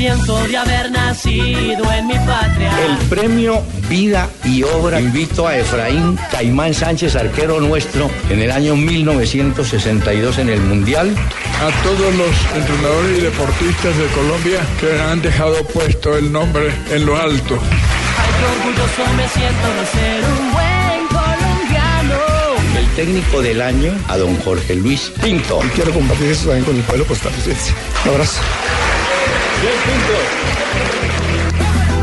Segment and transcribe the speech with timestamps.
[0.00, 2.72] Siento de haber nacido en mi patria.
[2.86, 8.76] El premio Vida y Obra invito a Efraín Caimán Sánchez, arquero nuestro, en el año
[8.76, 11.14] 1962 en el Mundial.
[11.60, 17.04] a todos los entrenadores y deportistas de Colombia que han dejado puesto el nombre en
[17.04, 17.58] lo alto.
[17.60, 22.16] Ay, qué orgulloso me siento de ser un buen colombiano.
[22.78, 25.60] El técnico del año a don Jorge Luis Pinto.
[25.74, 27.74] Quiero compartir eso también con el pueblo costarricense.
[28.06, 28.40] Un abrazo.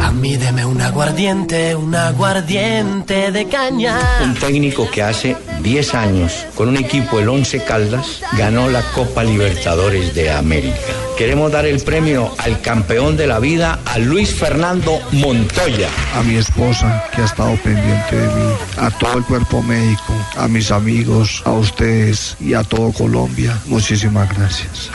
[0.04, 4.00] A mí deme un aguardiente, un aguardiente de caña.
[4.24, 9.24] Un técnico que hace 10 años, con un equipo, el Once Caldas, ganó la Copa
[9.24, 10.78] Libertadores de América.
[11.18, 15.90] Queremos dar el premio al campeón de la vida, a Luis Fernando Montoya.
[16.16, 20.48] A mi esposa que ha estado pendiente de mí, a todo el cuerpo médico, a
[20.48, 23.58] mis amigos, a ustedes y a todo Colombia.
[23.66, 24.92] Muchísimas gracias.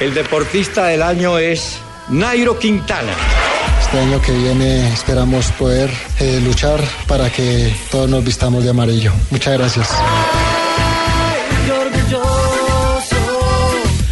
[0.00, 1.76] El deportista del año es
[2.08, 3.12] Nairo Quintana.
[3.80, 9.12] Este año que viene esperamos poder eh, luchar para que todos nos vistamos de amarillo.
[9.30, 9.88] Muchas gracias.
[9.90, 13.16] Ay, orgulloso.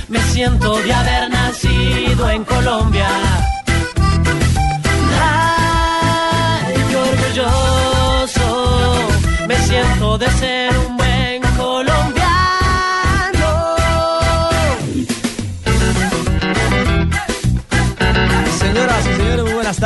[0.08, 3.08] Me siento de haber nacido en Colombia.
[5.22, 8.38] Ay, qué orgulloso.
[9.46, 10.85] Me siento de ser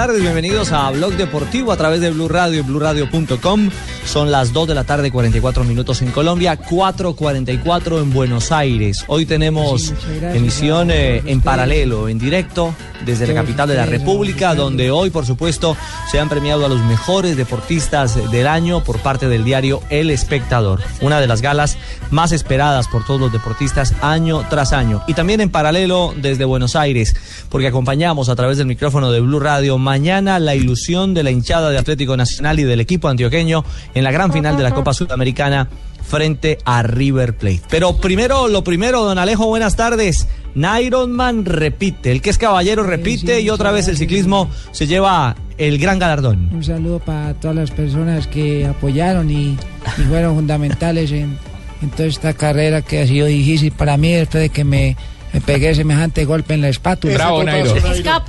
[0.06, 0.22] tardes.
[0.22, 3.68] Bienvenidos a Blog Deportivo a través de Blue Radio y BlueRadio.com.
[4.10, 9.04] Son las 2 de la tarde, 44 minutos en Colombia, 4.44 en Buenos Aires.
[9.06, 9.94] Hoy tenemos
[10.34, 12.74] emisión eh, en paralelo, en directo,
[13.06, 15.76] desde la capital de la República, donde hoy, por supuesto,
[16.10, 20.80] se han premiado a los mejores deportistas del año por parte del diario El Espectador.
[21.00, 21.78] Una de las galas
[22.10, 25.02] más esperadas por todos los deportistas año tras año.
[25.06, 27.14] Y también en paralelo desde Buenos Aires,
[27.48, 31.70] porque acompañamos a través del micrófono de Blue Radio mañana la ilusión de la hinchada
[31.70, 35.68] de Atlético Nacional y del equipo antioqueño en la gran final de la Copa Sudamericana
[36.02, 37.62] frente a River Plate.
[37.70, 40.26] Pero primero, lo primero, don Alejo, buenas tardes.
[40.54, 45.78] Naironman repite, el que es caballero repite y otra vez el ciclismo se lleva el
[45.78, 46.50] gran galardón.
[46.52, 49.56] Un saludo para todas las personas que apoyaron y,
[49.98, 51.38] y fueron fundamentales en,
[51.82, 54.96] en toda esta carrera que ha sido difícil para mí después de que me,
[55.32, 57.14] me pegué semejante golpe en la espátula.
[57.14, 57.74] Bravo, Nairo.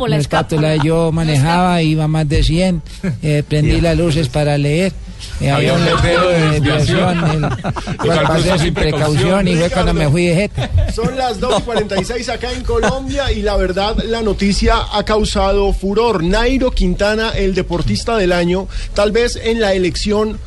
[0.08, 2.82] La espátula yo manejaba, iba más de 100,
[3.24, 4.94] eh, prendí las luces para leer.
[5.40, 7.44] Eh, había un letrero de desviación,
[7.90, 10.70] el cual pasé sin precaución y fue cuando me fui de jeta.
[10.94, 16.24] Son las 2.46 acá en Colombia y la verdad la noticia ha causado furor.
[16.24, 20.40] Nairo Quintana, el deportista del año, tal vez en la elección,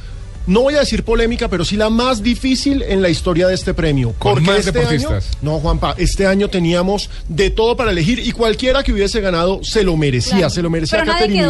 [0.46, 3.74] no voy a decir polémica, pero sí la más difícil en la historia de este
[3.74, 4.12] premio.
[4.18, 5.26] Con Porque más este deportistas.
[5.26, 9.60] año, no Juanpa, este año teníamos de todo para elegir y cualquiera que hubiese ganado
[9.62, 10.50] se lo merecía, Claro.
[10.50, 11.48] se lo merecía Pero Catherine.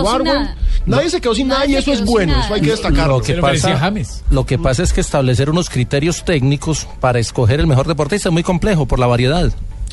[0.86, 2.44] Nadie se quedó sin nada y eso es bueno, nada.
[2.44, 3.18] eso hay que destacarlo.
[3.18, 3.92] Lo que, pasa,
[4.30, 8.32] lo que pasa es que establecer unos criterios técnicos para escoger el mejor deportista es
[8.32, 9.50] muy complejo por la variedad.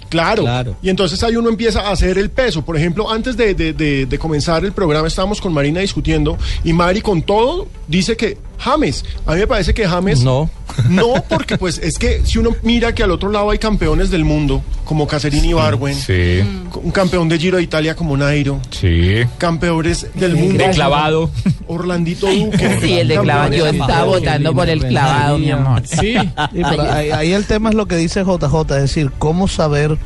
[0.10, 0.76] Claro.
[0.82, 2.64] Y entonces ahí uno empieza a hacer el peso.
[2.66, 6.74] Por ejemplo, antes de, de- de- de comenzar el programa estábamos con Marina discutiendo y
[6.74, 9.04] Mari con todo dice que James.
[9.26, 10.22] A mí me parece que James...
[10.24, 10.50] No.
[10.90, 14.24] No, porque pues es que si uno mira que al otro lado hay campeones del
[14.24, 16.40] mundo, como Cacerini Ibargüen, Sí,
[16.82, 19.18] un campeón de Giro de Italia como Nairo, sí.
[19.38, 20.64] campeones del mundo.
[20.64, 21.30] De clavado.
[21.68, 22.78] Orlandito Duque.
[22.82, 23.54] Sí, el de clavado.
[23.54, 25.84] Yo estaba votando por el clavado, mi amor.
[25.86, 26.16] Sí.
[26.64, 29.98] Ahí, ahí el tema es lo que dice JJ, es decir, cómo saber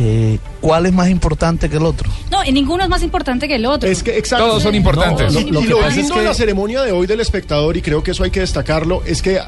[0.00, 2.08] eh, cuál es más importante que el otro.
[2.30, 3.88] No, y ninguno es más importante que el otro.
[3.90, 4.46] Es que exacto.
[4.46, 5.34] Todos son importantes.
[5.34, 7.76] Y, Lo- lo y que pasa es que- de la ceremonia de hoy del espectador,
[7.76, 9.40] y creo que eso hay que destacarlo, es que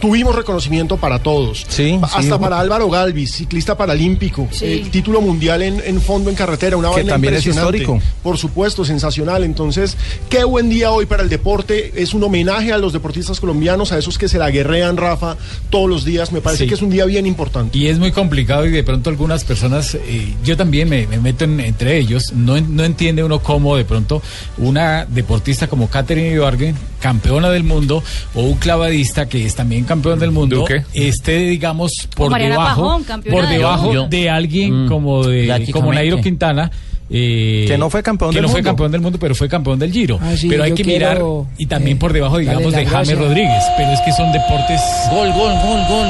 [0.00, 1.64] tuvimos reconocimiento para todos.
[1.68, 2.28] Sí, Hasta sí.
[2.40, 4.64] para Álvaro Galvis, ciclista paralímpico, Sí.
[4.64, 7.78] eh, título mundial en, en fondo en carretera, una Que vaina también es impresionante.
[7.78, 8.02] histórico.
[8.22, 9.44] Por supuesto, sensacional.
[9.44, 9.96] Entonces,
[10.28, 11.92] qué buen día hoy para el deporte.
[12.02, 15.36] Es un homenaje a los deportistas colombianos, a esos que se la guerrean, Rafa,
[15.70, 16.32] todos los días.
[16.32, 16.68] Me parece Sí.
[16.68, 17.76] que es un día bien importante.
[17.78, 21.44] Y es muy complicado y de pronto algunas personas, eh, yo también me, me meto
[21.44, 24.22] en- entre ellos, no, no entiende uno cómo de pronto
[24.58, 26.74] una deportista como Katherine Ibargüen,
[27.06, 28.02] campeona del mundo,
[28.34, 30.82] o un clavadista que es también campeón del mundo, Duque.
[30.92, 35.92] esté, digamos, por Mariana debajo, Pajón, por debajo de alguien Mm, como, de, como.
[35.92, 36.70] Nairo Quintana.
[37.08, 38.70] eh, Que no fue campeón que del no fue mundo.
[38.70, 40.18] campeón del mundo, pero fue campeón del Giro.
[40.20, 41.22] Ah, sí, pero hay que mirar,
[41.56, 43.14] y también eh, por debajo, digamos, de James gracia.
[43.14, 43.62] Rodríguez.
[43.76, 44.80] Pero es que son deportes
[45.12, 46.08] Gol, gol, gol, gol,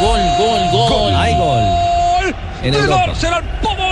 [0.00, 1.14] gol, gol, gol.
[1.14, 2.34] Hay gol.
[2.64, 3.12] En de Europa.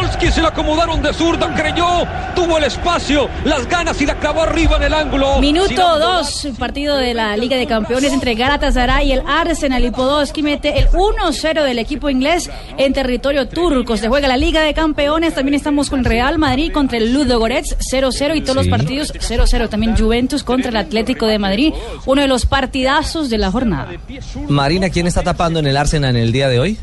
[0.07, 2.07] Podolski, se la acomodaron de zurda, creyó,
[2.37, 5.41] tuvo el espacio, las ganas y la clavó arriba en el ángulo.
[5.41, 9.85] Minuto Girando 2, partido de la Liga de Campeones entre Galatasaray y el Arsenal.
[9.85, 12.49] Y Podolski mete el 1-0 del equipo inglés
[12.79, 13.97] en territorio turco.
[13.97, 15.35] Se juega la Liga de Campeones.
[15.35, 19.69] También estamos con Real Madrid contra el Ludo Goretz 0-0 y todos los partidos 0-0.
[19.69, 21.73] También Juventus contra el Atlético de Madrid.
[22.05, 23.89] Uno de los partidazos de la jornada.
[24.49, 26.79] Marina, ¿quién está tapando en el Arsenal en el día de hoy?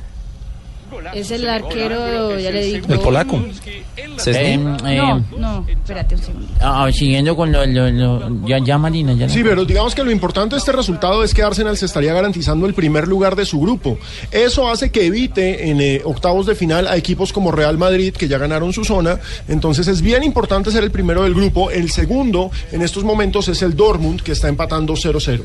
[1.13, 2.87] Es el arquero, ya le digo.
[2.93, 3.37] El polaco.
[3.65, 6.47] Eh, eh, No, no, espérate un segundo.
[6.61, 9.29] ah, siguiendo con lo, lo, lo- ya, ya Marina, ya.
[9.29, 12.65] Sí, pero digamos que lo importante de este resultado es que Arsenal se estaría garantizando
[12.65, 13.97] el primer lugar de su grupo.
[14.31, 18.27] Eso hace que evite en eh, octavos de final a equipos como Real Madrid, que
[18.27, 19.19] ya ganaron su zona.
[19.47, 21.71] Entonces es bien importante ser el primero del grupo.
[21.71, 25.41] El segundo en estos momentos es el Dortmund, que está empatando 0-0.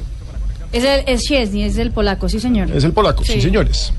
[0.72, 2.70] Es el es es el polaco, sí señor.
[2.70, 3.40] Es el polaco, sí, Sí.
[3.40, 3.92] señores.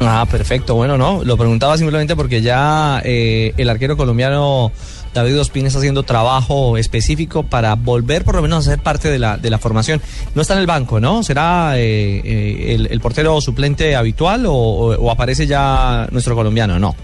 [0.00, 0.74] Ah, perfecto.
[0.74, 4.72] Bueno, no, lo preguntaba simplemente porque ya eh, el arquero colombiano
[5.14, 9.18] David Ospina está haciendo trabajo específico para volver por lo menos a ser parte de
[9.18, 10.02] la, de la formación.
[10.34, 11.22] No está en el banco, ¿no?
[11.22, 16.78] ¿Será eh, eh, el, el portero suplente habitual o, o- o aparece ya nuestro colombiano?
[16.78, 16.94] No.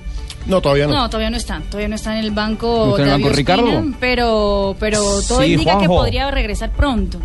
[0.46, 0.94] No, todavía no.
[0.94, 1.60] No, todavía no está.
[1.68, 3.96] Todavía no está en el banco ¿No está en el David banco Ospina, Ricardo?
[4.00, 7.18] pero, pero todo Sí, indica que podría regresar pronto.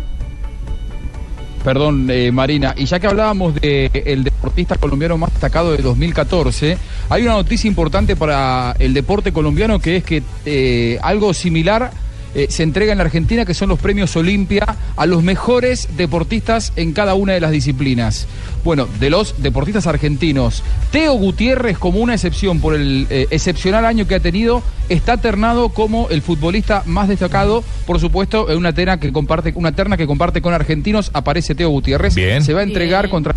[1.66, 2.74] Perdón, eh, Marina.
[2.76, 6.78] Y ya que hablábamos del el deportista colombiano más destacado de 2014,
[7.08, 11.90] hay una noticia importante para el deporte colombiano que es que eh, algo similar
[12.36, 16.70] eh, se entrega en la Argentina, que son los premios Olimpia a los mejores deportistas
[16.76, 18.26] en cada una de las disciplinas.
[18.62, 24.06] Bueno, de los deportistas argentinos, Teo Gutiérrez, como una excepción por el eh, excepcional año
[24.06, 27.64] que ha tenido, está ternado como el futbolista más destacado.
[27.86, 31.70] Por supuesto, en una terna que comparte, una terna que comparte con argentinos, aparece Teo
[31.70, 32.14] Gutiérrez.
[32.14, 32.44] Bien.
[32.44, 33.12] Se va a entregar Bien.
[33.12, 33.32] contra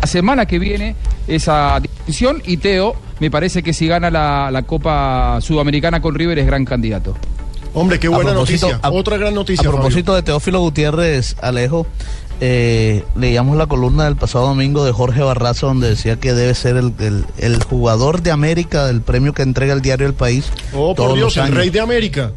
[0.00, 0.94] la semana que viene
[1.26, 6.38] esa distinción y Teo me parece que si gana la, la Copa Sudamericana con River
[6.38, 7.16] es gran candidato.
[7.78, 8.80] Hombre, qué buena noticia.
[8.82, 9.68] a- Otra gran noticia.
[9.68, 11.86] A propósito de Teófilo Gutiérrez, Alejo,
[12.40, 16.76] eh, leíamos la columna del pasado domingo de Jorge Barraza donde decía que debe ser
[16.76, 20.46] el, el- el jugador de América del premio que entrega el diario El País.
[20.74, 22.32] Oh, por Dios, los el rey de América.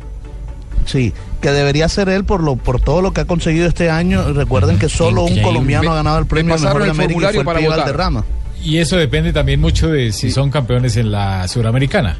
[0.85, 4.33] Sí, que debería ser él por lo por todo lo que ha conseguido este año.
[4.33, 7.39] Recuerden que solo un colombiano ha ganado el premio pasaron mejor de América y fue
[7.39, 7.85] el para Pío votar.
[7.85, 8.25] Valderrama.
[8.61, 12.17] Y eso depende también mucho de si son campeones en la Suramericana.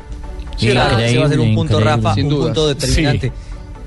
[0.60, 1.80] Sí, claro, ese va a ser un punto.
[1.80, 2.46] Rafa, Sin un dudas.
[2.48, 3.32] punto determinante.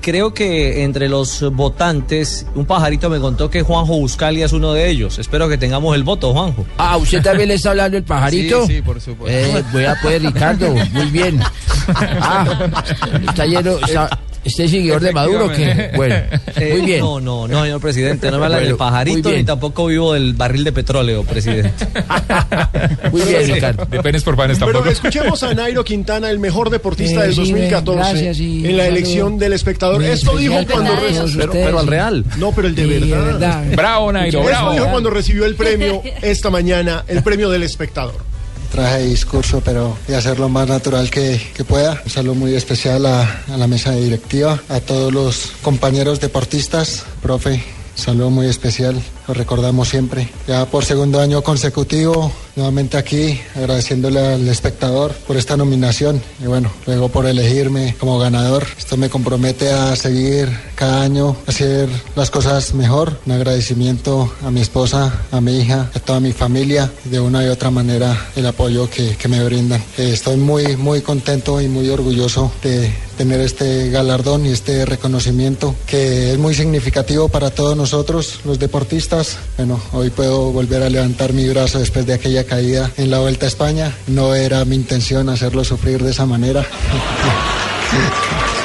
[0.01, 4.89] Creo que entre los votantes, un pajarito me contó que Juanjo Buscalia es uno de
[4.89, 5.17] ellos.
[5.17, 6.65] Espero que tengamos el voto, Juanjo.
[6.77, 8.67] Ah, ¿usted también le está hablando el pajarito?
[8.67, 9.57] Sí, sí, por supuesto.
[9.57, 11.39] Eh, voy a poder, Ricardo, muy bien.
[11.87, 12.45] Ah,
[13.29, 14.09] está lleno, está,
[14.43, 16.15] ¿este es seguidor de Maduro que Bueno,
[16.55, 16.99] Eh, muy bien.
[16.99, 18.29] No, no, no, señor presidente.
[18.31, 21.71] No me habla Bueno, del pajarito ni tampoco vivo del barril de petróleo, presidente.
[23.11, 23.85] Muy bien, Ricardo.
[23.85, 24.89] De penes por panes Pero tampoco.
[24.91, 28.87] escuchemos a Nairo Quintana, el mejor deportista Eh, del sí, 2014, gracias y en la
[28.87, 30.01] elección saludo del espectador.
[30.01, 32.25] muy Esto dijo cuando para re- todos Pero, pero al Real.
[32.37, 33.63] No, pero el de Sí, verdad.
[33.75, 34.71] Bravo, Nairo, Esto bravo.
[34.73, 38.15] dijo cuando recibió el premio esta mañana, el premio del espectador.
[38.73, 42.01] Traje discurso, pero voy a hacer lo más natural que, que pueda.
[42.03, 47.63] Un saludo muy especial a, a la mesa directiva, a todos los compañeros deportistas, profe.
[47.93, 50.29] Saludo muy especial, lo recordamos siempre.
[50.47, 56.71] Ya por segundo año consecutivo, nuevamente aquí, agradeciéndole al espectador por esta nominación y bueno,
[56.85, 58.65] luego por elegirme como ganador.
[58.77, 63.19] Esto me compromete a seguir cada año, hacer las cosas mejor.
[63.25, 67.47] Un agradecimiento a mi esposa, a mi hija, a toda mi familia, de una y
[67.47, 69.81] otra manera el apoyo que, que me brindan.
[69.97, 75.75] Eh, estoy muy, muy contento y muy orgulloso de tener este galardón y este reconocimiento
[75.85, 79.12] que es muy significativo para todos nosotros, los deportistas.
[79.57, 83.45] Bueno, hoy puedo volver a levantar mi brazo después de aquella caída en la Vuelta
[83.45, 83.93] a España.
[84.07, 86.65] No era mi intención hacerlo sufrir de esa manera.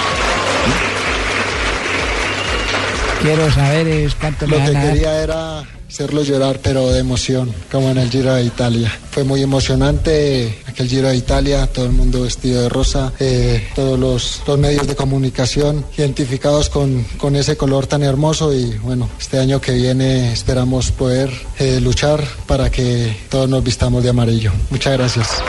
[3.22, 4.92] quiero saber es cuánto me Lo que a dar.
[4.92, 8.92] quería era hacerlo llorar, pero de emoción, como en el Giro de Italia.
[9.10, 13.98] Fue muy emocionante aquel Giro de Italia, todo el mundo vestido de rosa, eh, todos
[13.98, 19.38] los, los medios de comunicación identificados con, con ese color tan hermoso y bueno, este
[19.38, 24.52] año que viene esperamos poder eh, luchar para que todos nos vistamos de amarillo.
[24.70, 25.42] Muchas gracias.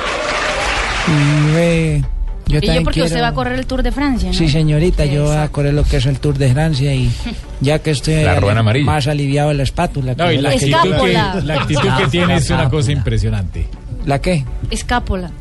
[1.54, 2.04] Ve,
[2.50, 3.08] yo y yo también porque quiero...
[3.08, 4.34] usted va a correr el Tour de Francia, ¿no?
[4.36, 7.10] Sí, señorita, yo voy a correr lo que es el Tour de Francia y
[7.62, 8.40] ya que estoy La
[8.84, 10.16] más aliviado de la espátula.
[10.18, 11.42] No, que y la actitud, que, Escápula.
[11.46, 13.68] la actitud que tiene es una cosa impresionante.
[14.06, 14.44] ¿La qué?
[14.70, 15.32] Escápola.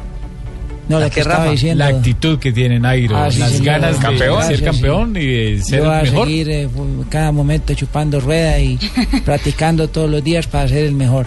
[0.89, 1.85] No, la, que estaba diciendo.
[1.85, 3.67] La actitud que tiene Nairo, Ah, sí, las señor.
[3.67, 4.43] ganas de Campeón.
[4.45, 6.27] ser campeón y de ser Yo voy a el mejor.
[6.27, 6.69] seguir eh,
[7.11, 8.79] cada momento chupando rueda y
[9.25, 11.27] practicando todos los días para ser el mejor.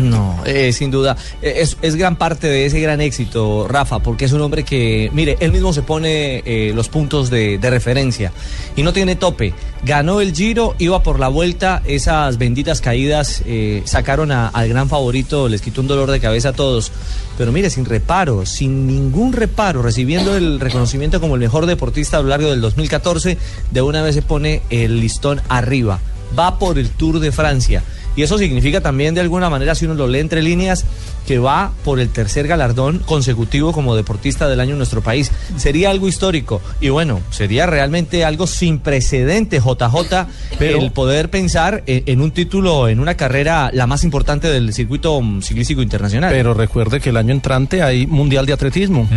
[0.00, 1.16] No, eh, sin duda.
[1.42, 5.10] Eh, Es, es gran parte de ese gran éxito, Rafa, porque es un hombre que,
[5.12, 8.32] mire, él mismo se pone eh, los puntos de, referencia
[8.76, 9.54] y no tiene tope.
[9.84, 15.48] Ganó el Giro, iba por la vuelta, esas benditas caídas eh, sacaron al gran favorito,
[15.48, 16.92] les quitó un dolor de cabeza a todos.
[17.36, 22.22] Pero mire, sin reparo, sin ningún reparo, recibiendo el reconocimiento como el mejor deportista a
[22.22, 23.38] lo largo del 2014,
[23.70, 26.00] de una vez se pone el listón arriba.
[26.38, 27.82] Va por el Tour de Francia.
[28.16, 30.84] Y eso significa también, de alguna manera, si uno lo lee entre líneas,
[31.26, 35.32] que va por el tercer galardón consecutivo como deportista del año en nuestro país.
[35.56, 36.60] Sería algo histórico.
[36.80, 40.26] Y bueno, sería realmente algo sin precedente, JJ,
[40.60, 44.72] Pero- el poder pensar en, en un título, en una carrera la más importante del
[44.72, 46.30] circuito ciclístico internacional.
[46.32, 49.08] Pero recuerde que el año entrante hay Mundial de Atletismo.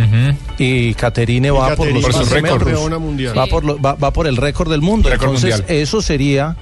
[0.58, 2.64] Y Caterine Y va por Caterine los va a 12 ser metros.
[2.64, 3.38] campeona mundial.
[3.38, 3.50] Va, Sí.
[3.50, 5.08] por lo- va, va por el récord del mundo.
[5.12, 5.64] Entonces, mundial.
[5.80, 6.56] eso sería.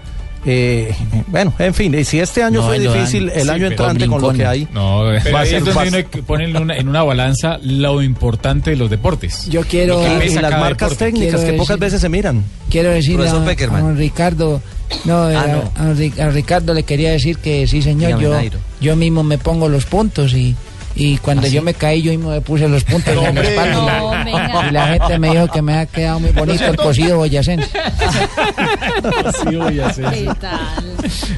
[0.46, 0.94] Eh,
[1.26, 2.94] bueno, en fin, y si este año No, fue dan.
[2.94, 4.68] difícil, el Sí, año entrante con lo que hay.
[4.72, 5.88] No, va va a ahí ser donde fácil.
[5.88, 9.46] uno hay que poner en una, en una balanza lo importante de los deportes.
[9.48, 11.04] Yo quiero- que Y- las marcas deporte.
[11.06, 12.44] técnicas Quiero que pocas decir- veces se miran.
[12.70, 14.60] Quiero decirle a, a don Ricardo,
[15.04, 15.42] no, eh, Ah,
[15.76, 16.22] a- no.
[16.24, 18.34] A, Ricardo le quería decir que sí, señor, yo,
[18.80, 20.54] yo mismo me pongo los puntos y,
[20.96, 21.64] y cuando ¿Ah, yo sí?
[21.64, 24.24] me caí, yo mismo me puse los puntos No, en la espalda.
[24.24, 27.68] no, y la gente me dijo que me ha quedado muy bonito el cocido boyacense.
[30.10, 30.94] ¿Qué tal?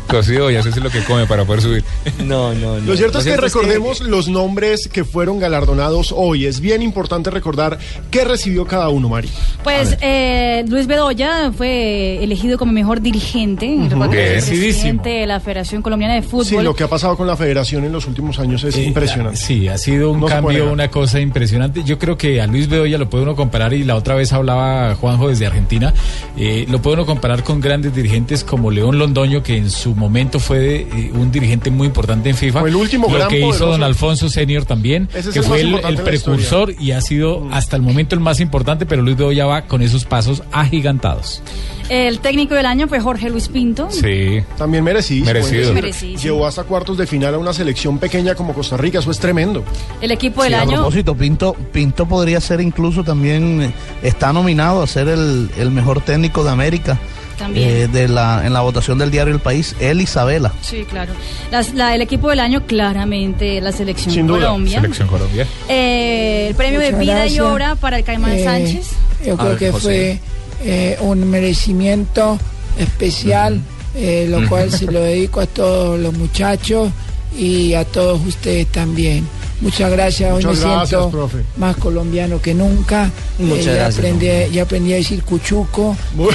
[0.09, 1.85] Cocido, ya sé si es lo que come para poder subir.
[2.25, 2.87] No, no, no.
[2.87, 6.47] Lo cierto es que que- recordemos los nombres que fueron galardonados hoy.
[6.47, 7.79] Es bien importante recordar
[8.11, 9.29] qué recibió cada uno, Mari.
[9.65, 13.77] Pues eh, Luis Bedoya fue elegido como mejor dirigente,
[14.11, 16.45] presidente de la Federación Colombiana de Fútbol.
[16.47, 19.39] Sí, lo que ha pasado con la federación en los últimos años es Eh, impresionante.
[19.49, 21.83] Sí, ha sido un No cambio, una cosa impresionante.
[21.83, 24.95] Yo creo que a Luis Bedoya lo puede uno comparar, y la otra vez hablaba
[24.95, 25.95] Juanjo desde Argentina,
[26.37, 30.39] eh, lo puede uno comparar con grandes dirigentes como León Londoño, que en su momento
[30.39, 32.61] fue eh, un dirigente muy importante en FIFA.
[32.61, 35.97] Fue el último lo gran que hizo don Alfonso Senior también, Ese que fue el,
[36.05, 39.81] precursor y ha sido hasta el momento el más importante, pero Luis Bedoya va con
[39.81, 41.43] esos pasos agigantados.
[41.89, 43.89] El técnico del año fue Jorge Luis Pinto.
[43.91, 44.41] Sí.
[44.59, 45.25] También merecido.
[45.27, 45.73] Merecido.
[45.73, 46.23] Merecidísimo.
[46.23, 48.99] Llevó hasta cuartos de final a una selección pequeña como Costa Rica.
[48.99, 49.65] Eso es tremendo.
[50.01, 50.73] El equipo del Sí, a año.
[50.73, 56.01] propósito, Pinto, Pinto podría ser incluso también, eh, está nominado a ser el, el mejor
[56.03, 56.99] técnico de América.
[57.39, 57.69] También.
[57.69, 60.53] eh, de la, en la votación del diario El País, él Isabela.
[60.61, 61.13] Sí, claro.
[61.53, 64.41] Las- la- el equipo del año, claramente, la selección Sin duda.
[64.49, 64.81] Colombia.
[64.81, 65.47] Selección Colombia.
[65.69, 68.91] Eh, el premio de vida y obra para el Caimán Eh, Sánchez.
[69.25, 69.83] Yo creo ver, que José.
[69.85, 70.21] fue
[70.65, 72.39] eh, un merecimiento
[72.79, 73.61] especial,
[73.95, 76.91] eh, lo cual se lo dedico a todos los muchachos
[77.37, 79.27] y a todos ustedes también.
[79.61, 81.39] Muchas gracias, hoy Muchas me gracias, siento profe.
[81.57, 83.11] más colombiano que nunca.
[83.39, 85.97] Muchas Eh, ya, gracias, aprendí, ya aprendí a decir cuchuco.
[86.15, 86.29] Muy-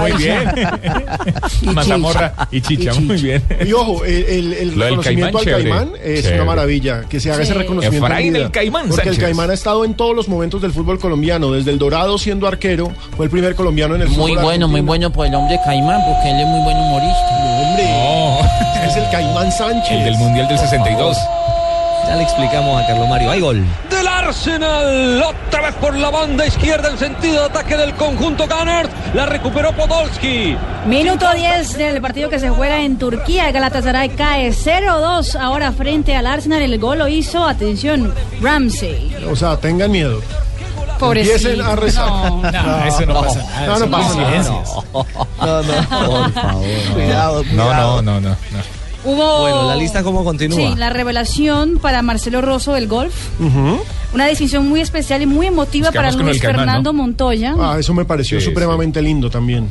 [0.00, 0.42] Muy bien.
[1.62, 2.46] y Mazamorra chicha.
[2.50, 3.42] y chicha, Y muy bien.
[3.66, 5.62] Y ojo, el, reconocimiento caimán, al chévere.
[5.70, 6.34] caimán es Chévere.
[6.36, 7.00] una maravilla.
[7.08, 8.06] Que se haga ese reconocimiento.
[8.06, 10.98] en Efraín el Caimán Porque el caimán ha estado en todos los momentos del fútbol
[10.98, 11.50] colombiano.
[11.52, 14.82] Desde el Dorado siendo arquero, fue el primer colombiano en el Muy fútbol bueno, muy
[14.82, 17.26] bueno por el hombre Caimán, porque él es muy buen humorista.
[17.62, 18.38] Hombre, No,
[18.74, 19.92] este es el caimán Sánchez.
[19.92, 21.16] el del Mundial del 62.
[22.10, 23.30] Ya le explicamos a Carlos Mario.
[23.30, 23.64] Hay gol.
[23.88, 25.22] del Arsenal.
[25.22, 28.90] Otra vez por la banda izquierda en sentido de ataque del conjunto Gunners.
[29.14, 30.56] La recuperó Podolski.
[30.86, 33.52] Minuto 10 del partido que se juega en Turquía.
[33.52, 36.62] Galatasaray cae 0-2 ahora frente al Arsenal.
[36.62, 39.14] El gol lo hizo, atención, Ramsey.
[39.30, 40.20] O sea, tengan miedo.
[40.98, 41.36] Pobrecito.
[41.48, 42.08] Empiecen a rezar.
[42.08, 42.42] No.
[42.42, 43.66] No, eso no, pasa nada.
[43.66, 44.42] No, no pasa nada.
[44.42, 46.64] No, no, por favor.
[46.92, 48.02] Cuidado, No, cuidado.
[48.02, 48.28] no, no, no.
[48.30, 48.79] no.
[49.04, 49.40] Hubo.
[49.40, 50.56] Bueno, la lista cómo continúa.
[50.56, 53.14] Sí, la revelación para Marcelo Rosso del golf.
[54.12, 57.02] Una decisión muy especial y muy emotiva Nos para Luis Caimán, Fernando ¿no?
[57.02, 57.54] Montoya.
[57.58, 59.68] Ah, eso me pareció Sí, supremamente lindo también.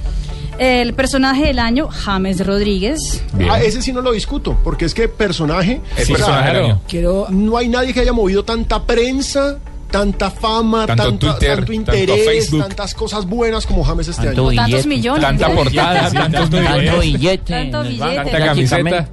[0.58, 3.24] El personaje del año, James Rodríguez.
[3.34, 3.50] Bien.
[3.50, 5.80] Ah, ese sí no lo discuto, porque es que personaje.
[5.96, 6.82] Sea, personaje del año.
[6.88, 11.66] Quiero No hay nadie que haya movido tanta prensa tanta fama, Tanto tanta- Twitter, tanto
[11.66, 12.62] tanto interés, Facebook.
[12.68, 14.62] tantas cosas buenas como James este Tanto año.
[14.62, 15.22] Tantos millones.
[15.22, 17.38] Tanta portada, tantos Tanto billete.
[17.54, 18.16] Tanto billete.
[18.16, 19.10] Tanta camiseta.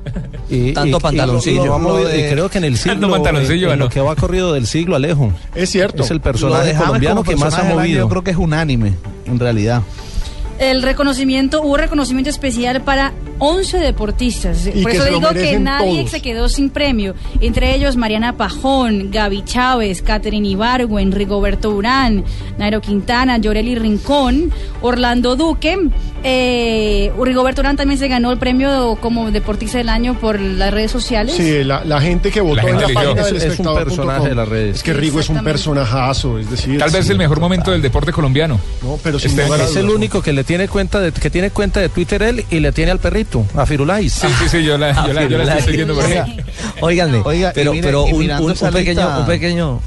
[0.49, 1.63] Y, Tanto y- pantaloncillo.
[1.63, 3.67] y lo vamos a Lo ver, de- y creo que en el siglo, Tanto pantaloncillo,
[3.69, 5.33] en, en lo que va corrido del siglo, Alejo.
[5.55, 6.05] Es cierto.
[6.05, 7.99] Es el personaje colombiano que más ha movido.
[8.01, 8.93] Yo creo que es unánime,
[9.27, 9.83] en realidad.
[10.59, 14.67] El reconocimiento, hubo reconocimiento especial para 11 deportistas.
[14.67, 16.11] Y Por eso digo que nadie todos.
[16.11, 17.15] se quedó sin premio.
[17.41, 22.25] Entre ellos Mariana Pajón, Gaby Chávez, Catherine Ibargüen, Rigoberto Urán,
[22.57, 25.77] Nairo Quintana, Yoreli Rincón, Orlando Duque.
[26.29, 30.91] Eh, Rigoberto Urán también se ganó el premio como deportista del año por las redes
[30.91, 31.35] sociales.
[31.37, 33.15] Sí, la, la gente que votó La en gente la eligió.
[33.15, 33.85] página Es- del es un espectador.
[33.85, 34.77] personaje de las redes.
[34.77, 36.79] Es que Rigo es un personajazo, es decir.
[36.81, 37.13] Tal vez sí.
[37.13, 38.59] el mejor momento del deporte colombiano.
[38.83, 39.55] No, pero sin Este a año.
[39.65, 42.59] Es el único que le tiene cuenta de, que tiene cuenta de Twitter él y
[42.59, 44.13] le tiene al perrito, a Firulais.
[44.13, 46.37] Sí, sí, sí, yo la, yo la, yo la estoy siguiendo por ahí.
[46.81, 49.81] Óiganme, Oiga, pero, mire, pero un, un- un pequeño, un pequeño,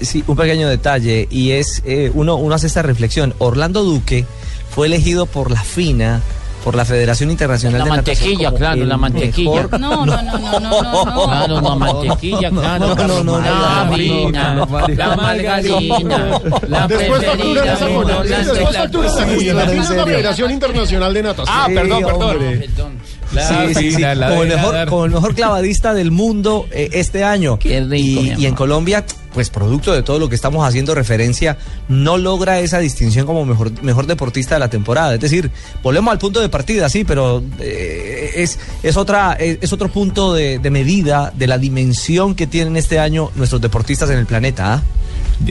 [0.00, 3.32] sí, un pequeño detalle y es eh, uno, uno hace esta reflexión.
[3.38, 4.24] Orlando Duque
[4.74, 6.20] fue elegido por la FINA,
[6.64, 9.68] por la Federación Internacional La de Natación mantequilla, claro, la mantequilla.
[9.78, 11.24] No, no, no, no, no, no, no.
[11.26, 12.94] Claro, la mantequilla, claro.
[12.94, 17.76] no, no, no, la no, harina, no, no, la margarina, la preferida,
[18.24, 19.12] Después
[19.96, 20.04] la.
[20.04, 21.56] Federación Internacional de Natación.
[21.56, 22.98] Ah, perdón, perdón.
[23.34, 27.58] Sí, sí, sí, como, el mejor, como el mejor clavadista del mundo eh, este año.
[27.58, 29.04] Qué rico, y, y en Colombia,
[29.34, 33.82] pues producto de todo lo que estamos haciendo referencia, no logra esa distinción como mejor,
[33.82, 35.12] mejor deportista de la temporada.
[35.14, 35.50] Es decir,
[35.82, 40.32] volvemos al punto de partida, sí, pero eh, es, es, otra, es, es otro punto
[40.32, 44.74] de, de medida de la dimensión que tienen este año nuestros deportistas en el planeta.
[44.74, 44.82] ¿ah?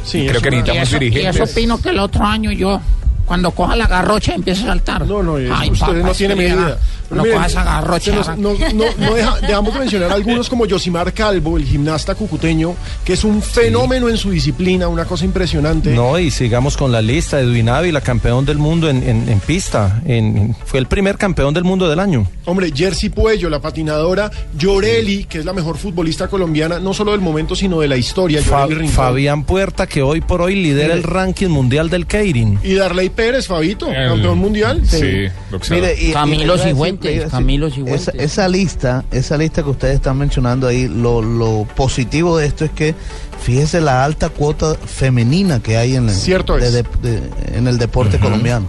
[0.05, 2.79] Sí, Creo que una- Y necesitamos eso, y eso opino que el otro año yo,
[3.25, 5.05] cuando coja la garrocha, empiece a saltar.
[5.05, 6.77] No, no, Ay, ustedes papá, no que medida.
[7.15, 8.11] No miren, coja esa se garrocha.
[8.15, 12.75] nos- no, no, no deja- dejamos de mencionar algunos como Yosimar Calvo, el gimnasta cucuteño,
[13.05, 15.91] que es un fenómeno en su disciplina, una cosa impresionante.
[15.91, 17.39] No, y sigamos con la lista.
[17.39, 20.01] Edwin Ávila, campeón del mundo en, en- en pista.
[20.05, 22.25] En- en- fue el primer campeón del mundo del año.
[22.45, 27.21] Hombre, Jersey Puello, la patinadora, Llorelli, que es la mejor futbolista colombiana, no solo del
[27.21, 28.41] momento, sino de la historia.
[28.41, 28.67] Fa-.
[28.93, 32.59] Fabián Puerta, que hoy por hoy lidera el ranking mundial del Keirin.
[32.63, 34.81] Y Darley Pérez, Fabito, El- campeón mundial.
[34.85, 35.87] Sí, boxeador.
[35.89, 37.69] Mire, y- Camilo Cifuentes, Camilo.
[37.95, 42.65] Esa, esa lista, esa lista que ustedes están mencionando ahí, lo, lo positivo de esto
[42.65, 42.95] es que
[43.41, 46.73] fíjese la alta cuota femenina que hay en el, Cierto de- es.
[46.73, 48.67] de- de- en el deporte colombiano.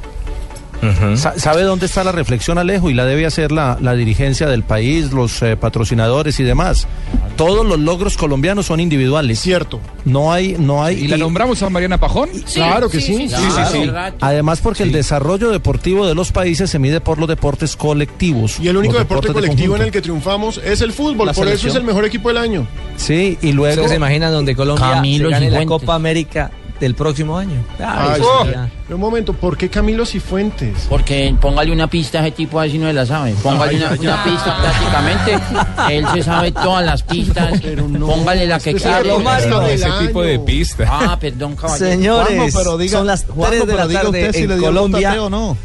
[1.17, 2.91] Sa- ¿Sabe dónde está la reflexión, Alejo?
[2.91, 6.87] Y la debe hacer la, la dirigencia del país, los eh, patrocinadores y demás.
[7.37, 9.41] Todos los logros colombianos son individuales.
[9.41, 9.81] Cierto.
[10.05, 11.05] No hay, no hay.
[11.05, 12.29] ¿Y la nombramos a Mariana Pajón?
[12.53, 13.29] claro que sí.
[13.29, 13.91] sí, sí, sí.
[14.21, 18.59] Además, porque el desarrollo deportivo de los países se mide por los deportes colectivos.
[18.61, 21.27] Y el único deporte de colectivo en el que triunfamos es el fútbol.
[21.27, 22.67] La Por eso es el mejor equipo del año.
[22.97, 23.73] Sí, y luego.
[23.75, 25.65] ¿Ustedes se imaginan donde Colombia Camilo se gane la.
[25.67, 27.65] Copa América del próximo año?
[27.79, 28.69] Ay, Ay, ya.
[28.87, 30.87] Pero un momento, ¿por qué Camilo Cifuentes?
[30.89, 33.33] Porque póngale una pista a ese tipo así no se la sabe.
[33.43, 34.31] Póngale Ay, una, ay, una ay.
[34.31, 35.95] pista prácticamente.
[35.97, 37.61] Él se sabe todas las pistas.
[38.01, 39.03] póngale la que Este quiera.
[39.03, 40.45] Del Ese tipo de año.
[40.45, 40.85] pista.
[40.91, 41.91] Ah, perdón, caballero.
[41.91, 44.43] Señores, Juanjo, pero diga- son las Juanjo, 3 de pero la diga tarde usted si
[44.43, 45.23] en le dio Colombia.
[45.23, 45.57] o no.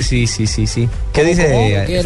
[0.00, 0.88] Sí, sí, sí, sí.
[1.12, 2.02] ¿Qué dice eh.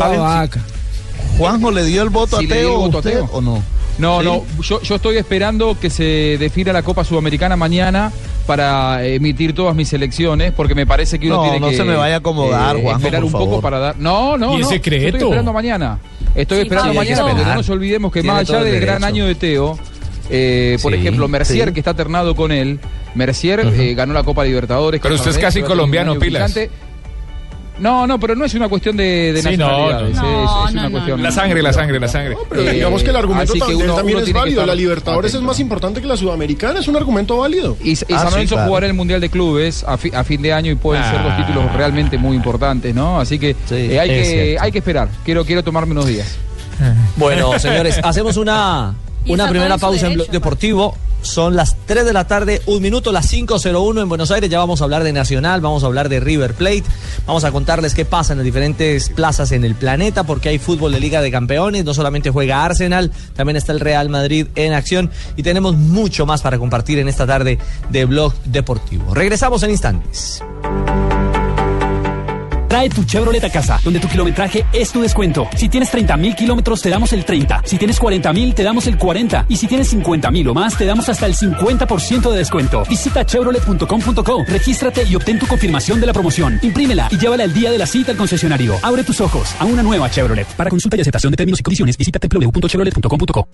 [1.38, 3.28] Juanjo le dio el voto a le dio Teo el voto a usted Teo.
[3.32, 3.62] o no.
[4.00, 4.24] No, Sí.
[4.26, 8.10] no, yo, yo estoy esperando que se defina la Copa Sudamericana mañana
[8.46, 11.84] para emitir todas mis selecciones, porque me parece que uno No, tiene no que se
[11.84, 13.96] me vaya a acomodar, Juanjo, esperar por un poco para dar.
[13.98, 14.68] No, no, ¿Y no.
[14.68, 15.06] secreto?
[15.06, 15.98] Estoy esperando mañana.
[16.34, 17.56] Estoy Sí, esperando mañana, hay que pero no esperar.
[17.56, 19.78] nos olvidemos que Tiene más allá el del gran año de Teo,
[20.30, 21.74] eh, por Sí, ejemplo, Mercier, sí.
[21.74, 22.78] que está ternado con él,
[23.14, 25.00] Mercier eh, ganó la Copa Libertadores.
[25.00, 26.52] Pero usted es casi colombiano, pilas.
[26.54, 26.70] brillante.
[27.80, 30.08] No, no, pero no es una cuestión de, de Sí, no, nacionalidades, no.
[30.10, 31.22] es- es, No, una no, cuestión.
[31.22, 32.36] La sangre, la sangre, la sangre.
[32.48, 34.66] Pero Eh, digamos que el argumento que uno- también uno es válido.
[34.66, 37.76] La Libertadores es más importante que la Sudamericana, es un argumento válido.
[37.82, 38.68] Y, y Ah, San sí, Lorenzo claro.
[38.68, 41.32] jugará el Mundial de Clubes a, fi- a fin de año y pueden ser dos
[41.34, 41.36] Ah.
[41.46, 43.18] títulos realmente muy importantes, ¿no?
[43.18, 44.62] Así que Sí, eh, hay, es que cierto.
[44.64, 45.08] hay que esperar.
[45.24, 46.36] Quiero, quiero tomarme unos días.
[47.16, 48.94] Bueno, señores, hacemos una,
[49.26, 50.96] una primera en pausa en Blog derecho, Deportivo.
[51.22, 54.48] Son las 3 de la tarde, un minuto, las 5.01 en Buenos Aires.
[54.48, 56.84] Ya vamos a hablar de Nacional, vamos a hablar de River Plate.
[57.26, 60.92] Vamos a contarles qué pasa en las diferentes plazas en el planeta, porque hay fútbol
[60.92, 61.84] de Liga de Campeones.
[61.84, 65.10] No solamente juega Arsenal, también está el Real Madrid en acción.
[65.36, 67.58] Y tenemos mucho más para compartir en esta tarde
[67.90, 69.14] de Blog Deportivo.
[69.14, 70.42] Regresamos en instantes.
[72.70, 75.48] Trae tu Chevrolet a casa, donde tu kilometraje es tu descuento.
[75.56, 77.62] Si tienes 30 mil kilómetros, te damos el 30.
[77.64, 79.46] Si tienes 40 mil, te damos el 40.
[79.48, 82.84] Y si tienes 50 mil o más, te damos hasta el 50% de descuento.
[82.88, 86.60] Visita chevrolet.com.co, regístrate y obtén tu confirmación de la promoción.
[86.62, 88.76] Imprímela y llévala el día de la cita al concesionario.
[88.84, 90.46] Abre tus ojos a una nueva Chevrolet.
[90.54, 93.48] Para consulta y aceptación de términos y condiciones, visita www.chevrolet.com.co.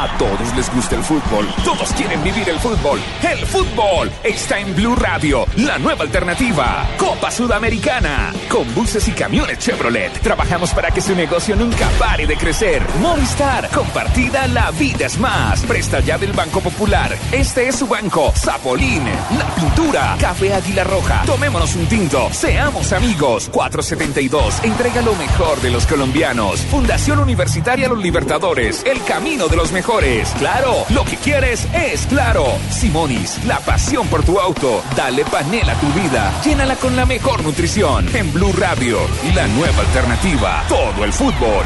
[0.00, 2.98] A todos les gusta el fútbol, todos quieren vivir el fútbol.
[3.22, 6.88] El fútbol está en Blue Radio, la nueva alternativa.
[6.96, 8.19] Copa Sudamericana,
[8.50, 10.12] con buses y camiones Chevrolet.
[10.20, 12.82] Trabajamos para que su negocio nunca pare de crecer.
[13.00, 15.60] Movistar, compartida la vida es más.
[15.62, 17.16] Presta ya del Banco Popular.
[17.32, 18.32] Este es su banco.
[18.36, 19.04] Zapolín,
[19.38, 21.22] la pintura, Café Águila Roja.
[21.26, 23.48] Tomémonos un tinto, seamos amigos.
[23.50, 26.60] 472, entrega lo mejor de los colombianos.
[26.62, 30.30] Fundación Universitaria Los Libertadores, el camino de los mejores.
[30.38, 32.46] Claro, lo que quieres es claro.
[32.70, 34.82] Simonis, la pasión por tu auto.
[34.96, 36.32] Dale panela a tu vida.
[36.44, 38.06] Llénala con la mejor nutrición.
[38.12, 38.98] En Blue Radio,
[39.36, 40.64] la nueva alternativa.
[40.68, 41.64] Todo el fútbol.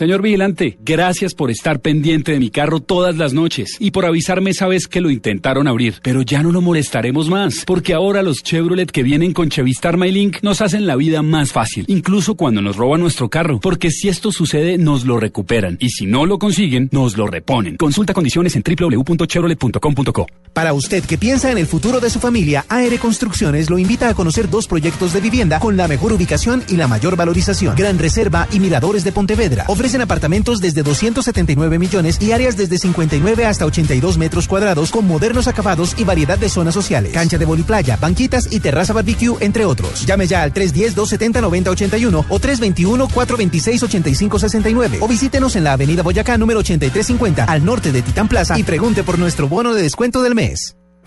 [0.00, 4.48] Señor vigilante, gracias por estar pendiente de mi carro todas las noches y por avisarme
[4.48, 5.96] esa vez que lo intentaron abrir.
[6.02, 10.38] Pero ya no lo molestaremos más, porque ahora los Chevrolet que vienen con Chevistar MyLink
[10.40, 13.60] nos hacen la vida más fácil, incluso cuando nos roban nuestro carro.
[13.60, 15.76] Porque si esto sucede, nos lo recuperan.
[15.80, 17.76] Y si no lo consiguen, nos lo reponen.
[17.76, 20.26] Consulta condiciones en www.chevrolet.com.co.
[20.54, 24.14] Para usted que piensa en el futuro de su familia, AR Construcciones lo invita a
[24.14, 27.76] conocer dos proyectos de vivienda con la mejor ubicación y la mayor valorización.
[27.76, 29.66] Gran Reserva y Miradores de Pontevedra.
[29.90, 35.48] Ofrecen apartamentos desde 279 millones y áreas desde 59 hasta 82 metros cuadrados con modernos
[35.48, 37.12] acabados y variedad de zonas sociales.
[37.12, 40.06] Cancha de voliplaya, banquitas y terraza barbecue, entre otros.
[40.06, 47.64] Llame ya al 310-270-9081 o 321-426-8569 o visítenos en la avenida Boyacá número 8350 al
[47.64, 50.76] norte de Titán Plaza y pregunte por nuestro bono de descuento del mes.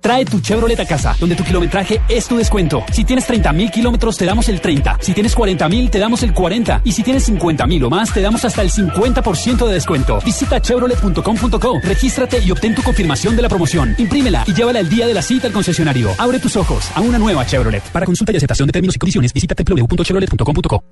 [0.00, 2.84] Trae tu Chevrolet a casa, donde tu kilometraje es tu descuento.
[2.92, 4.98] Si tienes 30 mil kilómetros, te damos el 30.
[5.00, 6.82] Si tienes 40 mil, te damos el 40.
[6.84, 10.20] Y si tienes 50 mil o más, te damos hasta el 50% de descuento.
[10.24, 13.94] Visita chevrolet.com.co, regístrate y obtén tu confirmación de la promoción.
[13.98, 16.10] Imprímela y llévala el día de la cita al concesionario.
[16.18, 17.82] Abre tus ojos a una nueva Chevrolet.
[17.92, 20.84] Para consulta y aceptación de términos y condiciones, visita www.chevrolet.com.co.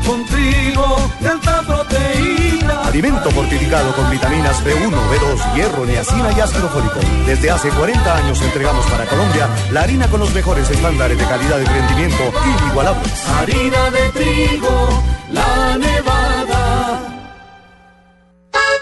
[0.00, 2.82] con trigo de alta proteína.
[2.84, 7.00] Alimento fortificado con vitaminas B1, B2, hierro, niacina y ácido fólico.
[7.26, 11.58] Desde hace 40 años entregamos para Colombia la harina con los mejores estándares de calidad
[11.60, 13.28] y rendimiento inigualables.
[13.28, 17.00] Harina de trigo, la nevada.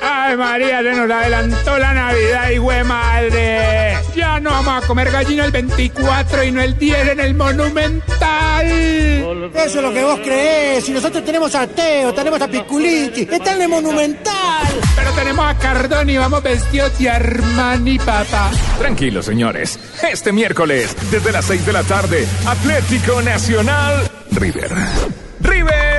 [0.03, 3.89] Ay, María, se nos adelantó la Navidad, hijo de madre.
[4.14, 8.66] Ya no vamos a comer gallina el 24 y no el 10 en el Monumental.
[8.66, 10.85] Eso es lo que vos creés.
[10.85, 14.66] Si nosotros tenemos a Teo, tenemos a Piculichi, está en el Monumental.
[14.96, 18.51] Pero tenemos a Cardoni y vamos vestidos de Armani, papá.
[18.79, 19.79] Tranquilos, señores.
[20.11, 24.70] Este miércoles, desde las 6 de la tarde, Atlético Nacional River.
[25.40, 25.89] River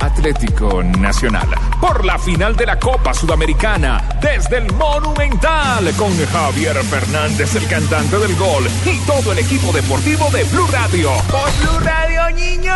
[0.00, 1.48] Atlético Nacional.
[1.80, 4.08] Por la final de la Copa Sudamericana.
[4.20, 5.92] Desde el Monumental.
[5.96, 8.68] Con Javier Fernández, el cantante del gol.
[8.84, 11.10] Y todo el equipo deportivo de Blue Radio.
[11.30, 12.74] ¡Por Blue Radio, niño!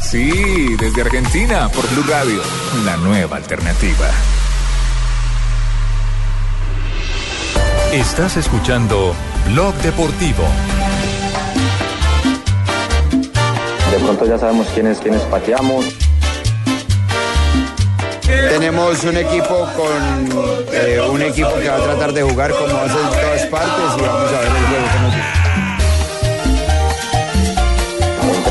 [0.00, 2.40] Sí, desde Argentina, por Blue Radio.
[2.84, 4.08] La nueva alternativa.
[7.92, 9.14] Estás escuchando
[9.46, 10.42] Blog Deportivo.
[13.92, 16.03] De pronto ya sabemos quiénes, quiénes pateamos.
[18.50, 23.00] Tenemos un equipo con eh, un equipo que va a tratar de jugar como hace
[23.00, 25.44] en todas partes y vamos a ver el juego que nos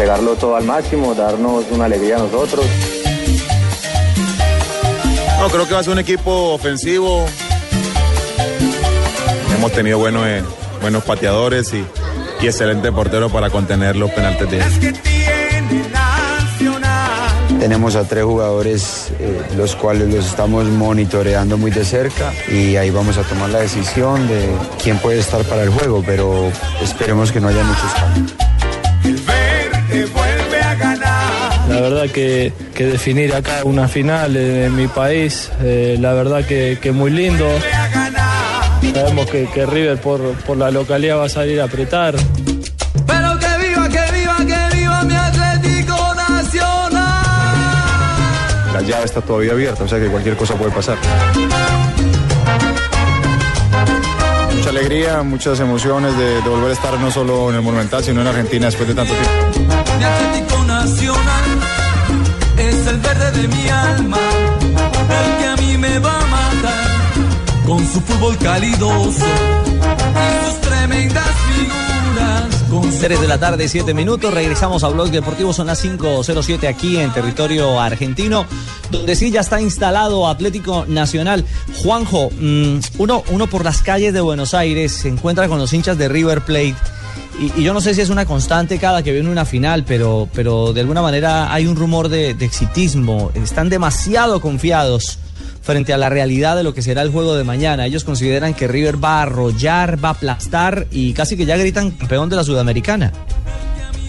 [0.04, 2.66] entregarlo todo al máximo, darnos una alegría a nosotros.
[5.40, 7.26] No, creo que va a ser un equipo ofensivo.
[9.56, 10.44] Hemos tenido buenos, eh,
[10.82, 11.86] buenos pateadores y,
[12.42, 15.13] y excelente portero para contener los penaltes de ellos.
[17.64, 22.90] Tenemos a tres jugadores eh, los cuales los estamos monitoreando muy de cerca y ahí
[22.90, 24.50] vamos a tomar la decisión de
[24.84, 28.34] quién puede estar para el juego, pero esperemos que no haya muchos cambios.
[31.70, 36.46] La verdad que, que definir acá una final en, en mi país, eh, la verdad
[36.46, 37.48] que, que muy lindo.
[38.94, 42.16] Sabemos que, que River por, por la localidad va a salir a apretar.
[48.84, 50.98] Llave está todavía abierta, o sea que cualquier cosa puede pasar.
[54.56, 58.22] Mucha alegría, muchas emociones de, de volver a estar no solo en el Monumental, sino
[58.22, 59.76] en Argentina después de tanto tiempo.
[59.98, 61.44] Mi Atlético Nacional
[62.58, 64.18] es el verde de mi alma,
[65.10, 69.26] el que a mí me va a matar con su fútbol calidoso
[73.00, 74.34] 3 de la tarde, 7 minutos.
[74.34, 78.46] Regresamos a Blog Deportivo, son las 5.07 aquí en territorio argentino,
[78.92, 81.46] donde sí ya está instalado Atlético Nacional.
[81.82, 85.98] Juanjo, mm, uno, uno por las calles de Buenos Aires se encuentra con los hinchas
[85.98, 86.76] de River Plate.
[87.40, 90.74] Y, yo no sé si es una constante cada que viene una final, pero, pero
[90.74, 93.32] de alguna manera hay un rumor de, de exitismo.
[93.34, 95.20] Están demasiado confiados
[95.64, 97.86] frente a la realidad de lo que será el juego de mañana.
[97.88, 101.92] Ellos consideran que River va a arrollar, va a aplastar y casi que ya gritan
[101.92, 103.12] campeón de la Sudamericana.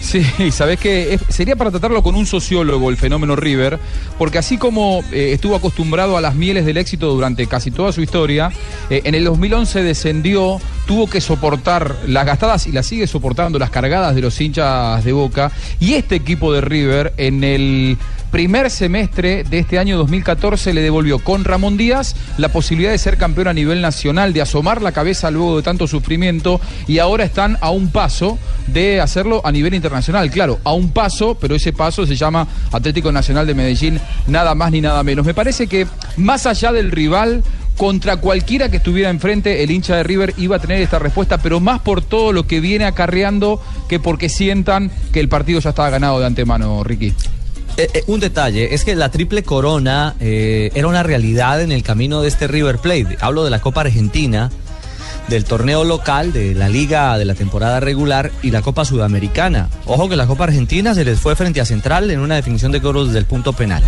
[0.05, 3.79] Sí, sabes que sería para tratarlo con un sociólogo el fenómeno River,
[4.19, 8.01] porque así como eh, estuvo acostumbrado a las mieles del éxito durante casi toda su
[8.01, 8.51] historia,
[8.91, 13.69] eh, en el 2011 descendió, tuvo que soportar las gastadas y las sigue soportando las
[13.69, 17.97] cargadas de los hinchas de Boca, y este equipo de River en el
[18.35, 23.17] primer semestre de este año 2014 le devolvió con Ramón Díaz la posibilidad de ser
[23.17, 27.57] campeón a nivel nacional, de asomar la cabeza luego de tanto sufrimiento y ahora están
[27.61, 30.29] a un paso de hacerlo a nivel internacional.
[30.31, 34.69] Claro, a un paso, pero ese paso se llama Atlético Nacional de Medellín, nada más
[34.71, 35.25] ni nada menos.
[35.25, 37.41] Me parece que más allá del rival,
[37.77, 41.59] contra cualquiera que estuviera enfrente, el hincha de River iba a tener esta respuesta, pero
[41.59, 45.89] más por todo lo que viene acarreando que porque sientan que el partido ya estaba
[45.89, 47.13] ganado de antemano, Ricky.
[47.77, 51.83] Eh, eh, un detalle, es que la triple corona eh, era una realidad en el
[51.83, 53.17] camino de este River Plate.
[53.19, 54.49] Hablo de la Copa Argentina,
[55.27, 59.69] del torneo local, de la liga de la temporada regular y la Copa Sudamericana.
[59.85, 62.81] Ojo que la Copa Argentina se les fue frente a Central en una definición de
[62.81, 63.83] coros desde el punto penal.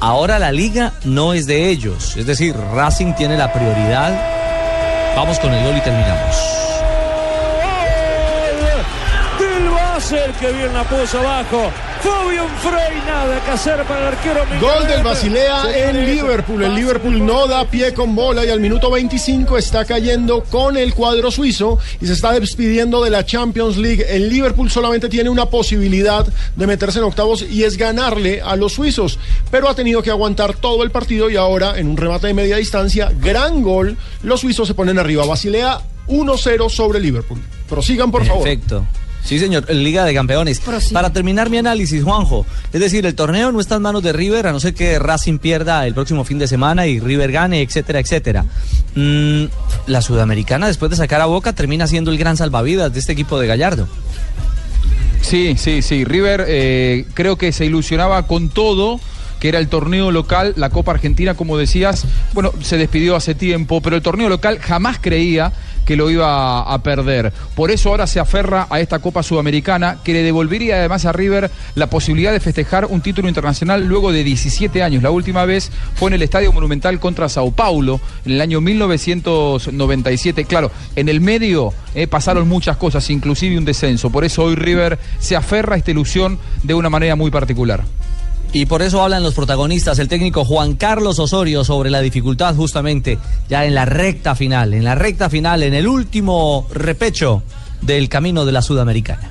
[0.00, 4.18] Ahora la liga no es de ellos, es decir, Racing tiene la prioridad.
[5.16, 6.59] Vamos con el gol y terminamos.
[10.10, 11.70] Basel que bien la puso abajo.
[12.02, 14.40] Fabio Frey, nada que hacer para el arquero.
[14.60, 16.64] Gol del Basilea en Liverpool.
[16.64, 20.94] El Liverpool no da pie con bola y al minuto 25 está cayendo con el
[20.94, 24.04] cuadro suizo y se está despidiendo de la Champions League.
[24.08, 28.72] El Liverpool solamente tiene una posibilidad de meterse en octavos y es ganarle a los
[28.72, 29.16] suizos,
[29.52, 32.56] pero ha tenido que aguantar todo el partido y ahora en un remate de media
[32.56, 35.24] distancia, gran gol, los suizos se ponen arriba.
[35.24, 37.40] Basilea 1-0 sobre Liverpool.
[37.68, 38.42] Prosigan, por favor.
[38.42, 38.84] Perfecto.
[39.24, 40.60] Sí, señor, Liga de Campeones.
[40.92, 44.46] Para terminar mi análisis, Juanjo, es decir, el torneo no está en manos de River,
[44.46, 48.00] a no ser que Racing pierda el próximo fin de semana y River gane, etcétera,
[48.00, 48.44] etcétera.
[48.94, 49.44] Mm,
[49.86, 53.38] la Sudamericana, después de sacar a Boca, termina siendo el gran salvavidas de este equipo
[53.38, 53.86] de Gallardo.
[55.20, 56.04] Sí, sí, sí.
[56.04, 59.00] River eh, creo que se ilusionaba con todo
[59.40, 62.04] que era el torneo local, la Copa Argentina, como decías,
[62.34, 65.52] bueno, se despidió hace tiempo, pero el torneo local jamás creía
[65.84, 67.32] que lo iba a perder.
[67.54, 71.50] Por eso ahora se aferra a esta Copa Sudamericana, que le devolvería además a River
[71.74, 75.02] la posibilidad de festejar un título internacional luego de 17 años.
[75.02, 80.44] La última vez fue en el Estadio Monumental contra Sao Paulo, en el año 1997.
[80.44, 84.10] Claro, en el medio eh, pasaron muchas cosas, inclusive un descenso.
[84.10, 87.84] Por eso hoy River se aferra a esta ilusión de una manera muy particular.
[88.52, 93.16] Y por eso hablan los protagonistas, el técnico Juan Carlos Osorio, sobre la dificultad justamente
[93.48, 97.44] ya en la recta final, en la recta final, en el último repecho
[97.80, 99.30] del camino de la Sudamericana.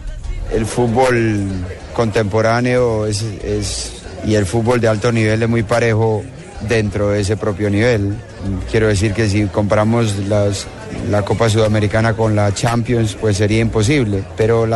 [0.54, 1.48] El fútbol
[1.94, 3.26] contemporáneo es,
[4.26, 6.24] y el fútbol de alto nivel es muy parejo
[6.68, 8.16] dentro de ese propio nivel.
[8.72, 10.68] Quiero decir que si comparamos las,
[11.10, 14.24] la Copa Sudamericana con la Champions, pues sería imposible.
[14.38, 14.68] Pero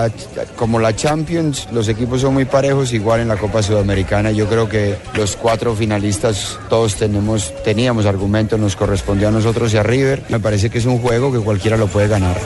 [0.56, 4.32] como la Champions, los equipos son muy parejos, igual en la Copa Sudamericana.
[4.32, 9.78] Yo creo que los cuatro finalistas, todos tenemos, teníamos argumentos, nos correspondió a nosotros y
[9.78, 10.24] a River.
[10.30, 12.38] Me parece que es un juego que cualquiera lo puede ganar.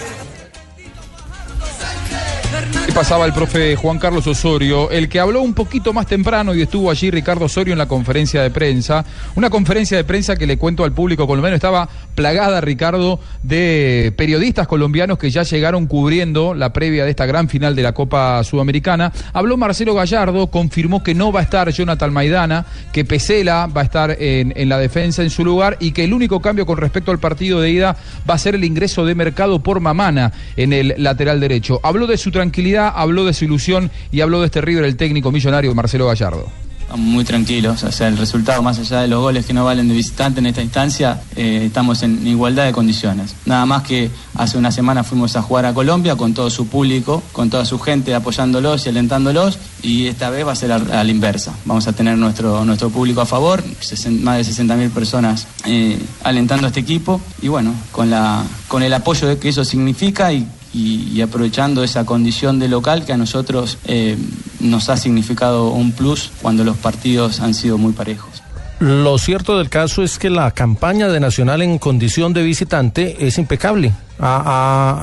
[2.97, 6.89] Pasaba el profe Juan Carlos Osorio, el que habló un poquito más temprano y estuvo
[6.89, 9.05] allí Ricardo Osorio en la conferencia de prensa.
[9.35, 14.65] Una conferencia de prensa que le cuento al público colombiano estaba plagada, Ricardo, de periodistas
[14.65, 19.13] colombianos que ya llegaron cubriendo la previa de esta gran final de la Copa Sudamericana.
[19.31, 23.83] Habló Marcelo Gallardo, confirmó que no va a estar Jonathan Maidana, que Pesela va a
[23.83, 27.11] estar en, en la defensa en su lugar y que el único cambio con respecto
[27.11, 27.95] al partido de ida
[28.27, 31.79] va a ser el ingreso de mercado por Mamana en el lateral derecho.
[31.83, 35.31] Habló de su tranquilidad, habló de su ilusión y habló de este River, el técnico
[35.31, 36.47] millonario Marcelo Gallardo.
[36.87, 39.89] Estamos muy tranquilos, o sea, el resultado, más allá de los goles que no valen
[39.89, 43.35] de visitante en esta instancia, eh, estamos en igualdad de condiciones.
[43.45, 47.21] Nada más que hace una semana fuimos a jugar a Colombia con todo su público,
[47.33, 51.11] con toda su gente apoyándolos y alentándolos, y esta vez va a ser a, la
[51.11, 51.53] inversa.
[51.65, 56.69] Vamos a tener nuestro, nuestro público a favor, más de 60.000 personas eh, alentando a
[56.69, 61.83] este equipo, y bueno, con, la, con el apoyo que eso significa y y, aprovechando
[61.83, 64.17] esa condición de local que a nosotros eh,
[64.59, 68.36] nos ha significado un plus cuando los partidos han sido muy parejos.
[68.79, 73.37] Lo cierto del caso es que la campaña de Nacional en condición de visitante es
[73.39, 73.91] impecable.
[74.19, 74.41] Ha,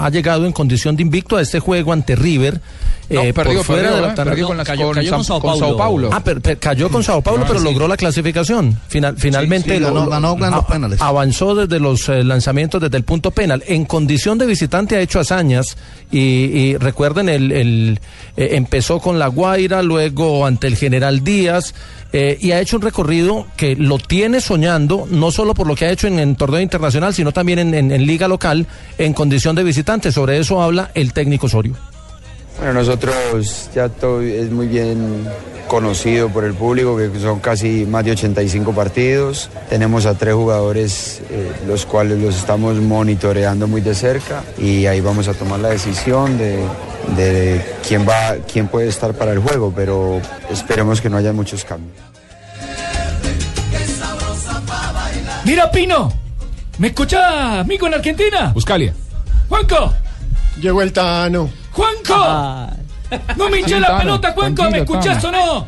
[0.00, 2.60] ha- ha llegado en condición de invicto a este juego ante River.
[3.10, 5.18] No, eh, perdió, por fuera perdió, de la octava- perdió con Cayó- con cayó San-
[5.18, 5.78] con Sao con Sao Paulo.
[5.78, 6.10] Paulo.
[6.12, 7.64] Ah, per- per- cayó con Sao Paulo, Ah, pero sí.
[7.64, 8.78] logró la clasificación.
[8.88, 11.00] Final- finalmente sí, ganó- ganó a- penales.
[11.02, 13.62] avanzó desde los eh, lanzamientos desde el punto penal.
[13.66, 15.76] En condición de visitante ha hecho hazañas
[16.10, 18.00] y, y recuerden, el, el,
[18.36, 21.74] eh, empezó con La Guaira, luego ante el General Díaz
[22.16, 25.86] eh, y ha hecho un recorrido que lo tiene soñando, no solo por lo que
[25.86, 30.12] ha hecho en, en torneo internacional, sino también en, liga local en condición de visitante.
[30.12, 31.74] Sobre eso habla el técnico Osorio.
[32.56, 35.26] Bueno, nosotros ya todo es muy bien
[35.66, 39.50] conocido por el público, que son casi más de 85 partidos.
[39.68, 45.00] Tenemos a tres jugadores, eh, los cuales los estamos monitoreando muy de cerca y ahí
[45.00, 46.60] vamos a tomar la decisión de,
[47.16, 51.64] de quién va, quién puede estar para el juego, pero esperemos que no haya muchos
[51.64, 51.96] cambios.
[55.44, 56.12] Mira, Pino.
[56.78, 58.50] ¿Me escuchás, amigo en Argentina?
[58.52, 58.92] Buscalia.
[59.48, 59.92] Juanco.
[60.60, 61.50] Llegó el Tano.
[61.72, 62.70] Juanco.
[63.36, 64.70] No me hinché Sí, la Tano, pelota, Juanco.
[64.70, 65.42] ¿Me escuchás Tano.
[65.42, 65.66] o no?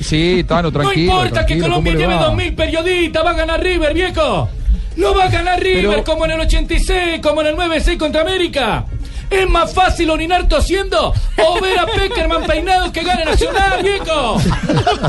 [0.00, 1.12] Sí, Tano, tranquilo.
[1.14, 2.32] no importa que Colombia ¿cómo le lleve va?
[2.32, 3.24] 2.000 periodistas.
[3.24, 4.48] Va a ganar River, viejo.
[4.96, 8.20] Lo va a ganar River Pero- como en el 86, como en el 9-6 contra
[8.22, 8.84] América.
[9.30, 14.40] Es más fácil orinar tosiendo o ver a Peckerman peinado que gane Nacional, viejo.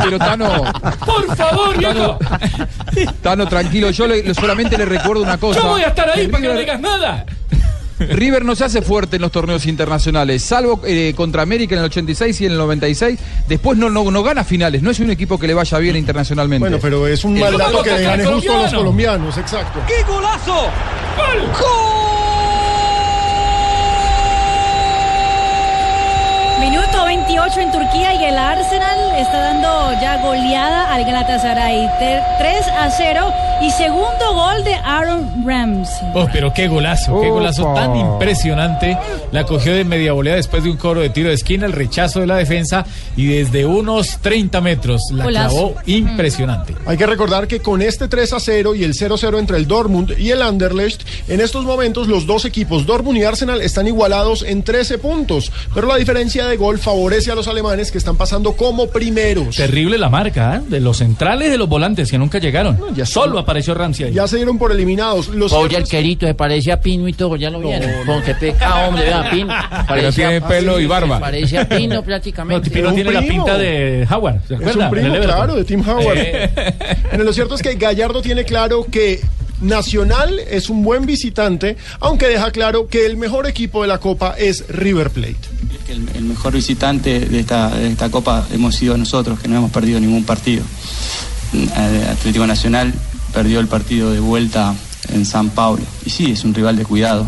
[0.04, 0.64] Pero Tano,
[1.06, 2.18] Por favor, viejo.
[3.22, 5.62] Tano, tranquilo, yo le- solamente le recuerdo una cosa.
[5.62, 7.26] Yo voy a estar ahí para que no digas nada.
[8.00, 11.86] River no se hace fuerte en los torneos internacionales, salvo eh, contra América en el
[11.88, 13.20] 86 y en el 96.
[13.48, 16.62] Después no, no, no gana finales, no es un equipo que le vaya bien internacionalmente.
[16.62, 18.78] Bueno, pero es un mal dato que le gane justo a los colombiano.
[18.78, 19.80] colombianos, exacto.
[19.86, 20.70] ¡Qué golazo!
[21.18, 21.42] ¡Gol!
[21.44, 21.99] Minuto
[27.10, 31.90] 28 en Turquía y el Arsenal está dando ya goleada al Galatasaray.
[31.98, 36.08] 3 a 0 y segundo gol de Aaron Ramsey.
[36.14, 37.82] Oh, pero qué golazo, qué golazo Opa.
[37.82, 38.96] tan impresionante.
[39.32, 42.20] La cogió de media volea después de un coro de tiro de esquina, el rechazo
[42.20, 42.86] de la defensa
[43.18, 45.50] y desde unos 30 metros la Golazo.
[45.56, 46.76] clavó impresionante.
[46.86, 49.68] Hay que recordar que con este 3 a 0 y el 0 0 entre el
[49.68, 54.44] Dortmund y el Anderlecht, en estos momentos los dos equipos, Dortmund y Arsenal, están igualados
[54.44, 55.52] en 13 puntos.
[55.74, 59.56] Pero la diferencia de gol favorece a los alemanes que están pasando como primeros.
[59.56, 60.62] Terrible la marca, ¿eh?
[60.68, 62.78] de los centrales y de los volantes que nunca llegaron.
[63.06, 64.14] Solo apareció Ramsey ahí.
[64.14, 65.30] Ya se dieron por eliminados.
[65.30, 67.90] Los Oye, el querito se parece a Pino y todo, ya lo vieron.
[68.06, 69.54] Con qué pecado, hombre, vea, Pino.
[69.88, 71.20] Parece tiene a- pelo y barba.
[71.20, 72.70] Parece a Pino prácticamente.
[72.70, 74.86] No, Pino tiene la pinta de Howard, ¿se Es acuerda?
[74.86, 76.18] un primo, claro, de Tim Howard.
[76.18, 76.50] Eh.
[77.10, 79.20] Bueno, lo cierto es que Gallardo tiene claro que
[79.62, 84.36] Nacional es un buen visitante, aunque deja claro que el mejor equipo de la Copa
[84.38, 85.36] es River Plate.
[85.90, 89.72] El, el mejor visitante de esta, de esta Copa hemos sido nosotros, que no hemos
[89.72, 90.64] perdido ningún partido.
[91.54, 92.94] Eh, Atlético Nacional
[93.34, 94.76] perdió el partido de vuelta
[95.12, 95.82] en San Paulo.
[96.06, 97.26] Y sí, es un rival de cuidado.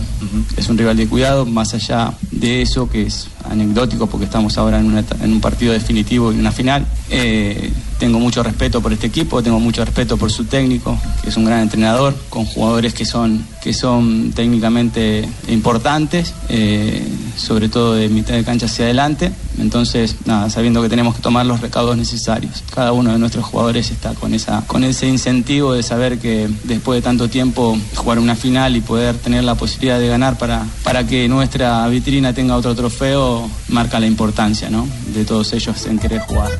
[0.57, 4.79] Es un rival de cuidado, más allá de eso, que es anecdótico porque estamos ahora
[4.79, 6.85] en, una en un partido definitivo y una final.
[7.09, 11.37] Eh, tengo mucho respeto por este equipo, tengo mucho respeto por su técnico, que es
[11.37, 18.09] un gran entrenador, con jugadores que son, que son técnicamente importantes, eh, sobre todo de
[18.09, 19.31] mitad de cancha hacia adelante.
[19.59, 20.15] Entonces,
[20.49, 22.63] sabiendo que tenemos que tomar los recaudos necesarios.
[22.73, 26.97] Cada uno de nuestros jugadores está con, esa, con ese incentivo de saber que después
[26.97, 31.05] de tanto tiempo jugar una final y poder tener la posibilidad de ganar para, para
[31.05, 33.30] que nuestra vitrina tenga otro trofeo,
[33.69, 34.87] marca la importancia ¿no?
[35.13, 36.51] de todos ellos en querer jugar.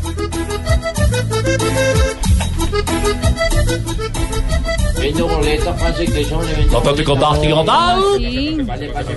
[5.11, 7.15] Vendo boleta, parce, que eso le vendo Atlético.
[7.15, 7.99] Nacional.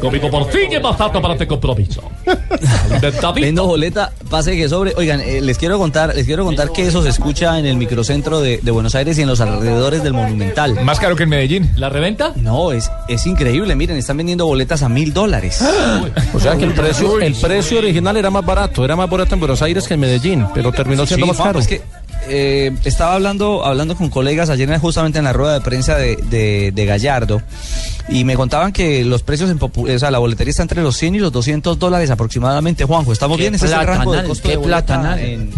[0.00, 2.02] Conmigo por fin es bastante para este compromiso.
[3.34, 4.92] Vendo boleta, pase que sobre.
[4.96, 8.40] Oigan, eh, les quiero contar, les quiero contar que eso se escucha en el microcentro
[8.40, 10.82] de, de Buenos Aires y en los alrededores del Monumental.
[10.84, 11.70] Más caro que en Medellín.
[11.76, 12.32] ¿La reventa?
[12.36, 13.74] No, es, es increíble.
[13.76, 15.64] Miren, están vendiendo boletas a mil dólares.
[16.34, 19.40] O sea que el precio, el precio original era más barato, era más barato en
[19.40, 21.58] Buenos Aires que en Medellín, pero terminó siendo Sí, más caro.
[21.60, 21.80] es que
[22.28, 26.16] eh, estaba hablando, hablando con colegas ayer en- justamente en la rueda de prensa de,
[26.16, 27.42] de- de Gallardo
[28.08, 30.96] y me contaban que los precios en popu- o sea, la boletería está entre los
[30.96, 32.84] 100 y los 200 dólares aproximadamente.
[32.84, 33.54] Juanjo, ¿estamos bien?
[33.54, 35.50] ¿Ese es el rango de costo qué de boleta en,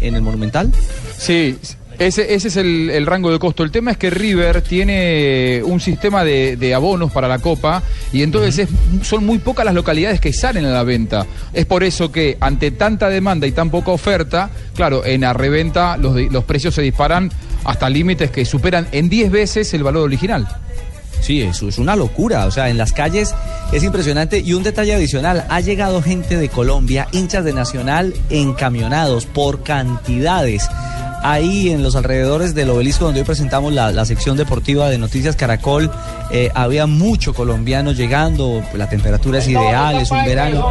[0.00, 0.70] en el Monumental?
[1.18, 1.58] Sí,
[1.98, 3.62] ese, ese es el, el rango de costo.
[3.64, 7.82] El tema es que River tiene un sistema de, de abonos para la Copa
[8.12, 11.26] y entonces es- son muy pocas las localidades que salen a la venta.
[11.52, 15.96] Es por eso que ante tanta demanda y tan poca oferta, claro, en la reventa
[15.96, 17.30] los, los precios se disparan
[17.64, 20.46] hasta límites que superan en 10 veces el valor original.
[21.20, 22.46] Sí, eso es una locura.
[22.46, 23.34] O sea, en las calles
[23.72, 24.38] es impresionante.
[24.38, 30.68] Y un detalle adicional, ha llegado gente de Colombia, hinchas de Nacional, encamionados por cantidades.
[31.22, 35.34] Ahí en los alrededores del obelisco donde hoy presentamos la, la sección deportiva de Noticias
[35.36, 35.90] Caracol,
[36.30, 40.70] eh, había mucho colombiano llegando, la temperatura es ideal, es un verano.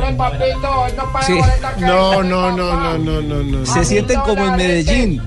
[1.25, 1.37] Sí.
[1.79, 3.65] No, no, no, no, no, no, no.
[3.65, 5.21] Se sienten como en Medellín.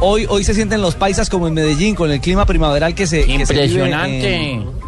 [0.00, 3.18] Hoy, hoy se sienten los paisas como en Medellín, con el clima primaveral que se,
[3.18, 4.52] que se vive Impresionante.
[4.54, 4.80] en-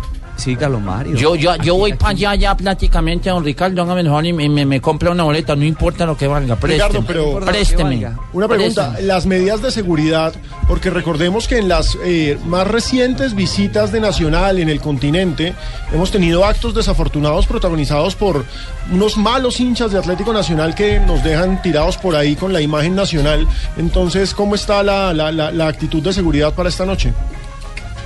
[0.43, 1.14] Sí, Carlos Mario.
[1.16, 4.66] Yo, yo, yo voy para allá ya prácticamente, don Ricardo, hágame favor y me, me,
[4.66, 6.88] me compra una boleta, no importa lo que valga, présteme.
[6.88, 8.09] Ricardo, pero présteme.
[8.32, 9.07] Una pregunta, Présteme.
[9.07, 10.32] las medidas de seguridad,
[10.66, 15.55] porque recordemos que en las eh, más recientes visitas de Nacional en el continente
[15.93, 18.45] hemos tenido actos desafortunados protagonizados por
[18.90, 22.97] unos malos hinchas de Atlético Nacional que nos dejan tirados por ahí con la imagen
[22.97, 23.47] nacional.
[23.76, 27.12] Entonces, ¿cómo está la, la- la- la actitud de seguridad para esta noche?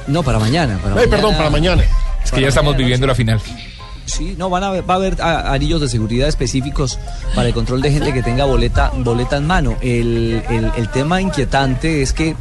[0.06, 0.78] No, para mañana.
[0.82, 1.82] Para Eh, perdón, para mañana.
[2.26, 3.40] Es que ya estamos viviendo la final.
[4.04, 6.96] Sí, no, van a haber, va a haber a- anillos de seguridad específicos
[7.34, 9.76] para el control de gente que tenga boleta, boleta en mano.
[9.80, 12.36] El, el- el tema inquietante es que,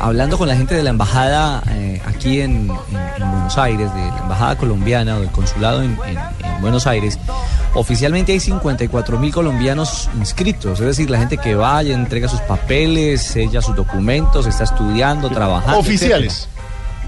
[0.00, 4.00] hablando con la gente de la embajada eh, aquí en, en- en Buenos Aires, de
[4.00, 7.18] la embajada colombiana o del consulado en, en- en Buenos Aires,
[7.74, 10.78] oficialmente hay 54 mil colombianos inscritos.
[10.78, 15.80] Es decir, la gente que vaya, entrega sus papeles, sella sus documentos, está estudiando, trabajando.
[15.80, 16.34] Oficiales.
[16.48, 16.60] etcétera.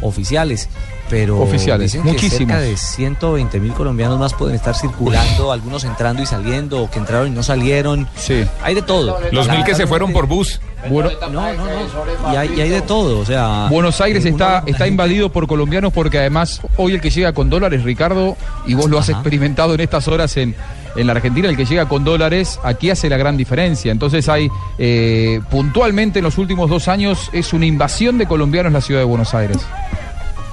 [0.09, 0.69] Oficiales.
[1.13, 6.23] Pero Oficiales, dicen que cerca de 120 mil colombianos más pueden estar circulando, algunos entrando
[6.23, 8.09] y saliendo, o que entraron y no salieron.
[8.17, 8.45] Sí.
[8.63, 9.19] Hay de todo.
[9.31, 10.59] Los mil que se fueron por bus.
[10.89, 12.33] Bueno, No, no, no.
[12.33, 13.67] Y hay, y hay de todo, o sea.
[13.69, 17.85] Buenos Aires está, está invadido por colombianos porque además hoy el que llega con dólares,
[17.85, 18.35] Ricardo,
[18.67, 19.19] y vos lo has Ajá.
[19.19, 20.57] experimentado en estas horas en,
[20.97, 23.93] en la Argentina, el que llega con dólares aquí hace la gran diferencia.
[23.93, 24.49] Entonces hay
[24.79, 29.03] eh, puntualmente en los últimos dos años es una invasión de colombianos en la ciudad
[29.03, 29.59] de Buenos Aires.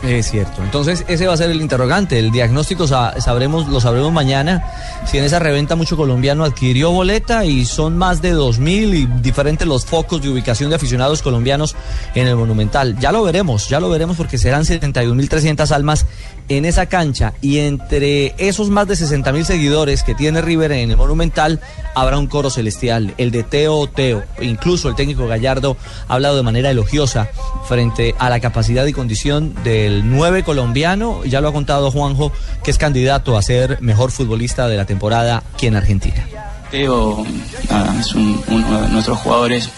[0.02, 0.64] Es cierto.
[0.64, 2.18] Entonces, ese va a ser el interrogante.
[2.20, 4.64] El diagnóstico sa- sabremos, lo sabremos mañana.
[5.06, 9.68] Si en esa reventa mucho colombiano adquirió boleta y son más de 2.000 y diferentes
[9.68, 11.76] los focos de ubicación de aficionados colombianos
[12.16, 12.97] en el Monumental.
[13.00, 16.06] Ya lo veremos, ya lo veremos porque serán 71.300 almas
[16.47, 17.34] en esa cancha.
[17.41, 21.60] Y entre esos más de 60.000 seguidores que tiene River en el Monumental,
[21.93, 24.24] habrá un coro celestial, el de Teo Teo.
[24.39, 25.76] Incluso el técnico Gallardo
[26.08, 27.28] ha hablado de manera elogiosa
[27.68, 29.54] frente a la capacidad y condición
[29.90, 31.24] del 9 colombiano.
[31.26, 32.32] Ya lo ha contado Juanjo,
[32.64, 36.26] que es candidato a ser mejor futbolista de la temporada aquí en Argentina.
[36.72, 37.26] Teo
[38.00, 39.70] es un- uno de nuestros jugadores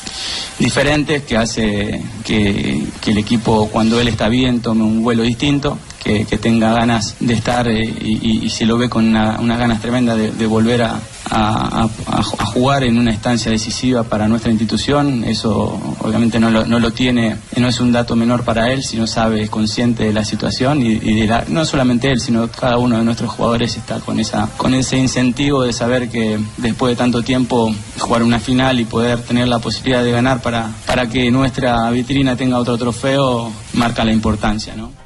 [0.59, 5.77] diferentes que hace que, que el equipo cuando él está bien tome un vuelo distinto,
[6.03, 9.39] que, que tenga ganas de estar eh, y, y- y se lo ve con una-
[9.39, 10.99] unas ganas tremendas de, de volver a,
[11.31, 15.23] a- a- jugar en una instancia decisiva para nuestra institución.
[15.23, 19.07] Eso obviamente no lo, no lo tiene, no es un dato menor para él, sino
[19.07, 22.77] sabe, es consciente de la situación y, y de la- no solamente él, sino cada
[22.77, 26.95] uno de nuestros jugadores está con, esa, con ese incentivo de saber que después de
[26.97, 31.31] tanto tiempo jugar una final y poder tener la posibilidad de ganar para, para que
[31.31, 35.00] nuestra vitrina tenga otro trofeo marca la importancia, ¿no?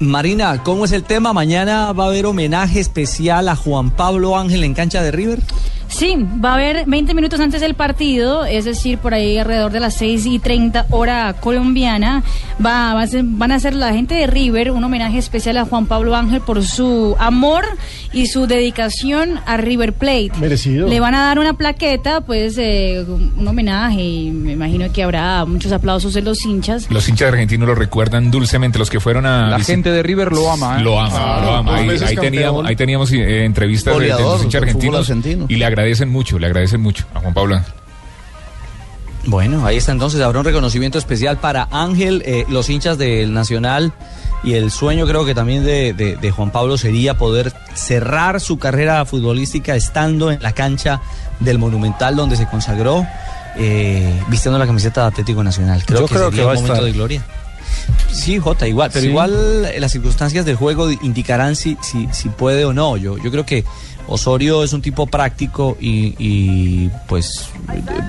[0.00, 1.32] Marina, ¿cómo es el tema?
[1.32, 5.40] Mañana va a haber homenaje especial a Juan Pablo Ángel en cancha de River.
[5.96, 9.78] Sí, va a haber 20 minutos antes del partido, es decir, por ahí alrededor de
[9.78, 12.24] las 6 y 30 hora colombiana,
[12.64, 15.64] va, va a ser- van a hacer la gente de River un homenaje especial a
[15.66, 17.64] Juan Pablo Ángel por su amor
[18.12, 20.32] y su dedicación a River Plate.
[20.40, 20.88] Merecido.
[20.88, 25.44] Le van a dar una plaqueta, pues eh, un homenaje y me imagino que habrá
[25.44, 26.90] muchos aplausos de los hinchas.
[26.90, 29.48] Los hinchas argentinos lo recuerdan dulcemente, los que fueron a...
[29.50, 30.80] La visit- gente de River lo ama.
[30.80, 30.82] ¿eh?
[30.82, 31.76] Lo ama, lo ama.
[31.76, 35.46] Ahí, teníamos, ahí teníamos eh, entrevistas de- de, los hinchas argentinos argentino.
[35.48, 37.60] y le agradecen mucho, le agradecen mucho a Juan Pablo.
[39.26, 43.92] Bueno, ahí está entonces, habrá un reconocimiento especial para Ángel, eh, los hinchas del Nacional
[44.42, 48.58] y el sueño creo que también de, de- de Juan Pablo sería poder cerrar su
[48.58, 51.00] carrera futbolística estando en la cancha
[51.40, 53.06] del Monumental donde se consagró,
[53.56, 55.82] eh, vistiendo la camiseta de Atlético Nacional.
[55.86, 56.84] Creo Yo que creo sería que va un a momento estar.
[56.84, 57.22] de gloria.
[58.12, 59.08] Sí, Jota, igual, pero Sí.
[59.08, 62.98] igual eh, las circunstancias del juego indicarán si, si, si puede o no.
[62.98, 63.64] Yo, yo creo que
[64.06, 67.48] Osorio es un tipo práctico y, y, pues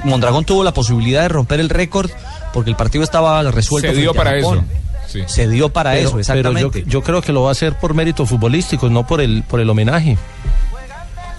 [0.03, 2.09] Mondragón tuvo la posibilidad de romper el récord
[2.53, 3.89] porque el partido estaba resuelto.
[3.89, 4.63] Se dio para eso.
[5.07, 5.21] Sí.
[5.27, 6.81] Se dio para Pero- eso, pero exactamente.
[6.83, 9.59] yo, yo creo que lo va a hacer por méritos futbolísticos, no por el, por
[9.59, 10.17] el homenaje.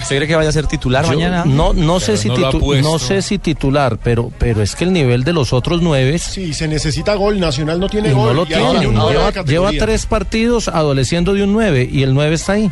[0.01, 1.45] ¿Usted cree que vaya a ser titular Yo mañana?
[1.45, 5.25] No, no sé Pero si no sé si titular, pero, pero es que el nivel
[5.25, 7.41] de los otros nueve Sí, se necesita gol.
[7.41, 8.29] Nacional no tiene y gol.
[8.29, 8.87] no lo y ahora tiene.
[8.87, 12.71] un nueve de Lleva, tres partidos adoleciendo de un 9 y el 9 está ahí.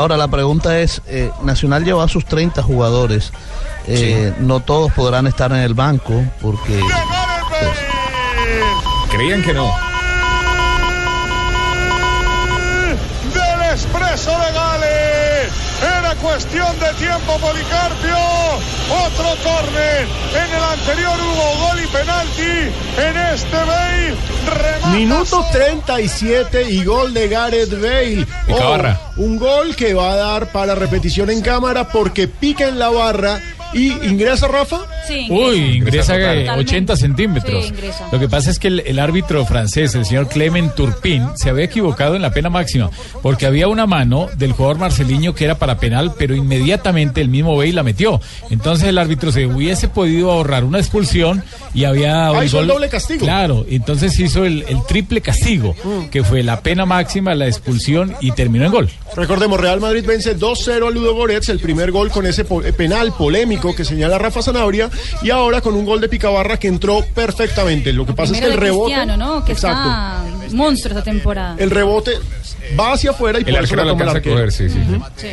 [0.00, 3.32] Ahora la pregunta es, eh, Nacional lleva a sus 30 jugadores.
[3.86, 6.80] Eh, No todos podrán estar en el banco porque
[9.10, 9.70] Creían que no.
[13.34, 15.52] del expreso de Gales.
[15.98, 18.16] Era cuestión de tiempo, Policarpio.
[19.06, 20.06] Otro córner.
[20.34, 22.72] En el anterior hubo gol y penalti.
[22.98, 24.14] En este Bale
[24.46, 28.26] remata Minuto 37 y gol de Gareth Bale.
[28.46, 29.00] Cabarra.
[29.16, 33.40] un gol que va a dar para repetición en cámara porque pica en la barra
[33.72, 34.80] y ingresa Rafa.
[35.06, 36.50] Sí, Uy, ingresa eh, Totalmente.
[36.60, 37.64] 80 centímetros.
[37.64, 38.08] Sí, ingresa.
[38.12, 41.64] Lo que pasa es que el, el árbitro francés, el señor Clement Turpin, se había
[41.64, 42.90] equivocado en la pena máxima,
[43.22, 47.56] porque había una mano del jugador marceliño que era para penal, pero inmediatamente el mismo
[47.56, 48.20] Bale la metió.
[48.50, 51.42] Entonces el árbitro se hubiese podido ahorrar una expulsión
[51.74, 53.20] y había Ah, un hizo el gol- doble castigo.
[53.24, 55.74] Claro, entonces hizo el, el triple castigo,
[56.10, 58.90] que fue la pena máxima, la expulsión y terminó en gol.
[59.16, 63.12] Recordemos, Real Madrid vence 2-0 a Ludo Goretz, el primer gol con ese po- penal
[63.16, 64.90] polémico que señala Rafa Zanabria,
[65.22, 67.92] y ahora con un gol de Picabarra que entró perfectamente.
[67.92, 68.94] Lo que pasa es que el rebote.
[68.94, 69.44] Cristiano, ¿no?
[69.44, 69.88] Que Exacto.
[69.88, 71.54] está monstruo esta temporada.
[71.58, 72.12] El rebote
[72.78, 74.78] va hacia afuera y El por eso la lo toma el coger, sí, sí.
[75.16, 75.28] Sí.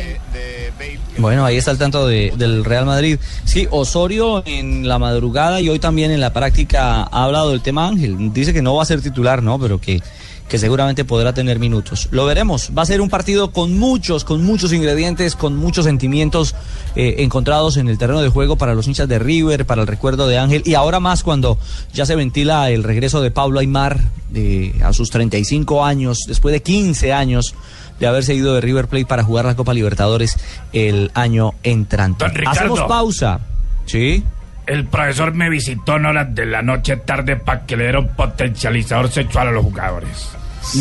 [1.18, 3.18] Bueno, ahí está el tanto de- del Real Madrid.
[3.44, 7.88] Sí, Osorio en la madrugada y hoy también en la práctica ha hablado del tema
[7.88, 8.32] Ángel.
[8.32, 9.58] Dice que no va a ser titular, ¿no?
[9.58, 10.00] Pero que,
[10.48, 12.08] que seguramente podrá tener minutos.
[12.10, 12.70] Lo veremos.
[12.76, 16.54] Va a ser un partido con muchos, con muchos ingredientes, con muchos sentimientos
[16.96, 20.26] eh, encontrados en el terreno de juego para los hinchas de River, para el recuerdo
[20.26, 21.58] de Ángel y ahora más cuando
[21.92, 26.62] ya se ventila el regreso de Pablo Aymar de, a sus 35 años, después de
[26.62, 27.54] 15 años
[28.00, 30.36] de haberse ido de River Plate para jugar la Copa Libertadores
[30.72, 32.24] el año entrante.
[32.46, 33.40] Hacemos pausa.
[33.86, 34.22] Sí.
[34.68, 38.08] El profesor me visitó en horas de la noche tarde para que le diera un
[38.08, 40.30] potencializador sexual a los jugadores.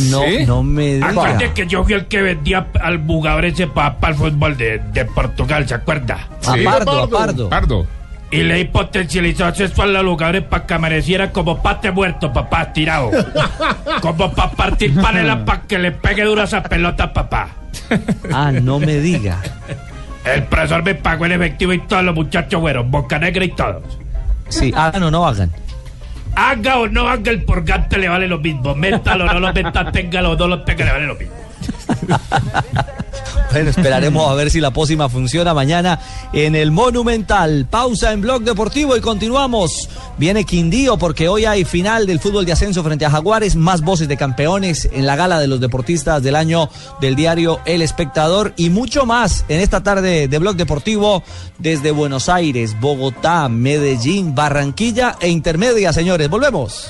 [0.10, 1.08] No, no me diga.
[1.10, 5.06] Acuerde que yo fui el que vendía al jugador ese para el fútbol de, de
[5.06, 6.28] Portugal, ¿se acuerda?
[6.46, 6.64] A Sí.
[6.66, 7.50] Pardo, a Pardo.
[7.50, 7.88] Pardo.
[8.30, 12.74] Y le di potencializador sexual a los jugadores para que amaneciera como pate muerto, papá,
[12.74, 13.10] tirado.
[14.02, 17.48] como para partir panela para que le pegue duro a esa pelota, papá.
[18.34, 19.40] Ah, no me diga.
[20.34, 23.84] El profesor me pagó en efectivo y todos los muchachos fueron, boca negra y todos.
[24.50, 25.52] Sí, hagan o no hagan.
[26.36, 28.76] Haga o no haga el purgante le vale lo mismo.
[28.76, 31.34] Métalo o no lo meta, téngalo o no lo tenga, le vale lo mismo.
[33.52, 36.00] Bueno, esperaremos a ver si la pócima funciona mañana
[36.34, 37.66] en el Monumental.
[37.70, 39.90] Pausa en Blog Deportivo y continuamos.
[40.18, 43.56] Viene Quindío porque hoy hay final del fútbol de ascenso frente a Jaguares.
[43.56, 47.82] Más voces de campeones en la gala de los deportistas del año del diario El
[47.82, 51.24] Espectador y mucho más en esta tarde de Blog Deportivo
[51.58, 56.30] desde Buenos Aires, Bogotá, Medellín, Barranquilla e Intermedia, señores.
[56.30, 56.90] Volvemos.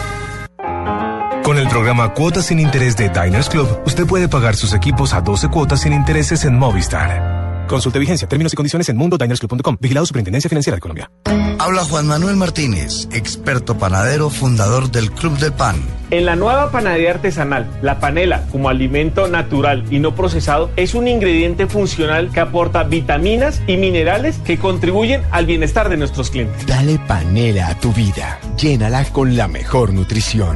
[1.51, 5.19] Con el programa Cuotas sin Interés de Diners Club, usted puede pagar sus equipos a
[5.19, 7.65] 12 cuotas sin intereses en Movistar.
[7.67, 9.75] Consulte vigencia, términos y condiciones en mundodinersclub.com.
[9.77, 11.11] Vigilado Superintendencia Financiera de Colombia.
[11.59, 15.75] Habla Juan Manuel Martínez, experto panadero, fundador del Club del Pan.
[16.09, 21.09] En la nueva panadería artesanal, la panela como alimento natural y no procesado es un
[21.09, 26.65] ingrediente funcional que aporta vitaminas y minerales que contribuyen al bienestar de nuestros clientes.
[26.65, 28.39] Dale panela a tu vida.
[28.55, 30.55] Llénala con la mejor nutrición.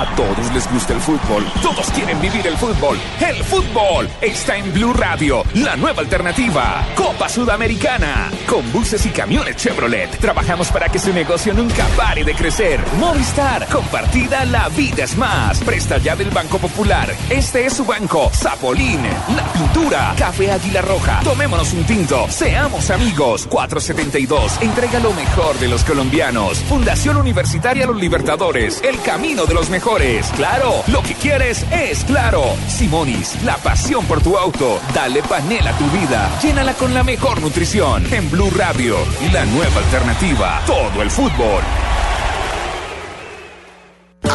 [0.01, 2.97] A todos les gusta el fútbol, todos quieren vivir el fútbol.
[3.19, 6.83] El fútbol está en Blue Radio, la nueva alternativa.
[6.95, 8.31] Copa Sudamericana.
[8.47, 12.83] Con buses y camiones Chevrolet, trabajamos para que su negocio nunca pare de crecer.
[12.97, 15.59] Movistar, compartida, la vida es más.
[15.59, 17.15] Presta ya del Banco Popular.
[17.29, 18.31] Este es su banco.
[18.33, 19.03] Zapolín,
[19.35, 21.19] la pintura, Café Águila Roja.
[21.23, 23.45] Tomémonos un tinto, seamos amigos.
[23.45, 26.57] 472, entrega lo mejor de los colombianos.
[26.63, 29.90] Fundación Universitaria Los Libertadores, el camino de los mejores.
[29.91, 32.55] Claro, lo que quieres es claro.
[32.69, 34.79] Simonis, la pasión por tu auto.
[34.93, 36.29] Dale panela a tu vida.
[36.41, 38.05] Llénala con la mejor nutrición.
[38.13, 38.95] En Blue Radio,
[39.33, 40.61] la nueva alternativa.
[40.65, 41.61] Todo el fútbol.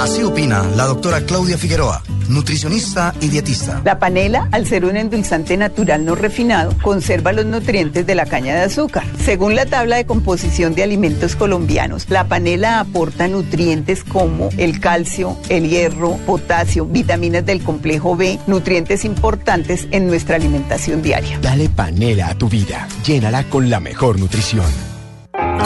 [0.06, 3.82] Así opina la doctora Claudia Figueroa, nutricionista y dietista.
[3.84, 8.54] La panela, al ser un endulzante natural no refinado, conserva los nutrientes de la caña
[8.54, 9.02] de azúcar.
[9.24, 15.36] Según la tabla de composición de alimentos colombianos, la panela aporta nutrientes como el calcio,
[15.48, 21.40] el hierro, potasio, vitaminas del complejo B, nutrientes importantes en nuestra alimentación diaria.
[21.40, 22.86] Dale panela a tu vida.
[23.04, 24.95] Llénala con la mejor nutrición.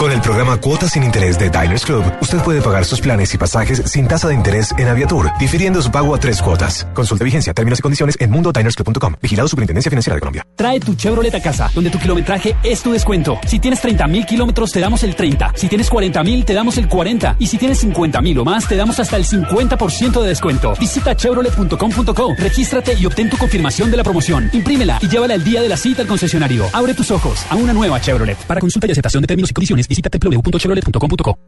[0.00, 3.36] Con el programa Cuotas sin Interés de Diners Club, usted puede pagar sus planes y
[3.36, 6.86] pasajes sin tasa de interés en Aviatur, difiriendo su pago a tres cuotas.
[6.94, 9.16] Consulte vigencia, términos y condiciones en mundodinersclub.com.
[9.20, 10.46] Vigilado Superintendencia Financiera de Colombia.
[10.56, 13.38] Trae tu Chevrolet a casa, donde tu kilometraje es tu descuento.
[13.46, 15.52] Si tienes 30 mil kilómetros, te damos el 30.
[15.56, 17.36] Si tienes 40 mil, te damos el 40.
[17.38, 20.72] Y si tienes 50 mil o más, te damos hasta el 50% de descuento.
[20.80, 24.48] Visita chevrolet.com.co, regístrate y obtén tu confirmación de la promoción.
[24.54, 26.64] Imprímela y llévala el día de la cita al concesionario.
[26.72, 28.38] Abre tus ojos a una nueva Chevrolet.
[28.46, 31.38] Para consulta y aceptación de términos y condiciones, visita www.chevrolet.com.co.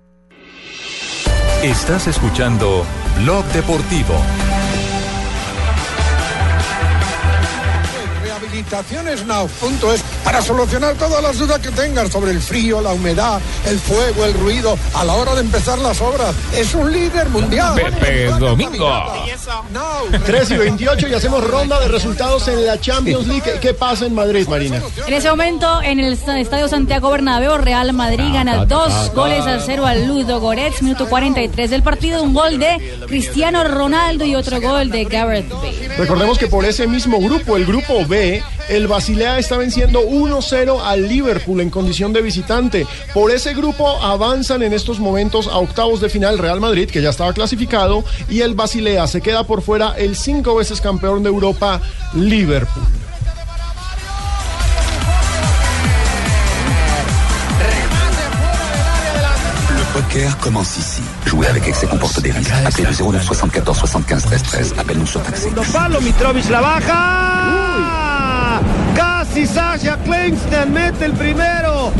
[1.62, 2.84] Estás escuchando
[3.22, 4.14] Blog Deportivo.
[8.52, 14.26] Rehabilitacionesnow.es para solucionar todas las dudas que tengas sobre el frío, la humedad, el fuego,
[14.26, 16.34] el ruido a la hora de empezar las obras.
[16.54, 17.74] Es un líder mundial.
[17.74, 18.90] Pepe Domingo.
[20.26, 23.42] 3 y 28 y hacemos ronda de resultados en la Champions League.
[23.42, 24.82] ¿Qué, qué pasa en Madrid, Marina?
[25.06, 29.86] En ese momento, en el Estadio Santiago Bernabéu, Real Madrid gana dos goles a cero
[29.86, 34.90] al Ludo Goretz, minuto 43 del partido, un gol de Cristiano Ronaldo y otro gol
[34.90, 35.88] de Gareth Bale.
[35.96, 41.08] Recordemos que por ese mismo grupo, el grupo B, el Basilea está venciendo 1-0 al
[41.08, 42.86] Liverpool en condición de visitante.
[43.12, 47.10] Por ese grupo avanzan en estos momentos a octavos de final Real Madrid, que ya
[47.10, 51.80] estaba clasificado, y el Basilea se queda por fuera el cinco veces campeón de Europa,
[52.14, 52.82] Liverpool.
[59.76, 61.02] Le poker commence ici.
[61.26, 62.52] Jouer avec excès comporte des risques.
[62.64, 64.74] Appelez le 09 74 75 13 13.
[64.78, 65.48] Appel-nous sur taxi.
[65.72, 68.11] Palo, Mitrovic la baja.
[69.32, 71.90] Casi Sasha Kleinston mete el primero.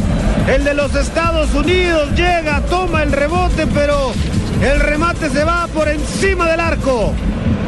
[0.46, 4.12] El de los Estados Unidos llega, toma el rebote, pero
[4.60, 7.14] el remate se va por encima del arco.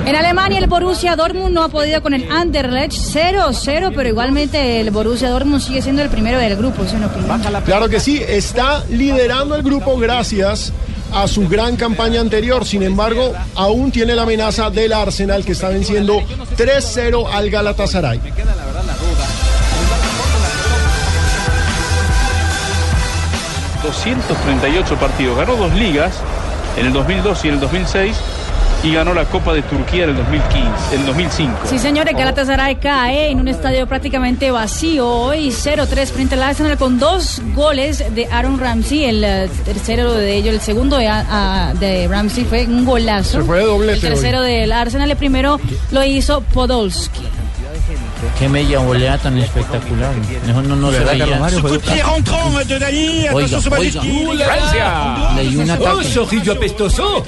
[0.04, 4.90] En Alemania el Borussia Dortmund no ha podido con el Anderlecht 0-0, pero igualmente el
[4.90, 6.84] Borussia Dortmund sigue siendo el primero del grupo.
[6.84, 7.62] ¿sí o no?
[7.62, 10.74] Claro que sí, está liderando el grupo gracias
[11.14, 12.66] a su gran campaña anterior.
[12.66, 16.20] Sin embargo, aún tiene la amenaza del Arsenal que está venciendo
[16.58, 18.20] 3-0 al Galatasaray.
[23.84, 26.14] 238 partidos, ganó dos ligas
[26.78, 28.16] en el 2002 y en el 2006
[28.82, 31.52] y ganó la Copa de Turquía en el 2015, en el 2005.
[31.70, 36.98] Sí, señores, Galatasaray cae en un estadio prácticamente vacío hoy 0-3 frente al Arsenal con
[36.98, 42.08] dos goles de Aaron Ramsey, el eh, tercero de ellos, el segundo de, a- de
[42.08, 43.38] Ramsey fue un golazo.
[43.38, 45.58] Se fue de doblete El tercero del Arsenal, el primero
[45.90, 47.22] lo hizo Podolski.
[48.38, 50.12] Qué media volea tan espectacular.
[50.46, 51.60] No, no, no se ¿Verdad, veía.
[51.78, 54.44] Pied rentrant de Dani, Oiga, oiga.
[54.44, 55.34] Francia.
[55.36, 55.90] Leí un ataque.
[55.90, 57.24] Oh, zorrillo apestoso.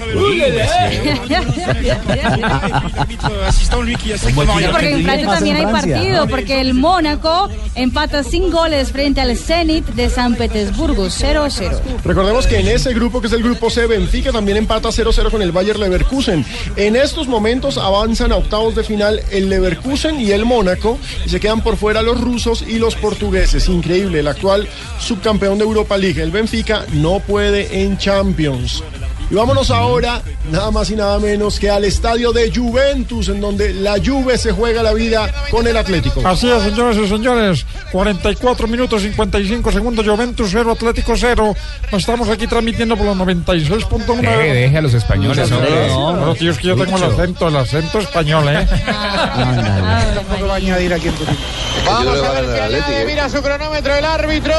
[4.72, 9.86] Porque en Francia también hay partido, porque el Mónaco empata sin goles frente al Zenit
[9.86, 11.80] de San Petersburgo, 0-0.
[12.04, 15.42] Recordemos que en ese grupo, que es el grupo C, Benfica también empata 0-0 con
[15.42, 16.44] el Bayer Leverkusen.
[16.76, 21.40] En estos momentos avanzan a octavos de final el Leverkusen y el Mónaco y se
[21.40, 23.68] quedan por fuera los rusos y los portugueses.
[23.68, 24.68] Increíble, el actual
[24.98, 28.82] subcampeón de Europa League, el Benfica, no puede en Champions.
[29.28, 33.74] Y vámonos ahora, nada más y nada menos que al estadio de Juventus, en donde
[33.74, 36.22] la Juve se juega la vida con el Atlético.
[36.24, 37.66] Así es, señores y señores.
[37.90, 41.56] 44 minutos 55 segundos, Juventus 0, Atlético 0.
[41.92, 44.20] Estamos aquí transmitiendo por los 96.1.
[44.20, 45.88] Deje, deje a los españoles, No, hombre.
[45.88, 48.66] no, no, tío, es que yo tengo el acento, el acento español, ¿eh?
[50.46, 51.24] va a añadir aquí en tu
[51.84, 54.54] Vamos a ver qué añade, mira su cronómetro el árbitro.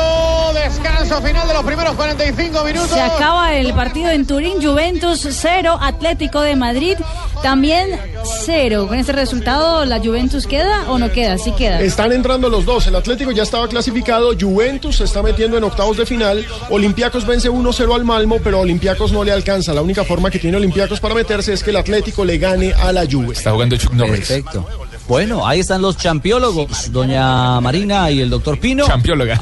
[0.54, 2.90] Descanso final de los primeros 45 minutos.
[2.90, 6.98] Se acaba el partido en Turín, Juventus 0, Atlético de Madrid
[7.42, 8.00] también
[8.46, 8.88] 0.
[8.88, 11.38] Con este resultado, ¿la Juventus queda o no queda?
[11.38, 11.82] Sí queda.
[11.82, 12.88] Están entrando los dos.
[12.88, 14.32] El Atlético ya estaba clasificado.
[14.40, 16.46] Juventus se está metiendo en octavos de final.
[16.70, 19.74] Olympiacos vence 1-0 al Malmo, pero Olympiacos no le alcanza.
[19.74, 22.92] La única forma que tiene Olympiacos para meterse es que el Atlético le gane a
[22.92, 23.34] la Juve.
[23.34, 24.28] Está jugando Chuck Norris.
[24.28, 24.66] Perfecto.
[25.08, 28.86] Bueno, ahí están los champiólogos, doña Marina y el doctor Pino.
[28.86, 29.40] Champióloga.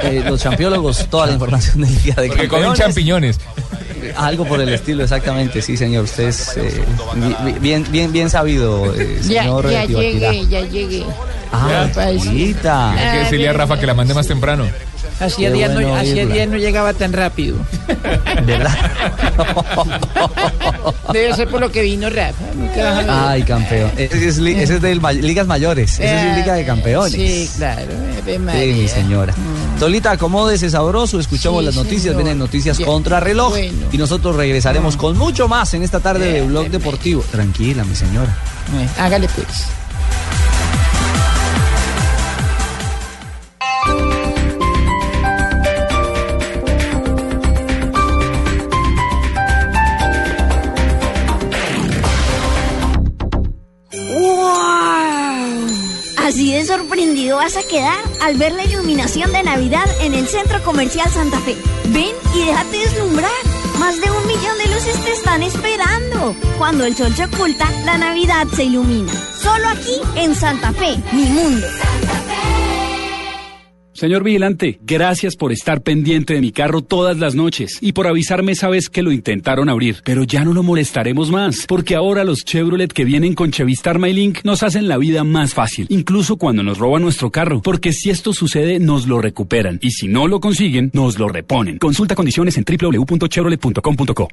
[0.00, 3.38] Eh, los champiólogos, toda la información del día de Porque comen champiñones.
[4.16, 6.04] Algo por el estilo, exactamente, sí, señor.
[6.04, 6.82] Usted es eh,
[7.14, 11.04] bi- bi- bien, bien, bien sabido, eh, Ya, señor ya llegué, ya llegué.
[11.52, 12.92] Ah, Paisita.
[12.92, 14.64] Hay que decirle a Rafa que la mande más temprano.
[15.20, 17.56] Hacía días no, hacía días no llegaba tan rápido.
[21.12, 22.44] Debe ser por lo que vino Rafa.
[22.54, 23.30] nunca.
[23.30, 23.90] Ay, campeón.
[23.96, 25.92] Ese es, li- ese es de ligas mayores.
[26.00, 27.12] Ese es Liga de Campeones.
[27.12, 27.92] Sí, claro.
[28.24, 28.38] Sí,
[28.72, 29.34] mi señora.
[29.78, 33.86] Solita, acomódese sabroso, escuchamos Sí, las noticias, vienen noticias contra reloj Bueno.
[33.92, 37.24] y nosotros regresaremos con mucho más en esta tarde de Blog Deportivo.
[37.30, 38.34] Tranquila, mi señora.
[38.98, 39.66] Hágale pues.
[57.44, 61.54] Vas a quedar al ver la iluminación de Navidad en el Centro Comercial Santa Fe.
[61.88, 63.30] Ven y déjate deslumbrar.
[63.78, 66.34] Más de un millón de luces te están esperando.
[66.56, 69.12] Cuando el sol se oculta, la Navidad se ilumina.
[69.38, 71.66] Solo aquí en Santa Fe, mi mundo.
[74.04, 78.52] Señor vigilante, gracias por estar pendiente de mi carro todas las noches y por avisarme
[78.52, 80.02] esa vez que lo intentaron abrir.
[80.04, 84.44] Pero ya no lo molestaremos más, porque ahora los Chevrolet que vienen con Chevistar MyLink
[84.44, 88.34] nos hacen la vida más fácil, incluso cuando nos roban nuestro carro, porque si esto
[88.34, 91.78] sucede nos lo recuperan y si no lo consiguen, nos lo reponen.
[91.78, 94.28] Consulta condiciones en www.chevrolet.com.co.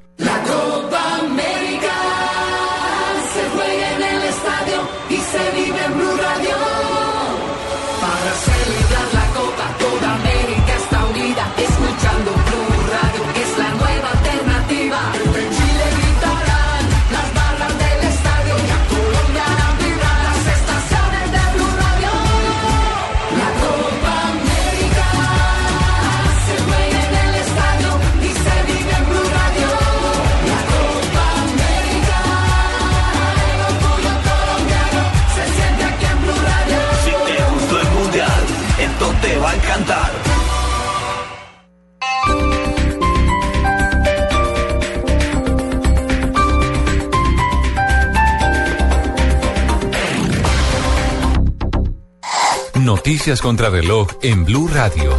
[53.03, 55.17] Noticias contra reloj en Blue Radio.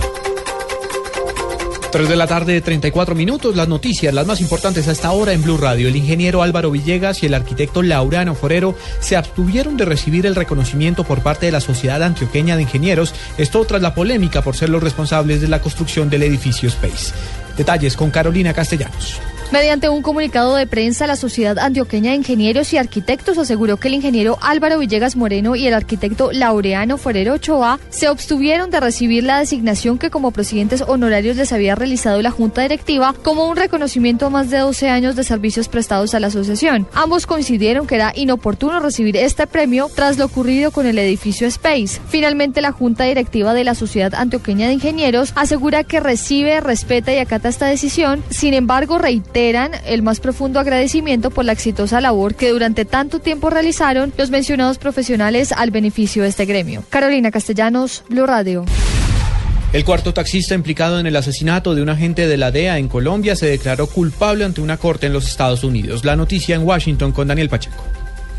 [1.91, 3.57] 3 de la tarde, 34 minutos.
[3.57, 5.89] Las noticias, las más importantes hasta ahora en Blue Radio.
[5.89, 11.03] El ingeniero Álvaro Villegas y el arquitecto Laureano Forero se abstuvieron de recibir el reconocimiento
[11.03, 14.81] por parte de la Sociedad Antioqueña de Ingenieros, esto tras la polémica por ser los
[14.81, 17.13] responsables de la construcción del edificio Space.
[17.57, 19.21] Detalles con Carolina Castellanos.
[19.53, 23.95] Mediante un comunicado de prensa, la Sociedad Antioqueña de Ingenieros y Arquitectos aseguró que el
[23.95, 29.41] ingeniero Álvaro Villegas Moreno y el arquitecto Laureano Forero Ochoa se obstuvieron de recibir la
[29.41, 34.31] designación que como presidentes honorarios les había realizado la Junta Directiva como un reconocimiento a
[34.31, 36.89] más de 12 años de servicios prestados a la asociación.
[36.95, 42.01] Ambos coincidieron que era inoportuno recibir este premio tras lo ocurrido con el edificio Space.
[42.09, 47.19] Finalmente, la Junta Directiva de la Sociedad Antioqueña de Ingenieros asegura que recibe, respeta y
[47.19, 52.51] acata esta decisión, sin embargo reitera el más profundo agradecimiento por la exitosa labor que
[52.51, 56.85] durante tanto tiempo realizaron los mencionados profesionales al beneficio de este gremio.
[56.89, 58.65] Carolina Castellanos, Blue Radio.
[59.73, 63.35] El cuarto taxista implicado en el asesinato de un agente de la DEA en Colombia
[63.35, 66.05] se declaró culpable ante una corte en los Estados Unidos.
[66.05, 67.83] La noticia en Washington con Daniel Pacheco.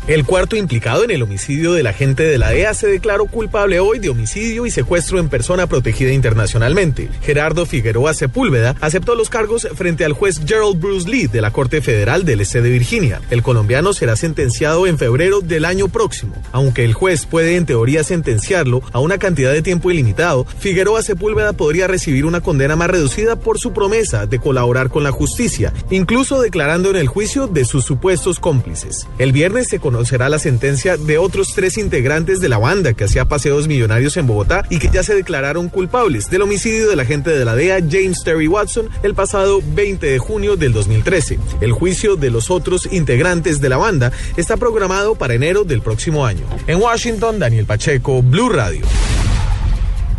[0.06, 3.98] El cuarto implicado en el homicidio del agente de la DEA se declaró culpable hoy
[3.98, 7.08] de homicidio y secuestro en persona protegida internacionalmente.
[7.22, 11.80] Gerardo Figueroa Sepúlveda aceptó los cargos frente al juez Gerald Bruce Lee de la Corte
[11.80, 13.22] Federal del Este de Virginia.
[13.30, 16.34] El colombiano será sentenciado en febrero del año próximo.
[16.52, 21.54] Aunque el juez puede en teoría sentenciarlo a una cantidad de tiempo ilimitado, Figueroa Sepúlveda
[21.54, 26.42] podría recibir una condena más reducida por su promesa de colaborar con la justicia, incluso
[26.42, 29.08] declarando en el juicio de sus supuestos cómplices.
[29.18, 33.26] El viernes se conocerá la sentencia de otros tres integrantes de la banda que hacía
[33.26, 37.44] paseos millonarios en Bogotá y que ya se declararon culpables del homicidio del agente de
[37.44, 41.38] la DEA James Terry Watson el pasado 20 de junio del 2013.
[41.60, 46.26] El juicio de los otros integrantes de la banda está programado para enero del próximo
[46.26, 46.42] año.
[46.66, 48.84] En Washington, Daniel Pacheco, Blue Radio.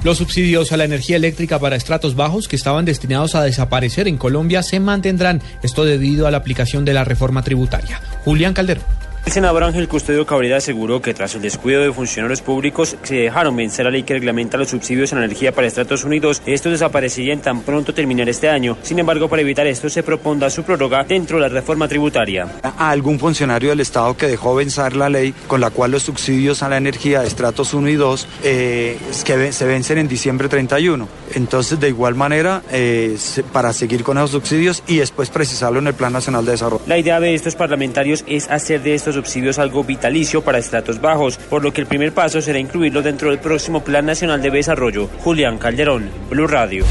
[0.05, 4.15] Los subsidios a la energía eléctrica para estratos bajos que estaban destinados a desaparecer en
[4.15, 7.99] Colombia se mantendrán, esto debido a la aplicación de la reforma tributaria.
[8.23, 9.05] Julián Calderón.
[9.26, 13.55] El senador Ángel Custodio Cabrera aseguró que tras el descuido de funcionarios públicos se dejaron
[13.55, 16.43] vencer la ley que reglamenta los subsidios la energía para Estados Unidos.
[16.45, 18.78] Estos desaparecerían tan pronto terminar este año.
[18.84, 22.47] Sin embargo, para evitar esto se proponga su prórroga dentro de la reforma tributaria.
[22.61, 26.61] A algún funcionario del Estado que dejó vencer la ley con la cual los subsidios
[26.61, 31.07] a la energía de estratos 1 y 2 eh, que se vencen en diciembre 31.
[31.34, 33.17] Entonces, de igual manera, eh,
[33.51, 36.84] para seguir con esos subsidios y después precisarlo en el Plan Nacional de Desarrollo.
[36.86, 41.38] La idea de estos parlamentarios es hacer de estos subsidios algo vitalicio para estratos bajos,
[41.38, 45.09] por lo que el primer paso será incluirlo dentro del próximo Plan Nacional de Desarrollo.
[45.24, 46.86] Julián Calderón, Blue Radio.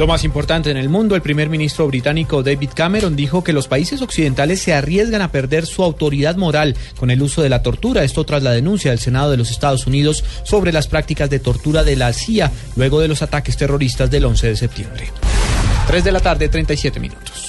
[0.00, 3.68] Lo más importante en el mundo, el primer ministro británico David Cameron dijo que los
[3.68, 8.02] países occidentales se arriesgan a perder su autoridad moral con el uso de la tortura.
[8.02, 11.84] Esto tras la denuncia del Senado de los Estados Unidos sobre las prácticas de tortura
[11.84, 15.10] de la CIA luego de los ataques terroristas del 11 de septiembre.
[15.86, 17.39] 3 de la tarde, 37 minutos.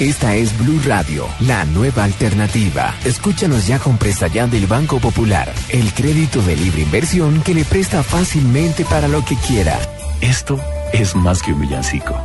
[0.00, 2.94] Esta es Blue Radio, la nueva alternativa.
[3.04, 7.66] Escúchanos ya con presta ya del Banco Popular, el crédito de libre inversión que le
[7.66, 9.78] presta fácilmente para lo que quiera.
[10.22, 10.58] Esto
[10.94, 12.18] es más que un villancico.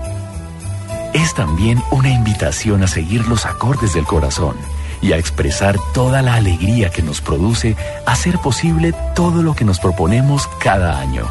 [1.14, 4.56] Es también una invitación a seguir los acordes del corazón
[5.02, 9.82] y a expresar toda la alegría que nos produce hacer posible todo lo que nos
[9.82, 11.28] proponemos cada año.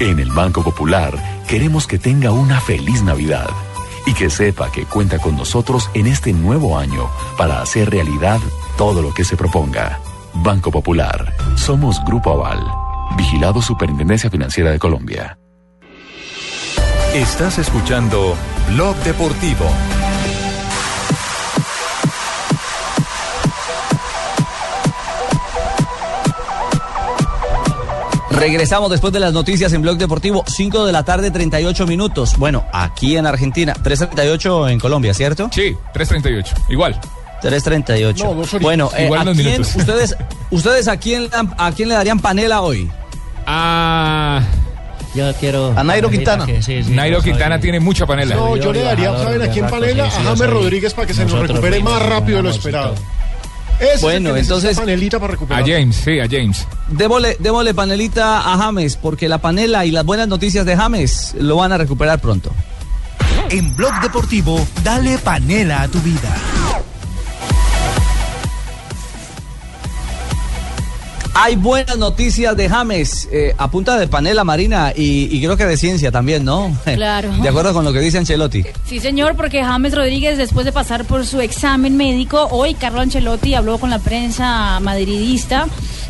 [0.00, 1.14] En el Banco Popular
[1.48, 3.48] queremos que tenga una feliz Navidad
[4.06, 8.40] y que sepa que cuenta con nosotros en este nuevo año para hacer realidad
[8.76, 10.00] todo lo que se proponga.
[10.34, 11.34] Banco Popular.
[11.56, 12.64] Somos Grupo Aval.
[13.16, 15.38] Vigilado Superintendencia Financiera de Colombia.
[17.14, 18.36] Estás escuchando
[18.68, 19.66] Blog Deportivo.
[28.40, 32.36] Regresamos después de las noticias en Blog Deportivo, 5 de la tarde, 38 minutos.
[32.38, 35.50] Bueno, aquí en Argentina, 3.38 en Colombia, ¿cierto?
[35.52, 36.98] Sí, 3.38, igual.
[37.42, 38.16] 3.38.
[38.24, 39.74] No, dos bueno, eh, Igual ¿a quién- minutos.
[39.76, 40.16] ustedes,
[40.50, 41.28] ustedes a quién,
[41.58, 42.90] a quién le darían panela hoy?
[43.46, 44.40] Ah.
[45.14, 45.74] Yo quiero.
[45.76, 46.46] A Nairo Quintana.
[46.46, 48.36] que sí, sí, Nairo soy- Quintana tiene mucha panela.
[48.36, 50.04] No, yo le daría, ¿saben a quién panela?
[50.04, 52.68] sí, sí, a James Rodríguez para que se nos recupere más rápido de lo amorcito.
[52.68, 52.94] esperado.
[53.80, 55.64] Ese es Bueno, necesita entonces- panelita para A recuperar.
[55.68, 56.66] James, sí, a James.
[56.88, 61.56] Démosle, démosle panelita a James, porque la panela y las buenas noticias de James lo
[61.56, 62.50] van a recuperar pronto.
[63.48, 66.36] En Blog Deportivo, dale panela a tu vida.
[71.32, 75.64] Hay buenas noticias de James, eh, a punta de panela marina y, y creo que
[75.64, 76.76] de ciencia también, ¿no?
[76.84, 77.32] Claro.
[77.36, 78.64] De acuerdo con lo que dice Ancelotti.
[78.84, 83.54] Sí, señor, porque James Rodríguez, después de pasar por su examen médico, hoy Carlo Ancelotti
[83.54, 85.66] habló con la prensa madridista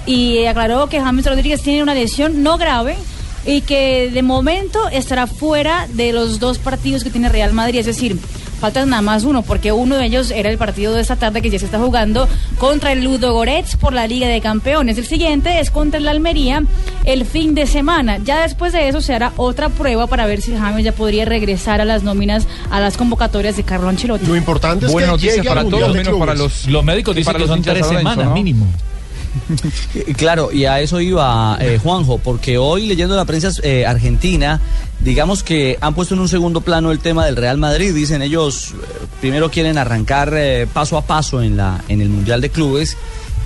[0.06, 2.96] y aclaró que James Rodríguez tiene una lesión no grave
[3.44, 7.86] y que de momento estará fuera de los dos partidos que tiene Real Madrid, es
[7.86, 8.18] decir,
[8.60, 11.50] faltan nada más uno, porque uno de ellos era el partido de esta tarde que
[11.50, 14.98] ya se está jugando contra el Ludo Goretz por la Liga de Campeones.
[14.98, 16.62] El siguiente es contra el Almería
[17.04, 18.18] el fin de semana.
[18.22, 21.80] Ya después de eso se hará otra prueba para ver si James ya podría regresar
[21.80, 24.26] a las nóminas, a las convocatorias de Carlo Ancelotti.
[24.26, 26.66] Lo importante es Buena que noticia llegue para todos, menos para los.
[26.66, 28.34] Los médicos dicen para que los son tres Lorenzo, semanas ¿no?
[28.34, 28.66] mínimo.
[29.94, 34.60] Eh, Claro, y a eso iba eh, Juanjo, porque hoy leyendo la prensa eh, argentina,
[35.02, 37.94] digamos que han puesto en un segundo plano el tema del Real Madrid.
[37.94, 42.40] Dicen ellos, eh, primero quieren arrancar eh, paso a paso en, la, en el Mundial
[42.40, 42.96] de Clubes,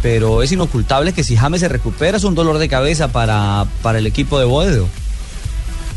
[0.03, 3.99] pero es inocultable que si James se recupera es un dolor de cabeza para, para
[3.99, 4.87] el equipo de Boedo.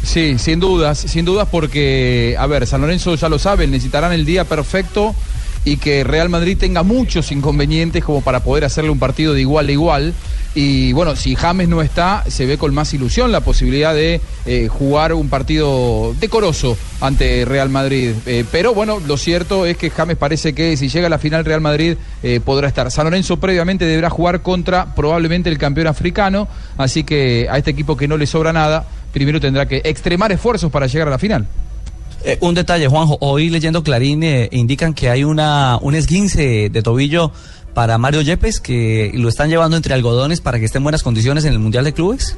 [0.04, 4.26] Sí, sin dudas, sin dudas porque, a ver, San Lorenzo ya lo sabe, necesitarán el
[4.26, 5.14] día perfecto
[5.66, 9.68] y que Real Madrid tenga muchos inconvenientes como para poder hacerle un partido de igual
[9.68, 10.14] a igual.
[10.56, 14.68] Y bueno, si James no está, se ve con más ilusión la posibilidad de eh,
[14.68, 18.14] jugar un partido decoroso ante Real Madrid.
[18.26, 21.46] Eh, pero bueno, lo cierto es que James parece que si llega a la final
[21.46, 22.90] Real Madrid eh, podrá estar.
[22.92, 27.96] San Lorenzo previamente deberá jugar contra probablemente el campeón africano, así que a este equipo
[27.96, 31.48] que no le sobra nada, primero tendrá que extremar esfuerzos para llegar a la final.
[32.42, 33.18] Un detalle, Juanjo.
[33.22, 37.32] Hoy leyendo Clarín indican que hay una un esguince de tobillo
[37.78, 41.46] para Mario Yepes que lo están llevando entre algodones para que esté en buenas condiciones
[41.46, 42.36] en el Mundial de Clubes.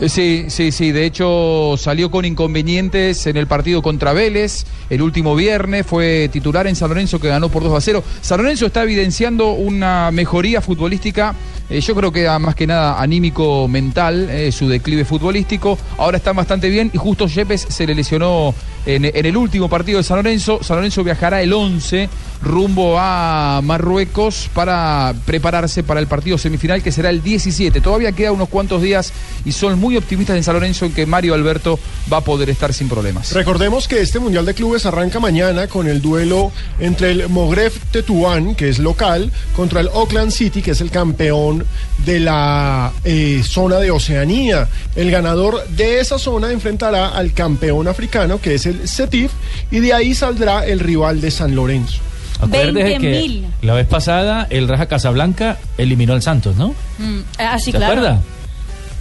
[0.00, 0.92] Eh, Sí, sí, sí.
[0.92, 4.64] De hecho, salió con inconvenientes en el partido contra Vélez.
[4.88, 8.02] El último viernes fue titular en San Lorenzo que ganó por 2 a 0.
[8.22, 11.34] San Lorenzo está evidenciando una mejoría futbolística.
[11.68, 15.78] Eh, yo creo que más que nada anímico mental, eh, su declive futbolístico.
[15.98, 18.54] Ahora está bastante bien y justo Yepes se le lesionó
[18.84, 20.62] en, en el último partido de San Lorenzo.
[20.62, 22.08] San Lorenzo viajará el 11
[22.42, 27.80] rumbo a Marruecos para prepararse para el partido semifinal que será el 17.
[27.80, 29.12] Todavía queda unos cuantos días
[29.44, 31.78] y son muy optimistas en San Lorenzo en que Mario Alberto
[32.12, 33.32] va a poder estar sin problemas.
[33.32, 38.54] Recordemos que este Mundial de Clubes arranca mañana con el duelo entre el Mogref Tetuán,
[38.54, 41.55] que es local, contra el Auckland City, que es el campeón
[42.04, 44.68] de la eh, zona de Oceanía.
[44.94, 49.30] El ganador de esa zona enfrentará al campeón africano, que es el CETIF,
[49.70, 52.00] y de ahí saldrá el rival de San Lorenzo.
[52.40, 56.74] Acuérdese que la vez pasada el Raja Casablanca eliminó al Santos, ¿no?
[56.98, 57.92] Mm, ah, sí, ¿Se claro.
[57.92, 58.20] acuerda?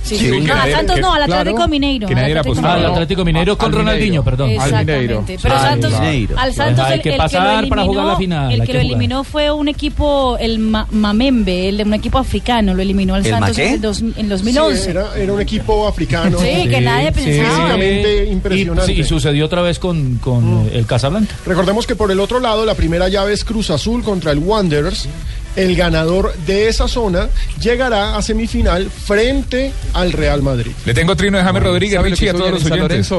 [0.06, 0.32] Sí, Sí, sí.
[0.32, 2.08] No, al nadie- Santos que- no, al claro, Atlético Mineiro.
[2.08, 2.62] que nadie al Atlético.
[2.62, 2.86] Mineiro.
[2.88, 4.50] Al Atlético Mineiro con Ronaldinho, perdón.
[4.50, 4.94] Al Exactamente.
[4.94, 5.26] Mineiro.
[5.42, 6.38] Pero Al Santos, Mineiro.
[6.40, 8.74] al Santos Hay el, que pasar lo para eliminó, jugar la final, el que que
[8.74, 13.16] lo eliminó fue un equipo, el Ma- Mamembe, el de un equipo africano, lo eliminó
[13.16, 14.84] al ¿El Santos en, el dos- en 2011.
[14.84, 16.38] Sí, era, era un equipo africano.
[16.40, 17.76] Sí, que nadie pensaba.
[17.84, 18.92] Y- impresionante.
[18.94, 21.34] Y, sucedió otra vez con, con el Casablanca.
[21.48, 25.08] Recordemos que por el otro lado, la primera llave es Cruz Azul contra el Wanderers.
[25.56, 27.30] El ganador de esa zona
[27.62, 30.72] llegará a semifinal frente al Real Madrid.
[30.86, 33.12] Le tengo trino de James Rodríguez, ¿sabe lo Richie, que a todos los oyentes.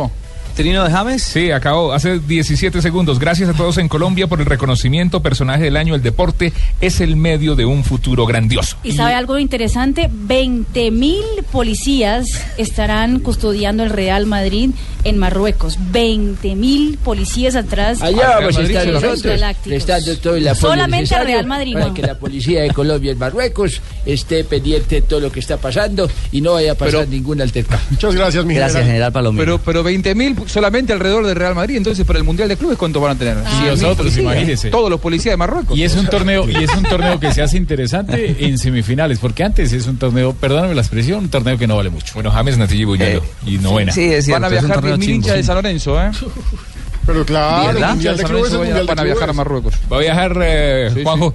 [0.57, 1.23] ¿Trino de James?
[1.23, 3.19] Sí, acabó hace 17 segundos.
[3.19, 5.21] Gracias a todos en Colombia por el reconocimiento.
[5.21, 8.79] Personaje del año, el deporte es el medio de un futuro grandioso.
[8.83, 12.27] Y sabe algo interesante, 20 mil policías
[12.57, 14.71] estarán custodiando el Real Madrid
[15.05, 15.77] en Marruecos.
[15.93, 18.01] 20 mil policías atrás.
[18.01, 21.89] Allá vamos a de estar nosotros prestando todo el apoyo Solamente necesario Real Madrid, para
[21.89, 21.95] no.
[21.95, 26.09] que la policía de Colombia en Marruecos esté pendiente de todo lo que está pasando
[26.33, 27.83] y no vaya a pasar ningún altercado.
[27.91, 29.45] Muchas gracias, mi Gracias, general Palomino.
[29.45, 33.01] Pero, pero 20.000 solamente alrededor del Real Madrid, entonces para el Mundial de Clubes, ¿cuánto
[33.01, 33.37] van a tener?
[33.45, 34.71] Ah, 100.000 nosotros, imagínese.
[34.71, 35.77] Todos los policías de Marruecos.
[35.77, 39.45] Y es un torneo, y es un torneo que se hace interesante en semifinales, porque
[39.45, 42.15] antes es un torneo, perdóname la expresión, un torneo que no vale mucho.
[42.15, 43.23] Bueno, James, Natilla y Buñuelo.
[43.47, 43.93] y novena.
[44.31, 46.11] Van a viajar 10.000 hinchas de San Lorenzo, ¿eh?
[47.07, 49.31] Pero claro, el Mundial de San Clubes es Lorenzo el Mundial van de a viajar
[49.31, 49.33] a.
[49.33, 49.75] Marruecos.
[49.93, 51.35] Va a viajar eh, Juanjo.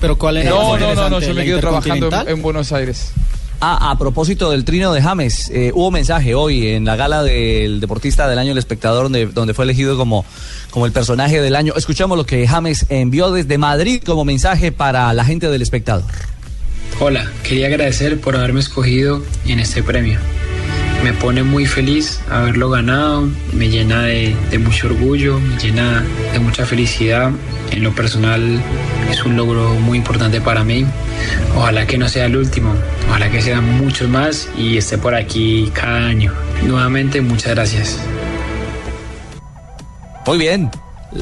[0.00, 3.12] Pero ¿cuál era No, no, no, no, yo me quedo trabajando en Buenos Aires.
[3.64, 7.78] Ah, a propósito del trino de James, eh, hubo mensaje hoy en la gala del
[7.78, 10.24] deportista del año El Espectador, donde, donde fue elegido como,
[10.70, 11.72] como el personaje del año.
[11.76, 16.10] Escuchamos lo que James envió desde Madrid como mensaje para la gente del Espectador.
[16.98, 20.18] Hola, quería agradecer por haberme escogido en este premio.
[21.02, 26.38] Me pone muy feliz haberlo ganado, me llena de, de mucho orgullo, me llena de
[26.38, 27.32] mucha felicidad.
[27.72, 28.60] En lo personal
[29.10, 30.86] es un logro muy importante para mí.
[31.56, 32.72] Ojalá que no sea el último,
[33.08, 36.32] ojalá que sean muchos más y esté por aquí cada año.
[36.64, 37.98] Nuevamente, muchas gracias.
[40.26, 40.70] Muy bien.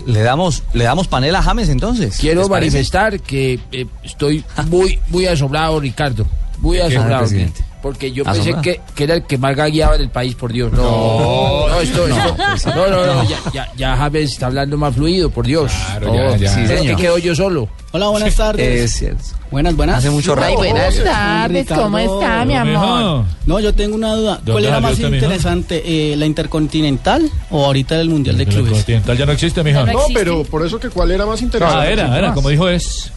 [0.06, 2.16] Le damos, le damos panel a James entonces.
[2.20, 6.26] Quiero manifestar que eh, estoy muy, muy asombrado, Ricardo.
[6.58, 7.22] Muy ¿De qué, asombrado.
[7.22, 7.64] presidente?
[7.82, 10.70] Porque yo pensé que, que era el que más gagueaba del país, por Dios.
[10.72, 13.28] No, no, esto, no, esto- no, no, no, no.
[13.28, 15.72] ya, ya, ya James está hablando más fluido, por Dios.
[15.86, 16.54] Claro, ya, ya.
[16.78, 17.68] Sí, que quedo yo solo.
[17.92, 19.02] Hola, buenas tardes.
[19.02, 19.34] Es.
[19.50, 19.98] Buenas, buenas.
[19.98, 20.48] Hace mucho rato.
[20.48, 23.24] Ay, buenas tardes, ¿cómo está, mi amor?
[23.46, 24.34] No, yo tengo una duda.
[24.36, 28.72] ¿Cuál ¿Dónde era más interesante, eh, la Intercontinental o ahorita el Mundial de Clubes?
[28.72, 29.84] Continental ya no existe, mijo.
[29.86, 31.86] No, pero por eso que cuál era más interesante.
[31.88, 33.10] Ah, era, era, como dijo es.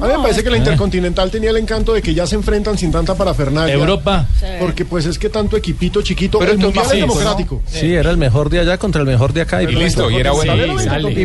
[0.00, 0.60] A mí me parece que la.
[0.60, 3.74] Intercontinental tenía el encanto de que ya se enfrentan sin tanta parafernalia.
[3.74, 4.26] Europa.
[4.58, 7.62] Porque pues es que tanto equipito chiquito, Pero el mundial es democrático.
[7.66, 9.62] Sí, era el mejor de allá contra el mejor de acá.
[9.62, 10.52] Y listo, y era bueno.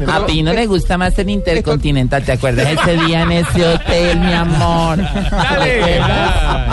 [0.07, 4.19] A ti no le gusta más el Intercontinental, ¿te acuerdas ese día en ese hotel,
[4.19, 4.97] mi amor?
[4.97, 5.99] Dale,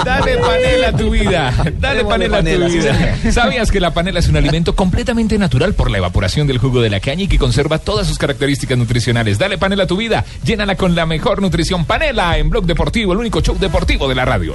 [0.05, 1.53] dale panela a tu vida.
[1.79, 3.33] Dale panela a tu panela, sí, vida.
[3.33, 6.91] ¿Sabías que la panela es un alimento completamente natural por la evaporación del jugo de
[6.91, 9.39] la caña y que conserva todas sus características nutricionales?
[9.39, 10.25] Dale panela a tu vida.
[10.45, 11.82] Llénala con la mejor nutrición.
[11.85, 14.55] Panela en Blog Deportivo, el único show deportivo de la radio.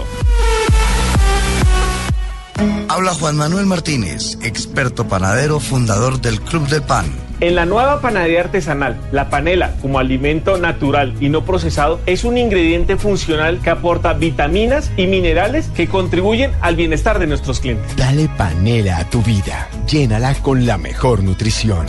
[2.89, 7.05] Habla Juan Manuel Martínez, experto panadero, fundador del Club del Pan.
[7.39, 12.35] En la nueva panadería artesanal, la panela como alimento natural y no procesado es un
[12.37, 17.95] ingrediente funcional que aporta vitaminas y minerales que contribuyen al bienestar de nuestros clientes.
[17.95, 19.69] Dale panela a tu vida.
[19.87, 21.85] Llénala con la mejor nutrición.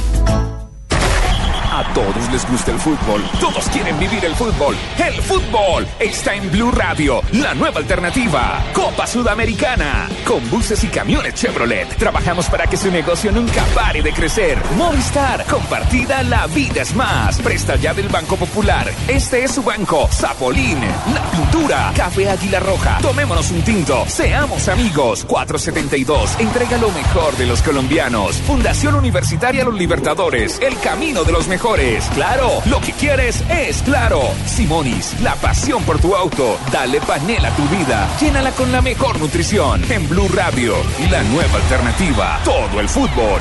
[1.78, 4.74] A todos les gusta el fútbol, todos quieren vivir el fútbol.
[4.98, 8.64] El fútbol está en Blue Radio, la nueva alternativa.
[8.72, 10.08] Copa Sudamericana.
[10.26, 11.86] Con buses y camiones Chevrolet.
[11.96, 14.58] Trabajamos para que su negocio nunca pare de crecer.
[14.76, 17.38] Movistar, compartida, la vida es más.
[17.38, 18.90] Presta ya del Banco Popular.
[19.06, 20.08] Este es su banco.
[20.10, 22.98] Zapolín, la pintura, Café Águila Roja.
[23.00, 25.24] Tomémonos un tinto, seamos amigos.
[25.26, 28.34] 472, entrega lo mejor de los colombianos.
[28.48, 31.67] Fundación Universitaria Los Libertadores, el camino de los mejores.
[32.14, 34.22] Claro, lo que quieres es claro.
[34.46, 36.56] Simonis, la pasión por tu auto.
[36.72, 38.08] Dale panela a tu vida.
[38.18, 39.82] Llénala con la mejor nutrición.
[39.92, 40.74] En Blue Radio,
[41.10, 42.40] la nueva alternativa.
[42.42, 43.38] Todo el fútbol.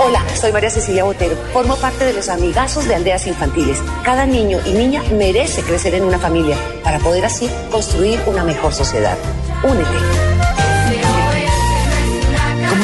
[0.00, 1.34] Hola, soy María Cecilia Botero.
[1.52, 3.82] Formo parte de los amigazos de aldeas infantiles.
[4.04, 8.72] Cada niño y niña merece crecer en una familia para poder así construir una mejor
[8.72, 9.18] sociedad.
[9.64, 10.49] Únete.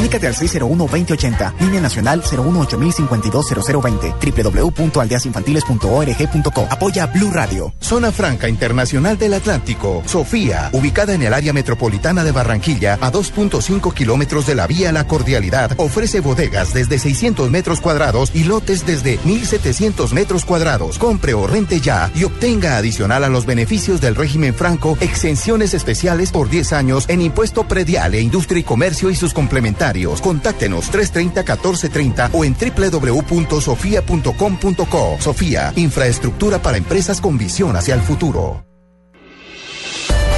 [0.07, 6.67] Comunícate al 601-2080, línea nacional 018-052-0020, www.aldeasinfantiles.org.co.
[6.69, 7.73] Apoya Blue Radio.
[7.81, 10.03] Zona Franca Internacional del Atlántico.
[10.05, 15.07] Sofía, ubicada en el área metropolitana de Barranquilla, a 2.5 kilómetros de la vía La
[15.07, 20.99] Cordialidad, ofrece bodegas desde 600 metros cuadrados y lotes desde 1.700 metros cuadrados.
[20.99, 26.31] Compre o rente ya y obtenga adicional a los beneficios del régimen franco exenciones especiales
[26.31, 29.96] por 10 años en impuesto predial e industria y comercio y sus complementarios.
[30.21, 35.17] Contáctenos 330-1430 o en www.sofia.com.co.
[35.19, 38.63] Sofía, infraestructura para empresas con visión hacia el futuro.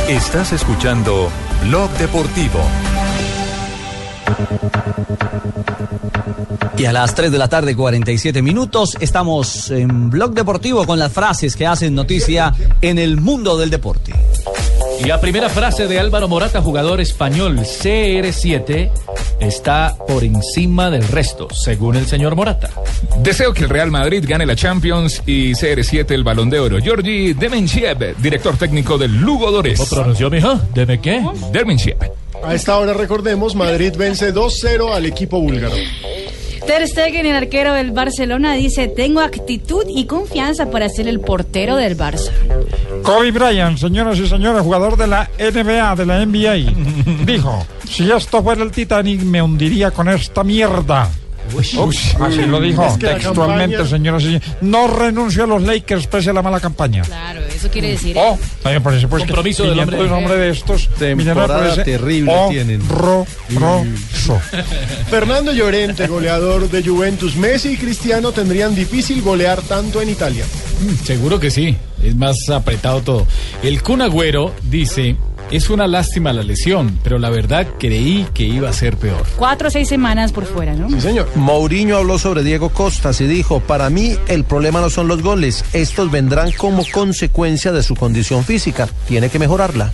[0.08, 1.30] Estás escuchando
[1.66, 2.62] Blog Deportivo.
[6.78, 11.12] Y a las 3 de la tarde, 47 minutos, estamos en Blog Deportivo con las
[11.12, 14.14] frases que hacen noticia en el mundo del deporte.
[15.02, 18.92] Y la primera frase de Álvaro Morata, jugador español CR7,
[19.40, 22.70] está por encima del resto, según el señor Morata.
[23.20, 26.80] Deseo que el Real Madrid gane la Champions y CR7 el Balón de Oro.
[26.82, 29.80] Georgi Demenchiev, director técnico del Lugo Dores.
[29.80, 30.60] ¿Cómo pronunció, mijo?
[30.74, 31.24] ¿Deme qué?
[31.54, 31.98] Demenchiev.
[32.44, 35.76] A esta hora recordemos, Madrid vence 2-0 al equipo búlgaro.
[36.70, 41.76] Ter Stegen, el arquero del Barcelona, dice, tengo actitud y confianza para ser el portero
[41.76, 42.30] del Barça.
[43.02, 48.44] Kobe Bryant, señoras y señores, jugador de la NBA, de la NBA, dijo, si esto
[48.44, 51.10] fuera el Titanic me hundiría con esta mierda.
[51.58, 54.50] Así lo dijo Es que textualmente, campaña- señoras y señores.
[54.62, 57.04] No renuncio a los Lakers pese a la mala campaña.
[57.04, 58.16] Claro, eso quiere decir...
[58.20, 59.28] Oh, también por supuesto.
[59.28, 60.08] Compromiso del viniendo hombre.
[60.10, 60.90] de un hombre de estos.
[60.98, 62.82] Temporada terrible tienen.
[62.92, 64.40] Horroroso.
[65.10, 70.46] Fernando Llorente, goleador de Juventus, Messi y Cristiano tendrían difícil golear tanto en Italia.
[70.82, 73.28] Mm, Seguro que sí, es más apretado todo.
[73.64, 75.16] El Kun Agüero dice,
[75.52, 79.26] es una lástima la lesión, pero la verdad creí que iba a ser peor.
[79.38, 80.90] Cuatro o seis semanas por fuera, ¿no?
[80.90, 81.30] Sí, señor.
[81.36, 85.66] Mourinho habló sobre Diego Costas y dijo, para mí el problema no son los goles,
[85.74, 89.92] estos vendrán como consecuencia de su condición física, tiene que mejorarla.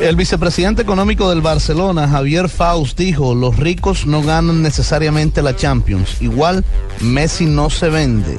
[0.00, 6.20] El vicepresidente económico del Barcelona, Javier Faust, dijo, los ricos no ganan necesariamente la Champions.
[6.20, 6.64] Igual,
[7.00, 8.36] Messi no se vende.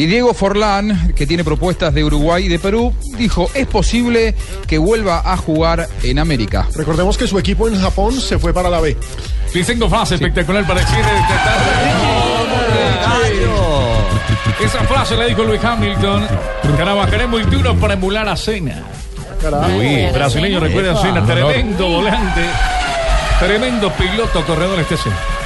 [0.00, 4.34] Y Diego Forlán, que tiene propuestas de Uruguay y de Perú, dijo, es posible
[4.66, 6.66] que vuelva a jugar en América.
[6.74, 8.96] Recordemos que su equipo en Japón se fue para la B.
[9.52, 11.02] Sí, tengo frase espectacular para tarde.
[14.64, 16.26] Esa frase la dijo Luis Hamilton.
[16.78, 18.82] Trabajaremos muy duro para emular a Cena.
[19.76, 22.40] Uy, brasileño, recuerda a Cena, tremendo volante,
[23.38, 25.39] tremendo piloto corredor este Cena.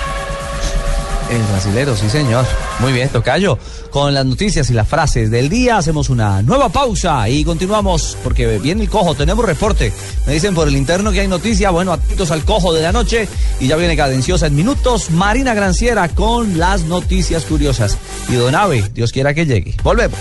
[1.30, 2.44] El brasilero, sí señor.
[2.80, 3.58] Muy bien, Tocayo.
[3.90, 8.58] Con las noticias y las frases del día hacemos una nueva pausa y continuamos porque
[8.58, 9.92] viene el cojo, tenemos reporte.
[10.26, 13.28] Me dicen por el interno que hay noticia, bueno, atentos al cojo de la noche
[13.60, 17.96] y ya viene cadenciosa en minutos Marina Granciera con las noticias curiosas.
[18.28, 19.74] Y Don Ave, Dios quiera que llegue.
[19.82, 20.18] Volvemos.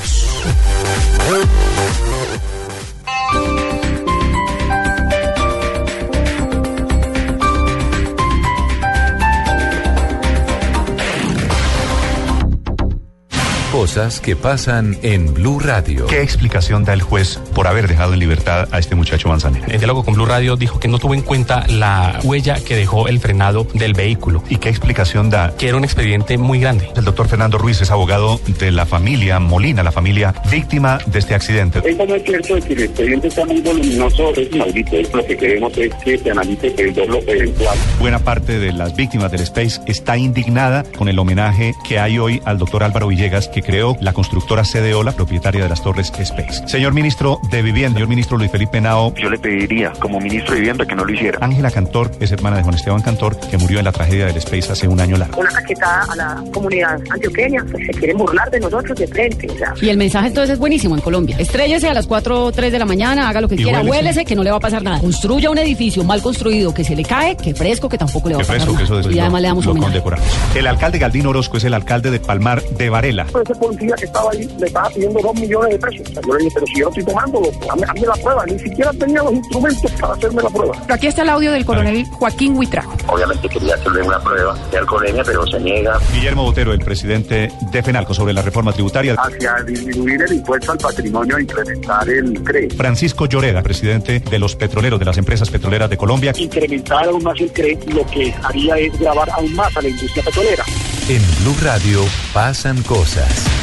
[13.94, 16.08] Cosas que pasan en Blue Radio.
[16.08, 19.68] ¿Qué explicación da el juez por haber dejado en libertad a este muchacho Manzanero?
[19.70, 23.08] En diálogo con Blue Radio dijo que no tuvo en cuenta la huella que dejó
[23.08, 24.44] el frenado del vehículo.
[24.50, 25.56] ¿Y qué explicación da?
[25.56, 26.90] Que era un expediente muy grande.
[26.96, 31.36] El doctor Fernando Ruiz es abogado de la familia Molina, la familia víctima de este
[31.36, 31.84] accidente.
[31.88, 34.98] Eso no es cierto de que el expediente está muy voluminoso, es inaudito.
[35.16, 37.78] Lo que queremos es que se analice el doble eventual.
[38.00, 42.42] Buena parte de las víctimas del Space está indignada con el homenaje que hay hoy
[42.46, 46.68] al doctor Álvaro Villegas, que creó la constructora CDO, la propietaria de las torres Space.
[46.68, 49.14] Señor ministro de Vivienda, señor ministro Luis Felipe Nao.
[49.16, 51.40] Yo le pediría, como ministro de Vivienda, que no lo hiciera.
[51.42, 54.72] Ángela Cantor es hermana de Juan Esteban Cantor, que murió en la tragedia del Space
[54.72, 55.40] hace un año largo.
[55.42, 59.48] Una cachetada a la comunidad antioqueña, pues se quieren burlar de nosotros de frente.
[59.52, 59.74] O sea.
[59.82, 61.36] Y el mensaje entonces es buenísimo en Colombia.
[61.40, 63.92] Estrellese a las 4 o 3 de la mañana, haga lo que Y quiera, huélese.
[63.98, 65.00] huélese que no le va a pasar nada.
[65.00, 68.42] Construya un edificio mal construido que se le cae, que fresco, que tampoco le va
[68.42, 69.12] a pasar fresco, que eso nada.
[69.12, 69.92] Y además lo- le damos lo homenaje.
[69.94, 70.28] condecoramos.
[70.56, 73.26] El alcalde Galdino Orozco es el alcalde de Palmar de Varela.
[73.32, 73.44] Pues
[73.74, 76.08] policía que estaba ahí le estaba pidiendo dos millones de pesos.
[76.10, 78.46] O sea, yo le dije, pero si yo no estoy tomándolo, hazme, hazme la prueba.
[78.46, 80.78] Ni siquiera tenía los instrumentos para hacerme la prueba.
[80.90, 82.94] Aquí está el audio del coronel Joaquín Huitrago.
[83.08, 87.84] Obviamente quería hacerle una prueba de alcoholemia, pero se niega Guillermo Botero, el presidente de
[87.84, 89.16] FENALCO, sobre la reforma tributaria.
[89.18, 92.70] hacia disminuir el impuesto al patrimonio e incrementar el CRE.
[92.72, 96.34] Francisco Lloreda, presidente de los petroleros, de las empresas petroleras de Colombia.
[96.36, 100.24] Incrementar aún más el CRE lo que haría es grabar aún más a la industria
[100.24, 100.64] petrolera.
[101.10, 102.00] En Blue Radio
[102.34, 103.63] pasan cosas.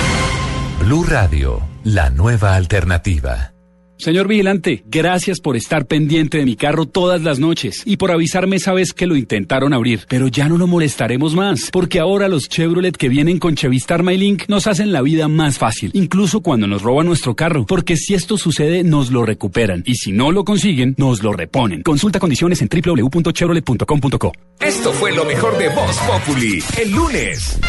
[0.81, 3.52] Blue Radio, la nueva alternativa.
[4.01, 8.56] Señor vigilante, gracias por estar pendiente de mi carro todas las noches y por avisarme
[8.56, 10.06] esa vez que lo intentaron abrir.
[10.09, 14.48] Pero ya no lo molestaremos más, porque ahora los Chevrolet que vienen con Chevistar MyLink
[14.48, 18.39] nos hacen la vida más fácil, incluso cuando nos roban nuestro carro, porque si esto
[18.39, 21.82] sucede nos lo recuperan y si no lo consiguen, nos lo reponen.
[21.82, 24.32] Consulta condiciones en www.chevrolet.com.co.
[24.60, 27.60] Esto fue lo mejor de Voz Populi, el lunes.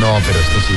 [0.00, 0.74] No, pero esto sí.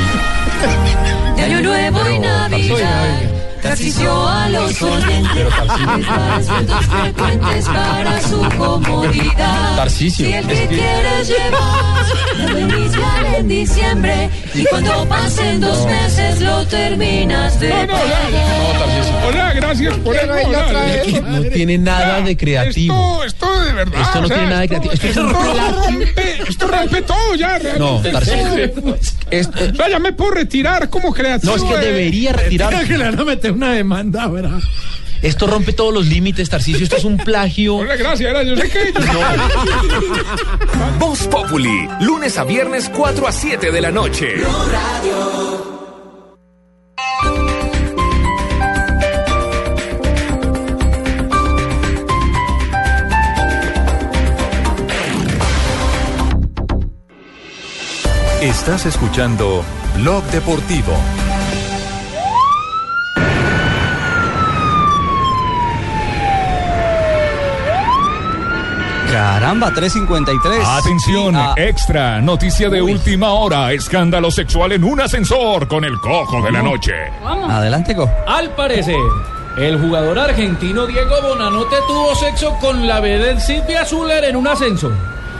[1.38, 3.53] De año nuevo y Navidad.
[3.64, 5.48] Tarcisio a los oyentes.
[6.45, 9.76] Sueldos frecuentes para su comodidad.
[9.77, 12.06] Tarcisio, Si el es que que- quieres llevar
[12.52, 14.30] lo iniciar en diciembre.
[14.53, 18.31] Y cuando pasen dos meses lo terminas de pagar.
[19.27, 21.23] Hola, gracias por el moral.
[21.30, 23.23] No tiene nada de creativo.
[23.23, 24.02] Esto, esto de verdad.
[24.02, 24.94] Esto no o sea, tiene nada de creativo.
[24.94, 27.60] Esto es un rompe, esto rompe todo ya.
[27.80, 28.68] No, realmente.
[28.68, 28.94] Tarcisio.
[29.72, 31.56] O sea, ya me puedo retirar como creativo.
[31.56, 31.88] No, es que eh.
[31.88, 32.85] debería retirarse.
[32.85, 32.98] Que
[33.54, 34.60] una demanda, ¿verdad?
[35.22, 36.84] Esto rompe todos los límites, Tarcisio.
[36.84, 37.76] Esto es un plagio.
[37.78, 38.94] Hola, gracias, era, yo sé que
[41.00, 44.36] Voz Populi, lunes a viernes 4 a 7 de la noche.
[58.42, 59.64] Estás escuchando
[59.96, 60.94] Blog Deportivo.
[69.14, 70.68] Caramba, 353.
[70.68, 75.99] Atención, Sí, ah, extra, noticia de última hora, escándalo sexual en un ascensor con el
[75.99, 76.94] cojo de la noche.
[77.23, 78.10] Adelante, Co.
[78.26, 78.98] Al parecer,
[79.60, 84.94] el jugador argentino Diego Bonanote tuvo sexo con la vedette Silvia Zuller en un ascensor.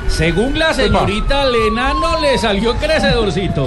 [0.08, 3.66] Según la señorita Lena, no le salió crecedorcito.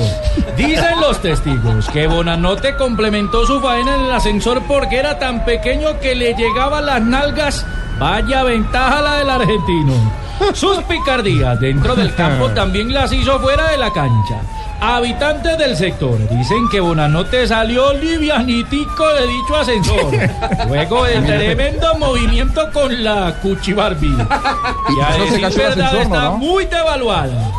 [0.56, 5.98] Dicen los testigos que Bonanote complementó su faena en el ascensor porque era tan pequeño
[5.98, 7.66] que le llegaba las nalgas.
[7.98, 9.94] Vaya ventaja la del argentino.
[10.54, 14.40] Sus picardías dentro del campo también las hizo fuera de la cancha.
[14.78, 20.12] Habitantes del sector dicen que Bonanote salió livianitico de dicho ascensor.
[20.68, 24.14] Luego del tremendo movimiento con la Cuchi Barbie.
[24.14, 26.36] Y a decir verdad ascensor, está ¿no?
[26.36, 27.50] muy devaluada.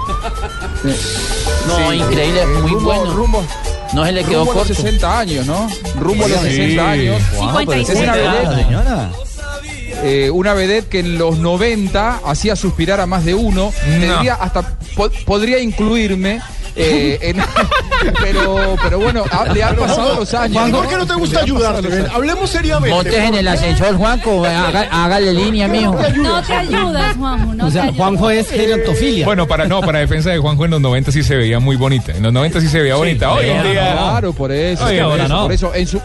[1.68, 3.14] No, increíble, muy rumbo, bueno.
[3.14, 3.43] Rumbo,
[3.93, 4.84] No se le quedó rumbo a los corto.
[4.84, 5.68] 60 años, ¿no?
[5.99, 6.51] Rumbo a los Sí.
[6.55, 7.22] 60 años.
[7.35, 7.99] Guau, pero es 56.
[8.03, 9.09] una vedette, señora.
[10.03, 13.71] Eh, una vedette que en los 90 hacía suspirar a más de uno.
[13.83, 16.41] Tendría hasta po- podría incluirme.
[16.79, 17.37] eh, en-
[18.21, 20.57] pero, pero bueno, ha- le han pasado los años.
[20.57, 20.77] Juan, ¿no?
[20.77, 22.05] ¿por qué no te gusta ayudarte?
[22.13, 22.89] hablemos seriamente.
[22.95, 24.45] Montes en el ascensor, Juanco.
[24.45, 25.95] haga- hágale línea, mijo.
[26.17, 27.53] No te ayudas, Juanjo.
[27.55, 28.31] No te ayudas.
[28.31, 29.25] es gerontofilia.
[29.25, 32.11] Bueno, para no, para defensa de Juanjo en los 90 sí se veía muy bonita.
[32.11, 33.31] En los 90 sí se veía bonita.
[33.33, 33.93] Hoy en día.
[33.93, 34.85] Claro, por eso.
[34.85, 35.43] Oye, por ahora eso, no.
[35.43, 35.99] por eso, en su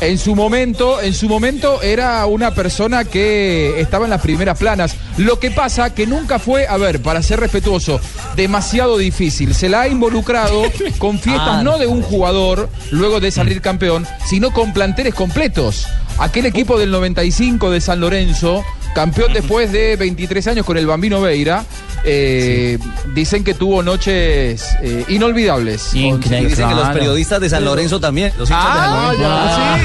[0.00, 4.96] en su momento, en su momento era una persona que estaba en las primeras planas.
[5.16, 8.00] Lo que pasa que nunca fue, a ver, para ser respetuoso,
[8.36, 9.54] demasiado difícil.
[9.54, 10.62] Se la ha involucrado
[10.98, 11.62] con fiestas Ah.
[11.62, 15.86] no de un jugador luego de salir campeón, sino con planteles completos.
[16.18, 18.64] Aquel equipo del 95 de San Lorenzo,
[18.94, 21.64] campeón después de 23 años con el Bambino Veira,
[22.04, 22.78] eh,
[23.14, 25.94] dicen que tuvo noches eh, inolvidables.
[25.94, 28.32] Y dicen que los periodistas de San Lorenzo también.
[28.38, 29.30] Los Ah, de San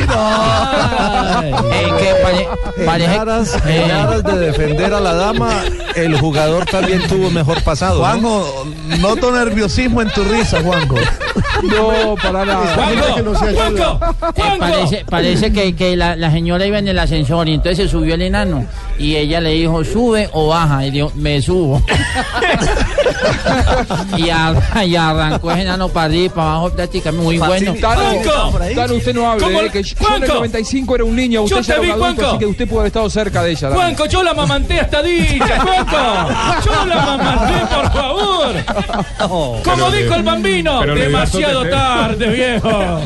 [0.03, 1.69] Lorenzo.
[2.79, 5.49] En, aras, en aras de defender a la dama,
[5.95, 7.99] el jugador también tuvo mejor pasado.
[7.99, 8.05] ¿no?
[8.05, 8.65] Juanjo,
[8.99, 10.95] noto nerviosismo en tu risa, Juanjo.
[11.63, 12.75] No, para nada.
[14.35, 17.87] Eh, parece parece que, que la, la señora iba en el ascensor y entonces se
[17.89, 18.65] subió el enano
[18.97, 21.81] y ella le dijo sube o baja y dijo me subo
[24.17, 28.01] y, ar- y arrancó ese enano para arriba para abajo prácticamente muy bueno Tano,
[28.75, 29.59] Tano, usted no hable, ¿Cómo?
[29.61, 30.33] eh, que yo en el Juanco.
[30.35, 32.87] 95 era un niño, usted Yo ya te vi, adulto, así que usted pudo haber
[32.87, 33.71] estado cerca de ella.
[33.71, 35.97] Juanco, yo la mamanté hasta dicha, Juanco.
[36.65, 38.53] Yo la mamanté, por favor.
[39.17, 43.01] Como pero dijo le- el bambino, demasiado tarde, viejo.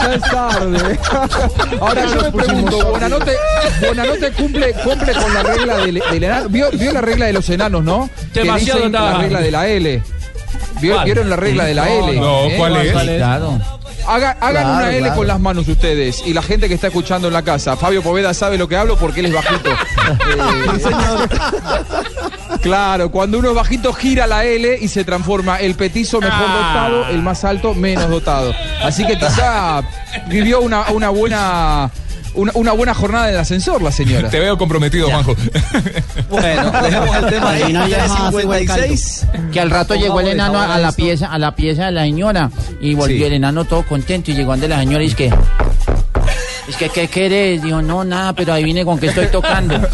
[0.00, 0.98] Ya es tarde.
[1.80, 3.32] Ahora yo me pregunto, Buenanote,
[3.80, 6.48] Buenanote cumple, cumple con la regla del, del enano.
[6.48, 7.99] ¿Vio, vio la regla de los enanos, ¿no?
[8.32, 10.02] Que Demasiado dicen la regla de la L.
[10.80, 11.04] ¿Vio- ¿Cuál?
[11.04, 12.20] ¿Vieron la regla de la L?
[12.20, 12.54] No, ¿Eh?
[12.56, 12.94] ¿cuál es?
[14.06, 15.14] Haga- hagan Claro, una L claro.
[15.16, 17.76] con las manos ustedes y la gente que está escuchando en la casa.
[17.76, 19.70] Fabio Poveda sabe lo que hablo porque él es bajito.
[22.50, 26.46] Eh, claro, cuando uno es bajito gira la L y se transforma el petizo mejor
[26.48, 26.88] Ah.
[26.88, 28.52] dotado, el más alto menos dotado.
[28.82, 29.82] Así que quizá
[30.28, 31.90] vivió una, una buena
[32.34, 34.28] una, una buena jornada en el ascensor la señora.
[34.30, 35.34] Te veo comprometido, Juanjo.
[36.30, 37.72] Bueno, dejemos el tema ahí.
[37.72, 39.26] No había más 356.
[39.52, 42.50] que al rato llegó el enano a, la pieza a la pieza de la señora
[42.80, 43.24] y volvió Sí.
[43.24, 45.32] el enano todo contento y llegó ante la señora y es que
[46.68, 47.60] es que ¿qué querés?
[47.62, 49.74] Dijo, no, nada, pero ahí vine con que estoy tocando.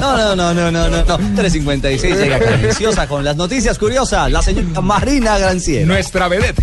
[0.00, 1.16] No, no, no, no, no, no, no.
[1.16, 4.30] 356 llega Cadenciosa con las noticias curiosas.
[4.30, 5.86] La señora Marina Granciera.
[5.86, 6.62] Nuestra vedette.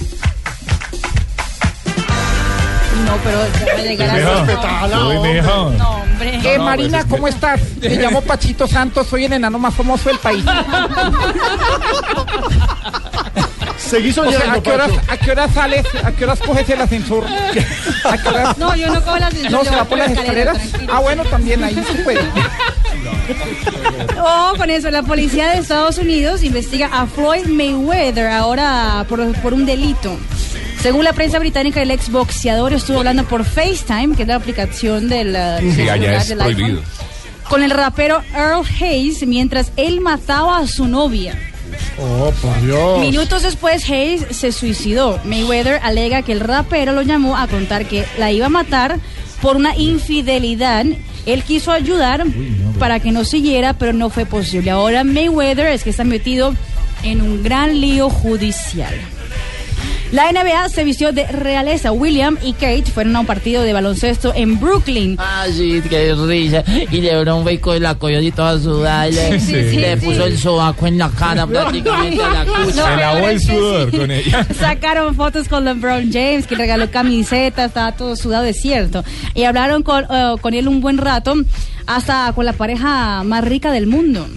[3.12, 4.68] No, pero ya va a llegar Mijo.
[4.68, 5.70] a Uy, mijo.
[5.78, 6.36] No, hombre.
[6.44, 7.60] Eh, No, Marina, ¿cómo estás?
[7.82, 10.46] Me llamo Pachito Santos, soy el enano más famoso del país.
[13.78, 14.92] Seguí O sea, soñando, ¿a qué, horas.
[15.10, 15.86] ¿A qué horas sales?
[16.06, 17.26] ¿A qué horas coges el ascensor?
[18.06, 18.58] ¿A qué horas?
[18.58, 20.58] No, yo no cojo las No, se va por las escaleras.
[20.90, 22.22] Ah, bueno, también ahí se puede.
[24.24, 29.54] Oh, con eso, la policía de Estados Unidos investiga a Floyd Mayweather ahora por, por
[29.54, 30.18] un delito.
[30.82, 35.36] Según la prensa británica, el exboxeador estuvo hablando por FaceTime, que es la aplicación del,
[35.36, 36.82] uh, Sí, allá es del iPhone, prohibido.
[37.48, 41.38] con el rapero Earl Hayes mientras él mataba a su novia.
[42.00, 43.00] Oh, por Dios.
[43.00, 45.20] Minutos después, Hayes se suicidó.
[45.24, 49.00] Mayweather alega que el rapero lo llamó a contar que la iba a matar
[49.42, 50.86] por una infidelidad.
[51.28, 52.26] Él quiso ayudar
[52.80, 54.72] para que no siguiera, pero no fue posible.
[54.72, 56.56] Ahora Mayweather es que está metido
[57.04, 58.96] en un gran lío judicial.
[60.12, 61.92] La NBA se vistió de realeza.
[61.92, 65.16] William y Kate fueron a un partido de baloncesto en Brooklyn.
[65.20, 66.64] Ah, sí, qué risa.
[66.92, 70.06] Y LeBron fue con la coyote toda sudada y le, Sí, sí, le sí.
[70.06, 72.72] puso el sobaco en la cara prácticamente a la cucha.
[72.74, 74.46] Se lavó el sudor con ella.
[74.60, 79.04] Sacaron fotos con LeBron James, que regaló camisetas, estaba todo sudado, es cierto.
[79.34, 81.36] Y hablaron con, eh, con él un buen rato,
[81.96, 84.28] hasta con la pareja más rica del mundo,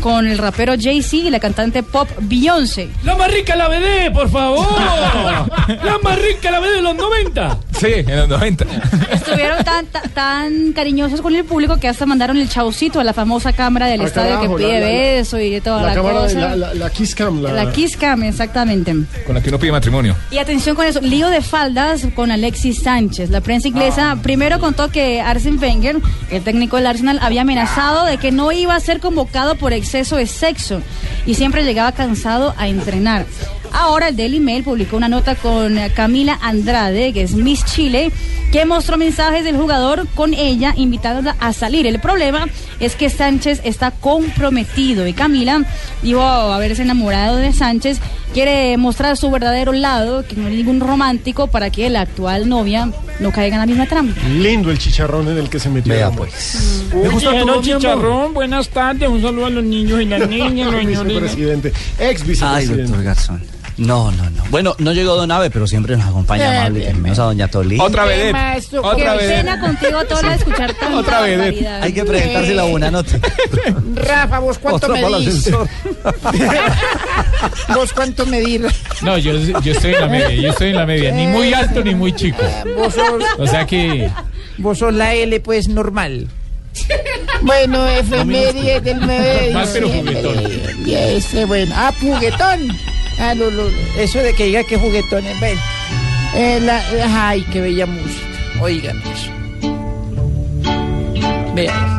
[0.00, 2.88] con el rapero Jay-Z y la cantante pop Beyoncé.
[3.04, 4.66] La más rica la BD, por favor.
[5.84, 7.58] La más rica la BD de los 90.
[7.78, 8.64] Sí, en los 90.
[9.12, 13.12] Estuvieron tan, tan, tan cariñosos con el público que hasta mandaron el chaucito a la
[13.14, 16.38] famosa cámara del Ah, estadio que pide la- beso y de toda la, La cosa.
[16.38, 17.42] la, la, la Kiss Cam.
[17.42, 18.94] La, La Kiss Cam, exactamente.
[19.26, 20.14] Con la que uno pide matrimonio.
[20.30, 23.30] Y atención con eso, lío de faldas con Alexis Sánchez.
[23.30, 25.96] La prensa inglesa primero contó que Arsene Wenger,
[26.30, 30.16] el técnico del Arsenal, había amenazado de que no iba a ser convocado por exceso
[30.16, 30.82] de sexo
[31.26, 33.26] y siempre llegaba cansado a entrenar.
[33.76, 38.12] Ahora el Daily Mail publicó una nota con Camila Andrade, que es Miss Chile,
[38.52, 41.84] que mostró mensajes del jugador con ella invitándola a salir.
[41.88, 42.46] El problema
[42.78, 45.64] es que Sánchez está comprometido y Camila
[46.02, 47.98] dijo haberse enamorado de Sánchez,
[48.32, 52.90] quiere mostrar su verdadero lado, que no es ningún romántico, para que la actual novia
[53.18, 54.20] no caiga en la misma trampa.
[54.28, 55.92] Lindo el chicharrón en el que se metió.
[55.92, 56.28] Vea, el amor.
[56.28, 56.84] pues.
[56.94, 59.08] Me gusta todo, chicharrón, buenas tardes.
[59.08, 61.06] Un saludo a los niños y las niñas, los señores.
[61.36, 61.68] Vicepresidente.
[61.98, 62.82] Ex Ay, vicepresidente.
[62.82, 63.42] doctor Garzón.
[63.76, 64.44] No, no, no.
[64.50, 67.48] Bueno, no llegó Don Ave, pero siempre nos acompaña Eh, amable y bien, cariñosa Doña
[67.48, 67.78] Tolí.
[67.80, 68.32] Otra vedette.
[68.32, 69.36] maestro, Otra vedette.
[69.38, 71.82] pena contigo toda de escuchar tanta Otra barbaridad.
[71.82, 73.18] Hay que presentarse la buena nota.
[73.96, 75.50] Rafa, ¿vos cuánto medís?
[77.74, 78.60] ¿Vos cuánto medís?
[79.02, 81.82] No, yo, yo estoy en la media, yo estoy en la media, ni muy alto
[81.82, 82.42] ni muy chico.
[82.76, 84.10] Vos sos, O sea que
[84.58, 86.28] vos sos la L, pues, normal.
[87.42, 90.22] Bueno, efeméride del 9 de Más pero diciembre.
[90.22, 90.88] juguetón.
[90.88, 91.72] Y ese, bueno.
[91.76, 92.76] Ah, juguetón.
[93.20, 93.68] Ah, lo, lo-
[93.98, 95.60] eso de que diga que juguetón es bueno.
[96.34, 96.82] Eh, la-
[97.30, 98.26] ay, qué bella música.
[98.60, 99.30] Oigan eso.
[101.54, 101.94] Vean.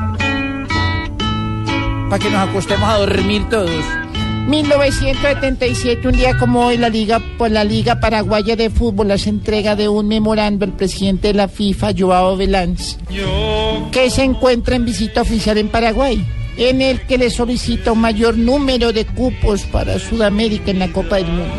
[2.09, 3.69] para que nos acostemos a dormir todos.
[4.47, 9.75] 1977, un día como hoy, la Liga, por la Liga Paraguaya de Fútbol hace entrega
[9.75, 12.97] de un memorando al presidente de la FIFA, Joao Belanz,
[13.91, 16.23] que se encuentra en visita oficial en Paraguay,
[16.57, 21.17] en el que le solicita un mayor número de cupos para Sudamérica en la Copa
[21.17, 21.53] del Mundo.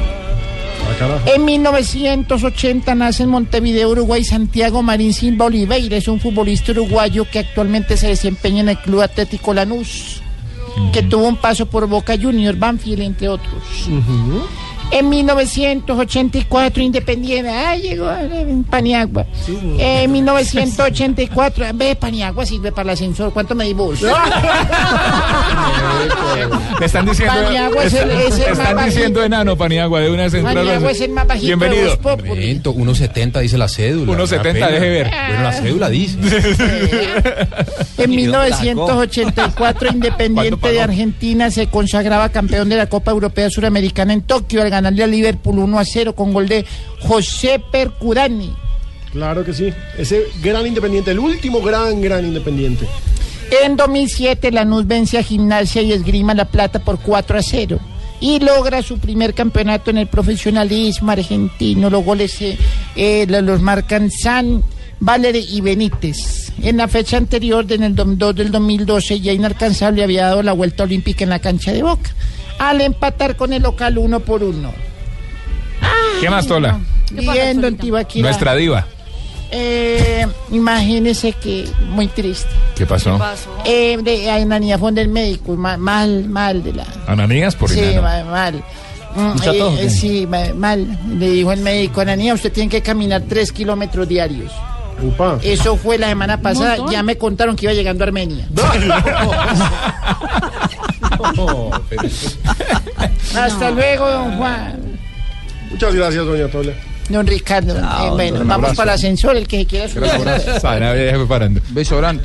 [1.27, 5.97] En 1980 nace en Montevideo, Uruguay, Santiago Marín Silva Oliveira.
[5.97, 10.23] Es un futbolista uruguayo que actualmente se desempeña en el Club Atlético Lanús,
[10.93, 13.89] que tuvo un paso por Boca Juniors, Banfield, entre otros.
[14.92, 17.50] En 1984, Independiente.
[17.50, 19.26] Ah, llegó eh, Paniagua.
[19.78, 23.32] En 1984, ve, Paniagua sirve para el ascensor.
[23.32, 24.00] ¿Cuánto me di vos?
[26.80, 27.34] Me están diciendo.
[27.34, 28.84] Paniagua es el- es el me más están bajito.
[28.94, 30.54] diciendo enano, Paniagua, de una central.
[30.54, 31.88] Paniagua es el más bajito de Bienvenido.
[31.88, 32.28] Voz Populi.
[32.28, 34.12] Momento, 1.70 dice la cédula.
[34.12, 34.66] 1.70, Una pena.
[34.68, 35.10] deje ver.
[35.28, 36.18] Bueno, la cédula dice.
[37.98, 43.48] En ¿Y dónde la 1984, Independiente de Argentina se consagraba campeón de la Copa Europea
[43.48, 46.64] Suramericana en Tokio al ganarle a Liverpool 1 a 0 con gol de
[47.00, 48.52] José Percurani.
[49.12, 49.72] Claro que sí.
[49.98, 52.86] Ese gran independiente, el último gran, gran independiente.
[53.64, 57.78] En 2007, Lanús vence a Gimnasia y Esgrima La Plata por 4 a 0
[58.20, 61.88] y logra su primer campeonato en el profesionalismo argentino.
[61.90, 62.36] Los goles
[62.96, 64.62] eh, lo- los marcan San,
[65.00, 66.50] Valeri y Benítez.
[66.62, 70.52] En la fecha anterior, en el dom- 2 del 2012, ya inalcanzable había dado la
[70.52, 72.10] vuelta olímpica en la cancha de Boca,
[72.58, 74.72] al empatar con el local uno por uno.
[76.20, 76.80] ¿Qué más, Tola?
[77.12, 78.28] Bien, don Tibaquira.
[78.28, 78.86] Nuestra diva.
[79.50, 82.48] Eh, imagínese que muy triste.
[82.74, 83.18] ¿Qué pasó?
[83.64, 86.84] Eh, de, hay una niña fue del médico, ma- mal, mal de la.
[87.06, 88.02] Ananías por sí, enano.
[88.02, 88.64] ma- mal.
[89.14, 89.90] Mm, ¿Mucha tos o eh, qué?
[89.90, 90.98] sí, ma- mal.
[91.18, 94.52] Le dijo el médico, Ananía, usted tiene que caminar tres kilómetros diarios.
[95.42, 96.78] Eso fue la semana pasada.
[96.90, 98.48] Ya me contaron que iba llegando a Armenia.
[103.36, 104.80] Hasta luego, don Juan.
[105.70, 106.72] Muchas gracias, doña Tola.
[107.09, 107.76] Don Ricardo.
[107.76, 110.10] Eh, bueno, vamos para el ascensor, el que se quiera subir.
[110.60, 111.60] Sana, fue parando.
[111.70, 112.24] Beso grande.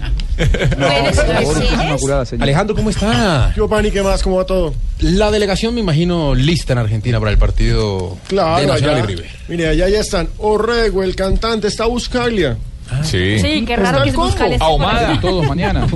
[2.40, 3.52] Alejandro, ¿cómo está?
[3.54, 4.24] ¿Qué Pani, qué más?
[4.24, 4.74] ¿Cómo va todo?
[5.00, 9.08] La delegación, me imagino, lista en Argentina para el partido Claro, de Nacional allá, y
[9.08, 9.26] River.
[9.48, 10.30] mire, allá ya están.
[10.40, 12.58] Orrego, el cantante, está Buscaglia.
[13.04, 13.40] Sí.
[13.40, 15.20] Sí, qué raro que se busca el Ahumada.
[15.22, 15.88] Todos mañana.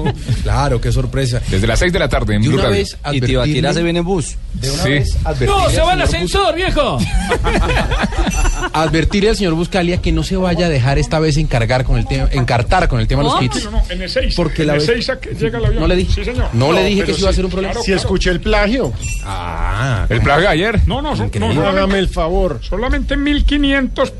[0.43, 1.41] Claro, qué sorpresa.
[1.49, 4.05] Desde las 6 de la tarde en De Blue una vez advertirle- se viene en
[4.05, 4.35] bus.
[4.53, 4.89] De una Sí.
[4.89, 6.97] vez ¡No, se al va al señor ascensor, viejo!
[6.97, 7.05] Bus-
[8.73, 12.07] advertirle al señor Buscalia que no se vaya a dejar esta vez encargar con el
[12.07, 13.65] tema, encartar con el tema de los kits.
[13.65, 14.35] No, no, en Ezeiza.
[14.35, 15.81] Porque en la vez- Ezeiza que llega el avión.
[15.81, 16.13] No le dije.
[16.13, 16.49] Sí, señor.
[16.53, 17.73] No le dije que eso iba a sí, ser un problema.
[17.73, 18.91] claro, Si escuché el plagio,
[19.25, 20.81] Ah, El plagio de ayer.
[20.87, 22.59] No, no, no, hágame el favor.
[22.63, 24.13] solamente 1500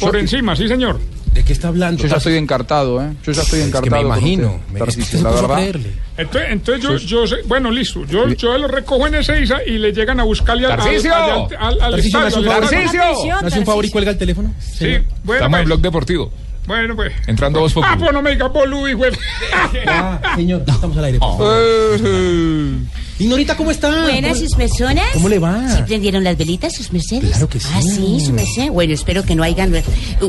[0.00, 1.00] por encima, sí, señor.
[1.34, 2.02] ¿De qué está hablando?
[2.02, 3.12] Yo ya estoy encartado, ¿eh?
[3.24, 4.02] Yo ya estoy Es que encartado.
[4.02, 4.60] me imagino.
[4.72, 5.54] Me- la verdad.
[5.56, 5.90] creerle.
[6.16, 8.04] Entonces, entonces yo, yo sé- bueno, listo.
[8.06, 11.14] Yo, yo lo recojo en Ezeiza y le llegan a buscarle al, ¡Tarcisio!
[11.14, 12.74] al, al, al, al Tarcisio, ¿me hace un estadio, favor?
[12.84, 13.00] estadio.
[13.00, 13.40] ¡Tarcisio!
[13.42, 14.54] ¿No hace un favor y cuelga el teléfono?
[14.60, 14.86] Sí,
[15.24, 16.32] bueno, Estamos en pues, Blog Deportivo.
[16.66, 17.12] bueno, pues.
[17.26, 19.18] Entrando vos Ah, pues no me digas boludo, hijo de-
[19.88, 21.18] Ah, señor, estamos al aire.
[23.18, 24.02] Ignorita, ¿cómo está?
[24.02, 25.04] Buenas, ¿Cómo- sus personas.
[25.12, 25.68] ¿Cómo le va?
[25.76, 27.30] ¿Sí prendieron las velitas, sus mercedes?
[27.30, 27.68] Claro que sí.
[27.72, 28.70] Ah, sí, su merced.
[28.70, 29.72] Bueno, espero que no hayan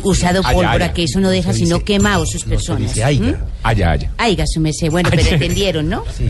[0.04, 2.56] usado Ay, pólvora, ay, que eso no deja se sino dice- quemado sus No se
[2.56, 2.82] personas.
[2.90, 3.26] dice aiga.
[3.32, 3.36] ¿Mm?
[3.64, 4.12] Allá, allá.
[4.20, 4.92] Aiga, su merced.
[4.92, 6.04] Bueno, pero entendieron, ¿no?
[6.16, 6.30] Sí.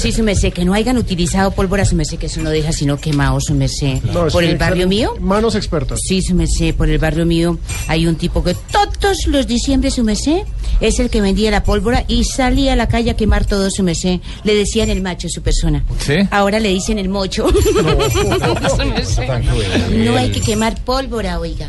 [0.00, 2.96] Sí, su merced, que no hayan utilizado pólvora, su merced, que eso no deja sino
[2.96, 3.98] quemado, su merced.
[4.14, 5.14] No, es ¿Por el barrio mío?
[5.20, 6.00] Manos expertas.
[6.02, 7.58] Sí, su merced, por el barrio mío
[7.88, 10.40] hay un tipo que todos los diciembre, su merced,
[10.80, 13.82] es el que vendía la pólvora y salía a la calle a quemar todo, su
[13.82, 14.20] merced.
[14.44, 15.81] Le decían el macho, su persona.
[15.98, 16.14] ¿Sí?
[16.30, 17.46] Ahora le dicen el mocho.
[17.50, 19.28] Su merced.
[19.90, 21.68] No hay que quemar pólvora, oiga.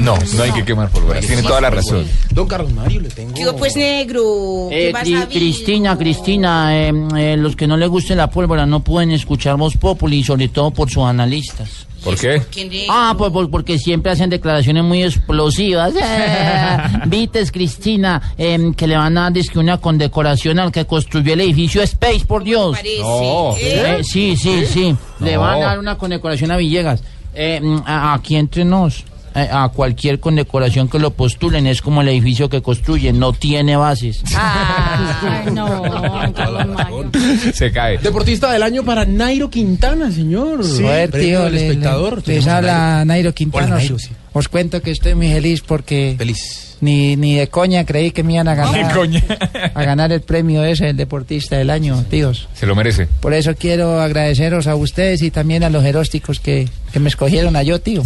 [0.00, 1.20] No, no hay que quemar pólvora.
[1.20, 2.06] Tiene toda la razón.
[2.32, 3.32] Don Carlos Mario, le tengo.
[3.34, 4.66] Digo, pues negro.
[4.70, 5.28] ¿qué Eh, vas a?
[5.28, 9.76] Cristina, Cristina, eh, eh, los que no les guste la pólvora no pueden escuchar Voz
[9.76, 11.86] Populi, sobre todo por sus analistas.
[12.02, 12.42] ¿Por qué?
[12.50, 15.92] ¿Quién de- Ah, pues por- porque siempre hacen declaraciones muy explosivas.
[16.02, 21.40] Eh, Vites, Cristina, em, que le van a dar una condecoración al que construyó el
[21.42, 22.74] edificio Space, por Dios.
[23.02, 23.54] No.
[23.58, 23.98] ¿eh?
[23.98, 24.96] Eh, sí, sí, sí.
[25.20, 27.02] Le van a dar una condecoración a Villegas.
[27.34, 29.04] Eh, mm, a- aquí entre nos,
[29.34, 34.22] a cualquier condecoración que lo postulen, es como el edificio que construyen, no tiene bases.
[34.36, 35.82] Ay, no.
[37.54, 37.98] Se cae.
[37.98, 40.60] Deportista del año para Nairo Quintana, señor.
[40.60, 42.22] Premio tío, del le- espectador.
[42.26, 43.76] le- les habla Nairo Quintana.
[43.76, 44.10] Nairo, sí.
[44.32, 46.76] Os cuento que estoy muy feliz porque Feliz.
[46.80, 49.22] ni, ni de coña creí que me iban a ganar, coña.
[49.74, 52.48] a ganar el premio ese, el deportista del año, tíos.
[52.54, 53.08] Se lo merece.
[53.20, 57.56] Por eso quiero agradeceros a ustedes y también a los herósticos que, que me escogieron
[57.56, 58.02] a yo, tío.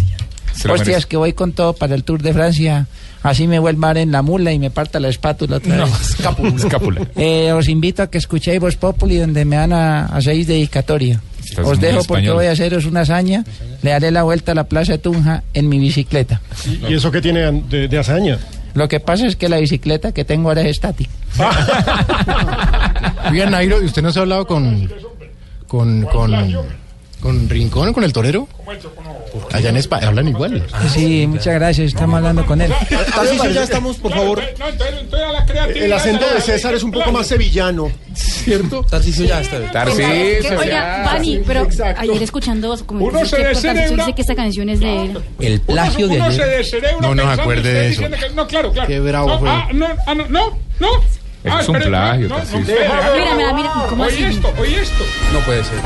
[0.69, 2.87] Hostias, que voy con todo para el Tour de Francia
[3.23, 5.87] Así me vuelva a dar en la mula y me parta la espátula otra No,
[5.87, 6.11] vez.
[6.11, 6.55] escápula.
[6.57, 7.01] Escápula.
[7.17, 11.23] Eh, os invito a que escuchéis Voz Populi, donde me van a hacer dedicatoria.
[11.43, 12.35] Estás Os dejo porque español.
[12.35, 13.43] voy a haceros una hazaña.
[13.81, 16.43] Le daré la vuelta a la Plaza de Tunja en mi bicicleta.
[16.87, 18.39] ¿Y eso qué tiene de, de hazaña?
[18.75, 21.11] Lo que pasa es que la bicicleta que tengo ahora es estática.
[23.31, 24.91] Oiga, Nairo, ¿y usted no se ha hablado con,
[25.67, 26.31] con, con,
[27.25, 28.47] con Rincón, con el torero?
[29.51, 30.63] Allá en España hablan igual.
[30.93, 31.87] Sí, muchas gracias.
[31.89, 32.71] Estamos hablando con él.
[33.15, 34.43] Tarcisio, ya estamos, por favor.
[35.75, 37.91] El acento de César es un poco más sevillano.
[38.15, 38.83] ¿Cierto?
[38.85, 39.59] Tarcisio ya está.
[39.73, 41.05] Tarcisio, Oiga.
[41.07, 43.81] Vani, pero ayer escuchando como Uno se que descerebra.
[43.81, 45.19] Tarcisio dice que esta canción es de él.
[45.41, 46.59] El plagio de Uno se ayer.
[46.59, 48.03] descerebra No nos acuerde de eso.
[48.35, 48.87] no, claro, claro.
[48.87, 49.49] Qué bravo no, fue.
[49.49, 50.89] Ah, no, ah, no, no, no.
[51.43, 52.43] Eso Ah, es un plagio, ah,
[53.17, 54.37] Mira, mira, mira, ¿cómo Oye así?
[54.37, 55.05] esto, oye esto.
[55.33, 55.79] No puede ser.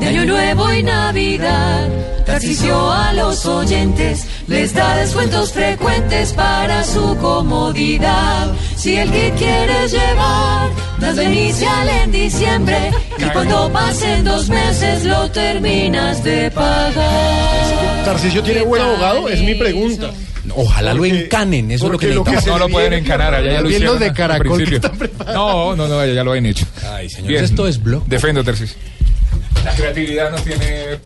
[0.00, 1.88] De Año Nuevo y Navidad,
[2.24, 8.50] Tarcisio a los oyentes les da descuentos frecuentes para su comodidad.
[8.76, 15.30] Si el kit quieres llevar, desde inicial en diciembre y cuando pasen dos meses lo
[15.30, 18.04] terminas de pagar.
[18.04, 19.28] ¿Tarcisio tiene buen abogado?
[19.28, 20.10] Es mi pregunta.
[20.56, 23.60] Ojalá lo encanen, eso es lo que lo que No lo pueden encanar, allá ya
[23.60, 23.98] lo hicieron.
[23.98, 24.90] de al Caracol que principio.
[25.04, 25.34] están.
[25.34, 26.64] No, no, no, ya lo han hecho.
[26.92, 27.44] Ay, señor, Bien.
[27.44, 28.04] esto es blog.
[28.06, 28.76] Defendo, Tarcisio.
[29.64, 30.98] La creatividad no tiene